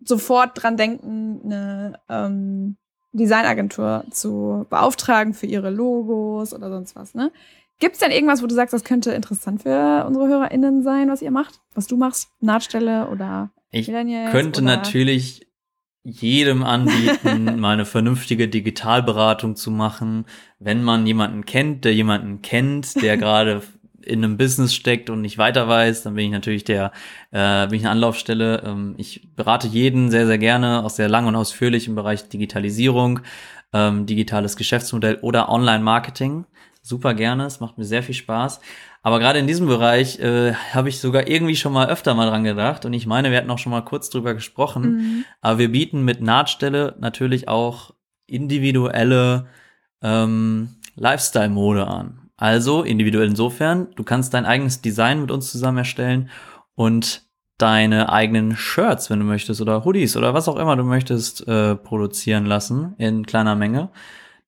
sofort 0.00 0.60
dran 0.60 0.76
denken, 0.76 1.40
eine 1.44 2.00
ähm, 2.08 2.76
Designagentur 3.16 4.04
zu 4.10 4.66
beauftragen 4.70 5.34
für 5.34 5.46
ihre 5.46 5.70
Logos 5.70 6.54
oder 6.54 6.70
sonst 6.70 6.96
was. 6.96 7.14
Ne? 7.14 7.32
Gibt 7.78 7.94
es 7.94 8.00
denn 8.00 8.10
irgendwas, 8.10 8.42
wo 8.42 8.46
du 8.46 8.54
sagst, 8.54 8.72
das 8.72 8.84
könnte 8.84 9.12
interessant 9.12 9.62
für 9.62 10.04
unsere 10.06 10.28
HörerInnen 10.28 10.82
sein, 10.82 11.08
was 11.08 11.22
ihr 11.22 11.30
macht? 11.30 11.60
Was 11.74 11.86
du 11.86 11.96
machst? 11.96 12.30
Nahtstelle 12.40 13.08
oder 13.08 13.50
Ich 13.70 13.86
könnte 13.86 14.62
oder? 14.62 14.62
natürlich 14.62 15.46
jedem 16.02 16.62
anbieten, 16.62 17.56
mal 17.60 17.72
eine 17.72 17.84
vernünftige 17.84 18.48
Digitalberatung 18.48 19.56
zu 19.56 19.70
machen, 19.70 20.24
wenn 20.58 20.82
man 20.82 21.06
jemanden 21.06 21.44
kennt, 21.44 21.84
der 21.84 21.94
jemanden 21.94 22.42
kennt, 22.42 23.02
der 23.02 23.16
gerade 23.18 23.62
in 24.06 24.24
einem 24.24 24.36
Business 24.36 24.74
steckt 24.74 25.10
und 25.10 25.20
nicht 25.20 25.38
weiter 25.38 25.68
weiß, 25.68 26.02
dann 26.02 26.14
bin 26.14 26.26
ich 26.26 26.30
natürlich 26.30 26.64
der, 26.64 26.92
äh, 27.30 27.66
bin 27.66 27.78
ich 27.78 27.82
eine 27.82 27.90
Anlaufstelle. 27.90 28.62
Ähm, 28.64 28.94
ich 28.98 29.28
berate 29.34 29.66
jeden 29.66 30.10
sehr, 30.10 30.26
sehr 30.26 30.38
gerne, 30.38 30.84
auch 30.84 30.90
sehr 30.90 31.08
lang 31.08 31.26
und 31.26 31.36
ausführlich 31.36 31.88
im 31.88 31.94
Bereich 31.94 32.28
Digitalisierung, 32.28 33.20
ähm, 33.72 34.06
digitales 34.06 34.56
Geschäftsmodell 34.56 35.18
oder 35.22 35.48
Online-Marketing. 35.48 36.44
Super 36.82 37.14
gerne, 37.14 37.46
es 37.46 37.60
macht 37.60 37.78
mir 37.78 37.84
sehr 37.84 38.02
viel 38.02 38.14
Spaß. 38.14 38.60
Aber 39.02 39.18
gerade 39.20 39.38
in 39.38 39.46
diesem 39.46 39.66
Bereich 39.66 40.18
äh, 40.18 40.54
habe 40.72 40.88
ich 40.88 41.00
sogar 41.00 41.28
irgendwie 41.28 41.56
schon 41.56 41.72
mal 41.72 41.88
öfter 41.88 42.14
mal 42.14 42.28
dran 42.28 42.44
gedacht 42.44 42.84
und 42.84 42.92
ich 42.92 43.06
meine, 43.06 43.30
wir 43.30 43.38
hatten 43.38 43.50
auch 43.50 43.58
schon 43.58 43.70
mal 43.70 43.84
kurz 43.84 44.10
drüber 44.10 44.34
gesprochen. 44.34 44.82
Mhm. 44.82 45.24
Aber 45.40 45.58
wir 45.58 45.70
bieten 45.70 46.04
mit 46.04 46.20
Nahtstelle 46.20 46.96
natürlich 46.98 47.48
auch 47.48 47.92
individuelle 48.26 49.46
ähm, 50.02 50.76
Lifestyle-Mode 50.96 51.86
an. 51.86 52.25
Also 52.36 52.82
individuell 52.82 53.28
insofern, 53.28 53.88
du 53.96 54.04
kannst 54.04 54.34
dein 54.34 54.44
eigenes 54.44 54.82
Design 54.82 55.22
mit 55.22 55.30
uns 55.30 55.50
zusammen 55.50 55.78
erstellen 55.78 56.28
und 56.74 57.26
deine 57.58 58.12
eigenen 58.12 58.56
Shirts, 58.56 59.08
wenn 59.08 59.20
du 59.20 59.24
möchtest, 59.24 59.60
oder 59.60 59.84
Hoodies 59.84 60.16
oder 60.16 60.34
was 60.34 60.48
auch 60.48 60.56
immer 60.56 60.76
du 60.76 60.84
möchtest, 60.84 61.46
äh, 61.48 61.74
produzieren 61.74 62.44
lassen 62.44 62.94
in 62.98 63.24
kleiner 63.24 63.54
Menge. 63.54 63.90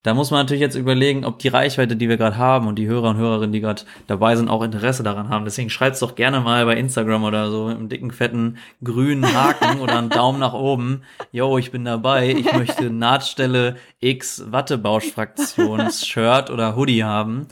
Da 0.04 0.14
muss 0.14 0.30
man 0.30 0.40
natürlich 0.40 0.60
jetzt 0.60 0.76
überlegen, 0.76 1.24
ob 1.24 1.40
die 1.40 1.48
Reichweite, 1.48 1.96
die 1.96 2.08
wir 2.08 2.16
gerade 2.16 2.36
haben 2.36 2.68
und 2.68 2.76
die 2.76 2.86
Hörer 2.86 3.10
und 3.10 3.16
Hörerinnen, 3.16 3.52
die 3.52 3.60
gerade 3.60 3.82
dabei 4.06 4.36
sind, 4.36 4.48
auch 4.48 4.62
Interesse 4.62 5.02
daran 5.02 5.28
haben. 5.28 5.44
Deswegen 5.44 5.70
schreibt's 5.70 5.98
doch 5.98 6.14
gerne 6.14 6.40
mal 6.40 6.64
bei 6.66 6.76
Instagram 6.76 7.24
oder 7.24 7.50
so 7.50 7.68
im 7.68 7.88
dicken, 7.88 8.12
fetten, 8.12 8.58
grünen 8.84 9.34
Haken 9.34 9.80
oder 9.80 9.98
einen 9.98 10.08
Daumen 10.08 10.38
nach 10.38 10.54
oben. 10.54 11.02
Yo, 11.32 11.58
ich 11.58 11.72
bin 11.72 11.84
dabei. 11.84 12.30
Ich 12.30 12.52
möchte 12.52 12.90
Nahtstelle 12.90 13.76
X 13.98 14.44
Wattebausch-Fraktions-Shirt 14.50 16.50
oder 16.50 16.76
Hoodie 16.76 17.02
haben. 17.02 17.48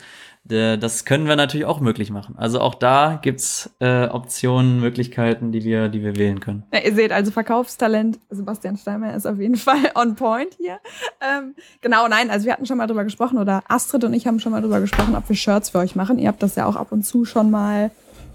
Äh, 0.50 0.78
das 0.78 1.04
können 1.04 1.26
wir 1.26 1.36
natürlich 1.36 1.66
auch 1.66 1.80
möglich 1.80 2.10
machen. 2.10 2.34
Also 2.38 2.60
auch 2.60 2.74
da 2.74 3.18
gibt's 3.20 3.70
äh, 3.80 4.06
Optionen, 4.08 4.80
Möglichkeiten, 4.80 5.52
die 5.52 5.64
wir, 5.64 5.88
die 5.88 6.02
wir 6.02 6.16
wählen 6.16 6.40
können. 6.40 6.64
Ja, 6.72 6.80
ihr 6.80 6.94
seht 6.94 7.12
also 7.12 7.30
Verkaufstalent, 7.30 8.18
Sebastian 8.30 8.76
Steinmeier 8.76 9.16
ist 9.16 9.26
auf 9.26 9.38
jeden 9.38 9.56
Fall 9.56 9.92
on 9.94 10.14
point 10.14 10.54
hier. 10.58 10.78
Ähm, 11.20 11.54
genau, 11.80 12.08
nein, 12.08 12.30
also 12.30 12.46
wir 12.46 12.52
hatten 12.52 12.66
schon 12.66 12.78
mal 12.78 12.86
drüber 12.86 13.04
gesprochen 13.04 13.38
oder 13.38 13.62
Astrid 13.68 14.04
und 14.04 14.14
ich 14.14 14.26
haben 14.26 14.40
schon 14.40 14.52
mal 14.52 14.60
drüber 14.60 14.80
gesprochen, 14.80 15.14
ob 15.16 15.28
wir 15.28 15.36
Shirts 15.36 15.70
für 15.70 15.78
euch 15.78 15.96
machen. 15.96 16.18
Ihr 16.18 16.28
habt 16.28 16.42
das 16.42 16.56
ja 16.56 16.66
auch 16.66 16.76
ab 16.76 16.92
und 16.92 17.04
zu 17.04 17.24
schon 17.24 17.50
mal 17.50 17.90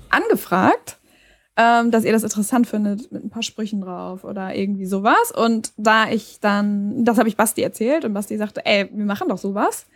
angefragt, 0.10 0.98
ähm, 1.58 1.92
dass 1.92 2.04
ihr 2.04 2.12
das 2.12 2.24
interessant 2.24 2.68
findet 2.68 3.12
mit 3.12 3.24
ein 3.24 3.30
paar 3.30 3.44
Sprüchen 3.44 3.82
drauf 3.82 4.24
oder 4.24 4.56
irgendwie 4.56 4.86
sowas. 4.86 5.32
Und 5.36 5.74
da 5.78 6.10
ich 6.10 6.40
dann, 6.40 7.04
das 7.06 7.18
habe 7.18 7.30
ich 7.30 7.38
Basti 7.38 7.62
erzählt 7.62 8.06
und 8.06 8.14
Basti 8.14 8.38
sagte, 8.38 8.66
ey, 8.66 8.90
wir 8.92 9.06
machen 9.06 9.30
doch 9.30 9.38
sowas. 9.38 9.88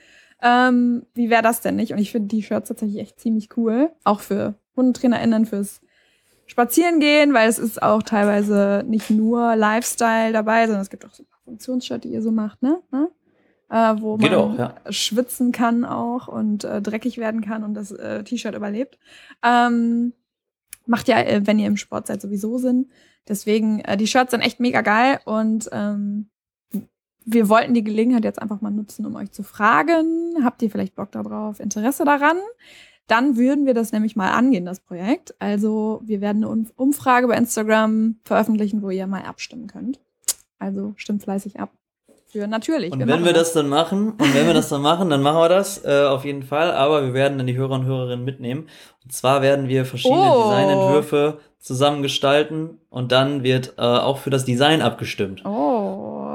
Ähm, 0.41 1.05
wie 1.13 1.29
wäre 1.29 1.41
das 1.41 1.61
denn 1.61 1.75
nicht? 1.75 1.93
Und 1.93 1.99
ich 1.99 2.11
finde 2.11 2.27
die 2.27 2.43
Shirts 2.43 2.67
tatsächlich 2.67 2.99
echt 2.99 3.19
ziemlich 3.19 3.49
cool. 3.57 3.91
Auch 4.03 4.19
für 4.19 4.55
HundetrainerInnen, 4.75 5.45
fürs 5.45 5.81
Spazierengehen, 6.47 7.33
weil 7.33 7.49
es 7.49 7.57
ist 7.57 7.81
auch 7.81 8.03
teilweise 8.03 8.83
nicht 8.88 9.09
nur 9.09 9.55
Lifestyle 9.55 10.31
dabei, 10.31 10.65
sondern 10.65 10.81
es 10.81 10.89
gibt 10.89 11.05
auch 11.05 11.13
so 11.13 11.23
ein 11.23 11.27
paar 11.27 11.39
Funktionsshirts, 11.45 12.03
die 12.03 12.09
ihr 12.09 12.21
so 12.21 12.31
macht, 12.31 12.61
ne? 12.61 12.81
ne? 12.91 13.09
Äh, 13.69 13.95
wo 13.99 14.17
man 14.17 14.33
auch, 14.36 14.57
ja. 14.57 14.75
schwitzen 14.89 15.51
kann 15.51 15.86
auch 15.86 16.27
und 16.27 16.63
äh, 16.63 16.83
dreckig 16.83 17.17
werden 17.17 17.41
kann 17.41 17.63
und 17.63 17.73
das 17.73 17.91
äh, 17.91 18.23
T-Shirt 18.23 18.53
überlebt. 18.53 18.99
Ähm, 19.43 20.13
macht 20.86 21.07
ja, 21.07 21.19
äh, 21.19 21.41
wenn 21.45 21.57
ihr 21.57 21.67
im 21.67 21.77
Sport 21.77 22.07
seid, 22.07 22.21
sowieso 22.21 22.59
Sinn. 22.59 22.91
Deswegen, 23.27 23.79
äh, 23.79 23.97
die 23.97 24.05
Shirts 24.05 24.31
sind 24.31 24.41
echt 24.41 24.59
mega 24.59 24.81
geil 24.81 25.19
und 25.25 25.67
ähm, 25.71 26.29
wir 27.26 27.49
wollten 27.49 27.73
die 27.73 27.84
Gelegenheit 27.84 28.23
jetzt 28.23 28.41
einfach 28.41 28.61
mal 28.61 28.71
nutzen, 28.71 29.05
um 29.05 29.15
euch 29.15 29.32
zu 29.32 29.43
fragen, 29.43 30.38
habt 30.43 30.61
ihr 30.61 30.69
vielleicht 30.69 30.95
Bock 30.95 31.11
darauf, 31.11 31.59
Interesse 31.59 32.05
daran? 32.05 32.38
Dann 33.07 33.38
würden 33.38 33.65
wir 33.65 33.73
das 33.73 33.91
nämlich 33.91 34.15
mal 34.15 34.32
angehen, 34.32 34.65
das 34.65 34.80
Projekt. 34.80 35.36
Also 35.39 36.01
wir 36.05 36.21
werden 36.21 36.43
eine 36.43 36.65
Umfrage 36.76 37.28
bei 37.28 37.36
Instagram 37.36 38.15
veröffentlichen, 38.23 38.82
wo 38.82 38.89
ihr 38.89 39.05
mal 39.07 39.23
abstimmen 39.23 39.67
könnt. 39.67 39.99
Also 40.59 40.93
stimmt 40.97 41.23
fleißig 41.23 41.59
ab. 41.59 41.71
Für 42.28 42.47
natürlich. 42.47 42.91
Und 42.91 42.99
wir 42.99 43.07
wenn 43.07 43.23
wir 43.23 43.34
das. 43.34 43.53
das 43.53 43.53
dann 43.53 43.69
machen, 43.69 44.11
und 44.11 44.34
wenn 44.34 44.47
wir 44.47 44.53
das 44.53 44.69
dann 44.69 44.82
machen, 44.82 45.09
dann 45.09 45.21
machen 45.21 45.38
wir 45.38 45.49
das 45.49 45.86
äh, 45.86 46.05
auf 46.05 46.26
jeden 46.26 46.43
Fall. 46.43 46.71
Aber 46.71 47.03
wir 47.05 47.13
werden 47.13 47.38
dann 47.38 47.47
die 47.47 47.55
Hörer 47.55 47.76
und 47.76 47.86
Hörerinnen 47.86 48.26
mitnehmen. 48.26 48.67
Und 49.03 49.13
zwar 49.13 49.41
werden 49.41 49.67
wir 49.67 49.86
verschiedene 49.86 50.34
oh. 50.34 50.49
Designentwürfe 50.49 51.39
zusammen 51.59 52.01
gestalten 52.01 52.80
und 52.89 53.11
dann 53.11 53.43
wird 53.43 53.76
äh, 53.78 53.82
auch 53.82 54.17
für 54.17 54.32
das 54.32 54.45
Design 54.45 54.82
abgestimmt. 54.82 55.43
Oh 55.45 55.74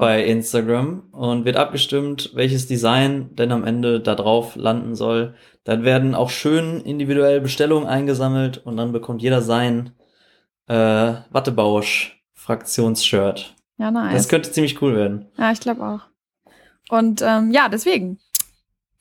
bei 0.00 0.24
Instagram 0.24 1.04
und 1.12 1.44
wird 1.44 1.56
abgestimmt, 1.56 2.30
welches 2.34 2.66
Design 2.66 3.34
denn 3.36 3.52
am 3.52 3.64
Ende 3.64 4.00
da 4.00 4.14
drauf 4.14 4.56
landen 4.56 4.94
soll. 4.94 5.34
Dann 5.64 5.84
werden 5.84 6.14
auch 6.14 6.30
schön 6.30 6.80
individuell 6.80 7.40
Bestellungen 7.40 7.86
eingesammelt 7.86 8.58
und 8.58 8.76
dann 8.76 8.92
bekommt 8.92 9.22
jeder 9.22 9.42
sein 9.42 9.92
äh, 10.66 10.74
Wattebausch 11.30 12.22
Fraktionsshirt. 12.32 13.54
Ja, 13.76 13.90
nice. 13.90 14.14
Das 14.14 14.28
könnte 14.28 14.50
ziemlich 14.50 14.80
cool 14.82 14.96
werden. 14.96 15.26
Ja, 15.36 15.52
ich 15.52 15.60
glaube 15.60 15.86
auch. 15.86 16.00
Und 16.88 17.22
ähm, 17.22 17.50
ja, 17.52 17.68
deswegen 17.68 18.18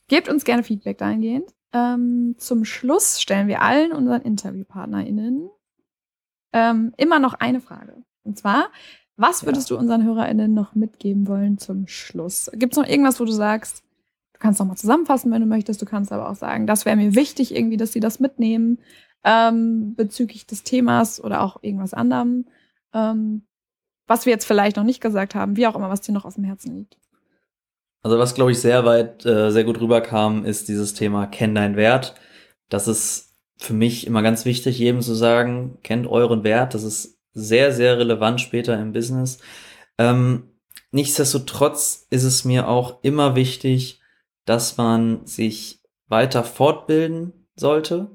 gebt 0.07 0.29
uns 0.29 0.43
gerne 0.43 0.63
Feedback 0.63 0.97
dahingehend. 0.97 1.49
Ähm, 1.73 2.35
zum 2.37 2.65
Schluss 2.65 3.21
stellen 3.21 3.47
wir 3.47 3.61
allen 3.61 3.91
unseren 3.91 4.21
InterviewpartnerInnen 4.21 5.49
ähm, 6.53 6.93
immer 6.97 7.19
noch 7.19 7.35
eine 7.35 7.61
Frage. 7.61 8.03
Und 8.23 8.37
zwar, 8.37 8.69
was 9.19 9.45
würdest 9.45 9.69
ja. 9.69 9.75
du 9.75 9.81
unseren 9.81 10.05
HörerInnen 10.05 10.53
noch 10.53 10.75
mitgeben 10.75 11.27
wollen 11.27 11.57
zum 11.57 11.87
Schluss? 11.87 12.49
Gibt 12.53 12.73
es 12.73 12.77
noch 12.77 12.87
irgendwas, 12.87 13.19
wo 13.19 13.25
du 13.25 13.31
sagst, 13.31 13.83
du 14.33 14.39
kannst 14.39 14.59
noch 14.59 14.67
mal 14.67 14.77
zusammenfassen, 14.77 15.31
wenn 15.31 15.41
du 15.41 15.47
möchtest, 15.47 15.81
du 15.81 15.85
kannst 15.85 16.11
aber 16.11 16.29
auch 16.29 16.35
sagen, 16.35 16.67
das 16.67 16.85
wäre 16.85 16.95
mir 16.95 17.15
wichtig, 17.15 17.53
irgendwie, 17.53 17.77
dass 17.77 17.91
sie 17.91 17.99
das 17.99 18.19
mitnehmen 18.19 18.79
ähm, 19.25 19.93
bezüglich 19.95 20.47
des 20.47 20.63
Themas 20.63 21.21
oder 21.21 21.41
auch 21.41 21.61
irgendwas 21.61 21.93
anderem, 21.93 22.45
ähm, 22.93 23.43
was 24.07 24.25
wir 24.25 24.31
jetzt 24.31 24.45
vielleicht 24.45 24.77
noch 24.77 24.85
nicht 24.85 25.01
gesagt 25.01 25.35
haben, 25.35 25.57
wie 25.57 25.67
auch 25.67 25.75
immer, 25.75 25.89
was 25.89 26.01
dir 26.01 26.13
noch 26.13 26.25
auf 26.25 26.35
dem 26.35 26.45
Herzen 26.45 26.77
liegt. 26.77 26.97
Also 28.01 28.17
was, 28.17 28.33
glaube 28.33 28.51
ich, 28.51 28.59
sehr 28.59 28.85
weit, 28.85 29.25
äh, 29.25 29.51
sehr 29.51 29.65
gut 29.65 29.81
rüberkam, 29.81 30.45
ist 30.45 30.69
dieses 30.69 30.93
Thema 30.93 31.27
Kenn 31.27 31.53
deinen 31.53 31.75
Wert. 31.75 32.15
Das 32.69 32.87
ist 32.87 33.35
für 33.57 33.73
mich 33.73 34.07
immer 34.07 34.21
ganz 34.21 34.45
wichtig, 34.45 34.79
jedem 34.79 35.01
zu 35.01 35.13
sagen, 35.13 35.77
kennt 35.83 36.07
euren 36.07 36.45
Wert. 36.45 36.73
Das 36.73 36.83
ist 36.83 37.18
sehr, 37.33 37.71
sehr 37.71 37.97
relevant 37.97 38.41
später 38.41 38.79
im 38.79 38.93
Business. 38.93 39.39
Ähm, 39.97 40.49
nichtsdestotrotz 40.91 42.07
ist 42.09 42.23
es 42.23 42.45
mir 42.45 42.67
auch 42.67 43.03
immer 43.03 43.35
wichtig, 43.35 44.01
dass 44.45 44.77
man 44.77 45.25
sich 45.25 45.79
weiter 46.07 46.43
fortbilden 46.43 47.33
sollte. 47.55 48.07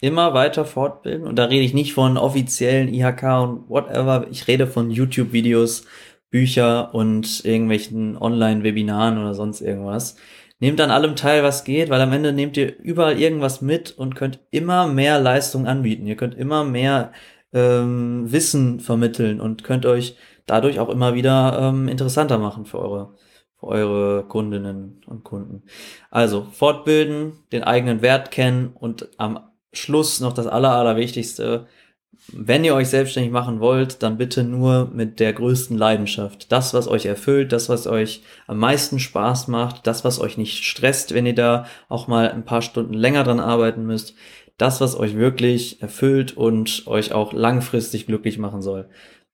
Immer 0.00 0.34
weiter 0.34 0.64
fortbilden. 0.64 1.26
Und 1.26 1.36
da 1.36 1.46
rede 1.46 1.64
ich 1.64 1.74
nicht 1.74 1.94
von 1.94 2.16
offiziellen 2.18 2.92
IHK 2.92 3.22
und 3.42 3.68
whatever. 3.68 4.26
Ich 4.30 4.46
rede 4.46 4.66
von 4.66 4.90
YouTube-Videos, 4.90 5.86
Bücher 6.30 6.94
und 6.94 7.44
irgendwelchen 7.44 8.16
Online-Webinaren 8.16 9.18
oder 9.18 9.34
sonst 9.34 9.60
irgendwas. 9.60 10.16
Nehmt 10.58 10.80
an 10.80 10.90
allem 10.90 11.16
teil, 11.16 11.42
was 11.42 11.64
geht, 11.64 11.90
weil 11.90 12.00
am 12.00 12.12
Ende 12.12 12.32
nehmt 12.32 12.56
ihr 12.56 12.78
überall 12.78 13.20
irgendwas 13.20 13.60
mit 13.60 13.90
und 13.90 14.16
könnt 14.16 14.40
immer 14.50 14.86
mehr 14.86 15.20
Leistung 15.20 15.66
anbieten. 15.66 16.06
Ihr 16.06 16.16
könnt 16.16 16.34
immer 16.34 16.64
mehr 16.64 17.12
ähm, 17.56 18.30
Wissen 18.30 18.80
vermitteln 18.80 19.40
und 19.40 19.64
könnt 19.64 19.86
euch 19.86 20.16
dadurch 20.44 20.78
auch 20.78 20.90
immer 20.90 21.14
wieder 21.14 21.58
ähm, 21.60 21.88
interessanter 21.88 22.38
machen 22.38 22.66
für 22.66 22.78
eure, 22.78 23.14
für 23.58 23.66
eure 23.66 24.24
Kundinnen 24.24 25.00
und 25.06 25.24
Kunden. 25.24 25.62
Also 26.10 26.46
fortbilden, 26.52 27.32
den 27.52 27.64
eigenen 27.64 28.02
Wert 28.02 28.30
kennen 28.30 28.72
und 28.74 29.08
am 29.16 29.40
Schluss 29.72 30.20
noch 30.20 30.34
das 30.34 30.46
Aller, 30.46 30.72
Allerwichtigste, 30.72 31.66
wenn 32.32 32.64
ihr 32.64 32.74
euch 32.74 32.88
selbstständig 32.88 33.32
machen 33.32 33.60
wollt, 33.60 34.02
dann 34.02 34.16
bitte 34.16 34.42
nur 34.42 34.90
mit 34.92 35.20
der 35.20 35.32
größten 35.32 35.76
Leidenschaft. 35.76 36.50
Das, 36.50 36.74
was 36.74 36.88
euch 36.88 37.06
erfüllt, 37.06 37.52
das, 37.52 37.68
was 37.68 37.86
euch 37.86 38.22
am 38.46 38.58
meisten 38.58 38.98
Spaß 38.98 39.48
macht, 39.48 39.86
das, 39.86 40.04
was 40.04 40.18
euch 40.18 40.36
nicht 40.36 40.64
stresst, 40.64 41.14
wenn 41.14 41.26
ihr 41.26 41.34
da 41.34 41.66
auch 41.88 42.08
mal 42.08 42.30
ein 42.30 42.44
paar 42.44 42.62
Stunden 42.62 42.94
länger 42.94 43.22
dran 43.22 43.40
arbeiten 43.40 43.84
müsst. 43.84 44.14
Das, 44.56 44.80
was 44.80 44.98
euch 44.98 45.16
wirklich 45.16 45.82
erfüllt 45.82 46.36
und 46.36 46.86
euch 46.86 47.12
auch 47.12 47.32
langfristig 47.32 48.06
glücklich 48.06 48.38
machen 48.38 48.62
soll. 48.62 48.88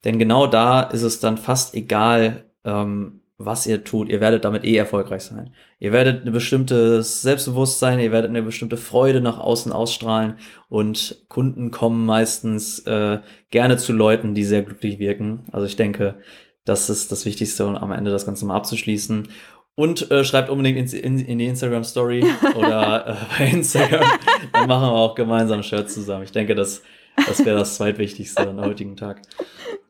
Denn 0.05 0.18
genau 0.18 0.47
da 0.47 0.83
ist 0.83 1.03
es 1.03 1.20
dann 1.20 1.39
fast 1.39 1.75
egal, 1.75 2.45
ähm, 2.64 3.20
was 3.39 3.66
ihr 3.66 3.85
tut. 3.85 4.09
Ihr 4.09 4.20
werdet 4.20 4.45
damit 4.45 4.64
eh 4.64 4.77
erfolgreich 4.77 5.23
sein. 5.23 5.53
Ihr 5.79 5.93
werdet 5.93 6.25
ein 6.25 6.33
bestimmtes 6.33 7.23
Selbstbewusstsein, 7.23 7.99
ihr 7.99 8.12
werdet 8.12 8.31
eine 8.31 8.43
bestimmte 8.43 8.77
Freude 8.77 9.20
nach 9.20 9.39
außen 9.39 9.73
ausstrahlen 9.73 10.39
und 10.68 11.25
Kunden 11.29 11.70
kommen 11.70 12.07
meistens 12.07 12.81
äh, 12.81 13.20
gerne 13.51 13.77
zu 13.79 13.93
Leuten, 13.93 14.35
die 14.35 14.45
sehr 14.45 14.62
glücklich 14.62 14.99
wirken. 14.99 15.45
Also 15.53 15.66
ich 15.66 15.77
denke, 15.77 16.16
das 16.64 16.91
ist 16.91 17.11
das 17.11 17.25
Wichtigste 17.25 17.66
und 17.66 17.77
am 17.77 17.93
Ende 17.93 18.11
das 18.11 18.27
Ganze 18.27 18.47
mal 18.47 18.57
abzuschließen. 18.57 19.29
Und 19.75 20.11
äh, 20.11 20.23
schreibt 20.23 20.51
unbedingt 20.51 20.93
in, 20.93 21.01
in, 21.01 21.18
in 21.18 21.39
die 21.39 21.47
Instagram 21.47 21.85
Story 21.85 22.25
oder 22.55 23.07
äh, 23.07 23.14
bei 23.39 23.47
Instagram. 23.47 24.05
Dann 24.53 24.68
machen 24.68 24.83
wir 24.83 24.93
auch 24.93 25.14
gemeinsam 25.14 25.62
Shirts 25.62 25.95
zusammen. 25.95 26.25
Ich 26.25 26.33
denke, 26.33 26.55
das, 26.55 26.83
das 27.16 27.45
wäre 27.45 27.59
das 27.59 27.77
zweitwichtigste 27.77 28.49
am 28.49 28.61
heutigen 28.61 28.97
Tag. 28.97 29.23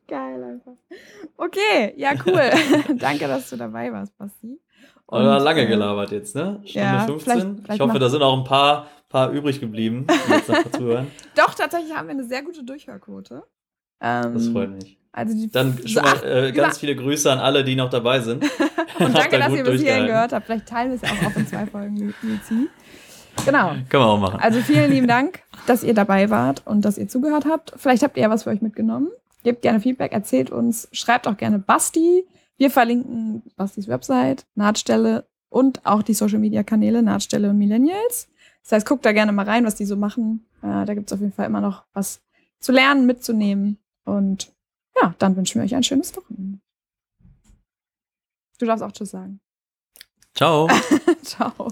Geil 0.07 0.43
einfach. 0.45 0.73
Okay, 1.37 1.95
ja, 1.97 2.13
cool. 2.27 2.51
Danke, 2.99 3.27
dass 3.27 3.51
du 3.51 3.57
dabei 3.57 3.93
warst, 3.93 4.17
Basti. 4.19 4.61
Und, 5.07 5.21
Oder 5.21 5.41
lange 5.41 5.63
äh, 5.63 5.67
gelabert 5.67 6.13
jetzt, 6.13 6.37
ne? 6.37 6.61
Stunde 6.65 6.87
ja, 6.87 7.05
15. 7.05 7.19
Vielleicht, 7.19 7.47
vielleicht 7.65 7.75
ich 7.75 7.81
hoffe, 7.81 7.99
da 7.99 8.09
sind 8.09 8.23
auch 8.23 8.39
ein 8.39 8.45
paar, 8.45 8.87
paar 9.09 9.31
übrig 9.31 9.61
geblieben, 9.61 10.07
die 10.09 10.33
jetzt 10.33 10.49
noch 10.49 10.71
zuhören. 10.71 11.11
Doch, 11.35 11.55
tatsächlich 11.55 11.95
haben 11.95 12.07
wir 12.07 12.15
eine 12.15 12.25
sehr 12.25 12.43
gute 12.43 12.63
Durchhörquote. 12.63 13.43
Ähm, 14.01 14.35
das 14.35 14.49
freut 14.49 14.71
mich. 14.71 14.99
Also 15.13 15.35
die, 15.35 15.51
Dann 15.51 15.79
schon 15.87 16.03
mal 16.03 16.25
äh, 16.25 16.53
ganz 16.53 16.79
viele 16.79 16.97
Grüße 16.97 17.31
an 17.31 17.39
alle, 17.39 17.65
die 17.65 17.77
noch 17.77 17.91
dabei 17.91 18.21
sind. 18.21 18.45
Und 18.99 19.15
danke, 19.15 19.39
dass 19.39 19.53
ihr 19.53 19.65
bis 19.65 19.83
hierhin 19.83 20.07
gehört 20.07 20.33
habt. 20.33 20.47
Vielleicht 20.47 20.67
teilen 20.67 20.91
wir 20.91 20.97
es 20.97 21.05
auch, 21.05 21.31
auch 21.31 21.37
in 21.37 21.47
zwei 21.47 21.67
Folgen, 21.67 22.15
Luzi. 22.23 22.69
Genau. 23.45 23.69
Können 23.69 23.89
wir 23.91 24.07
auch 24.07 24.21
machen. 24.21 24.41
Also 24.41 24.61
vielen 24.61 24.91
lieben 24.91 25.07
Dank, 25.09 25.43
dass 25.67 25.83
ihr 25.83 25.95
dabei 25.95 26.31
wart 26.31 26.63
und 26.67 26.85
dass 26.85 26.97
ihr 26.97 27.09
zugehört 27.09 27.45
habt. 27.47 27.75
Vielleicht 27.77 28.03
habt 28.03 28.17
ihr 28.17 28.23
ja 28.23 28.31
was 28.31 28.45
für 28.45 28.51
euch 28.51 28.63
mitgenommen. 28.63 29.09
Gebt 29.45 29.63
gerne 29.63 29.81
Feedback, 29.81 30.13
erzählt 30.13 30.51
uns, 30.51 30.89
schreibt 30.93 31.27
auch 31.27 31.37
gerne 31.37 31.59
Basti. 31.59 32.25
Wir 32.57 32.71
verlinken 32.71 33.43
Bastis 33.57 33.89
Website, 33.89 34.47
Nahtstelle 34.55 35.27
und 35.49 35.85
auch 35.85 36.03
die 36.03 36.15
Social 36.15 36.39
Media 36.39 36.63
Kanäle 36.63 37.03
Nahtstelle 37.03 37.51
und 37.51 37.59
Millennials. 37.59 38.29
Das 38.63 38.73
heißt, 38.73 38.89
guckt 38.89 39.05
da 39.05 39.13
gerne 39.13 39.33
mal 39.33 39.45
rein, 39.45 39.67
was 39.67 39.75
die 39.75 39.85
so 39.85 39.97
machen. 39.97 40.47
Äh, 40.63 40.87
da 40.87 40.95
gibt 40.95 41.09
es 41.09 41.13
auf 41.13 41.21
jeden 41.21 41.33
Fall 41.33 41.47
immer 41.47 41.61
noch 41.61 41.83
was 41.93 42.23
zu 42.61 42.71
lernen, 42.71 43.07
mitzunehmen. 43.07 43.79
Und 44.05 44.53
ja, 45.01 45.15
dann 45.19 45.37
wünschen 45.37 45.61
wir 45.61 45.65
euch 45.65 45.75
ein 45.75 45.83
schönes 45.83 46.17
Wochenende. 46.17 46.59
Du 48.59 48.67
darfst 48.67 48.83
auch 48.85 48.93
Tschüss 48.93 49.11
sagen. 49.11 49.41
Ciao. 50.35 50.69
Ciao. 51.23 51.69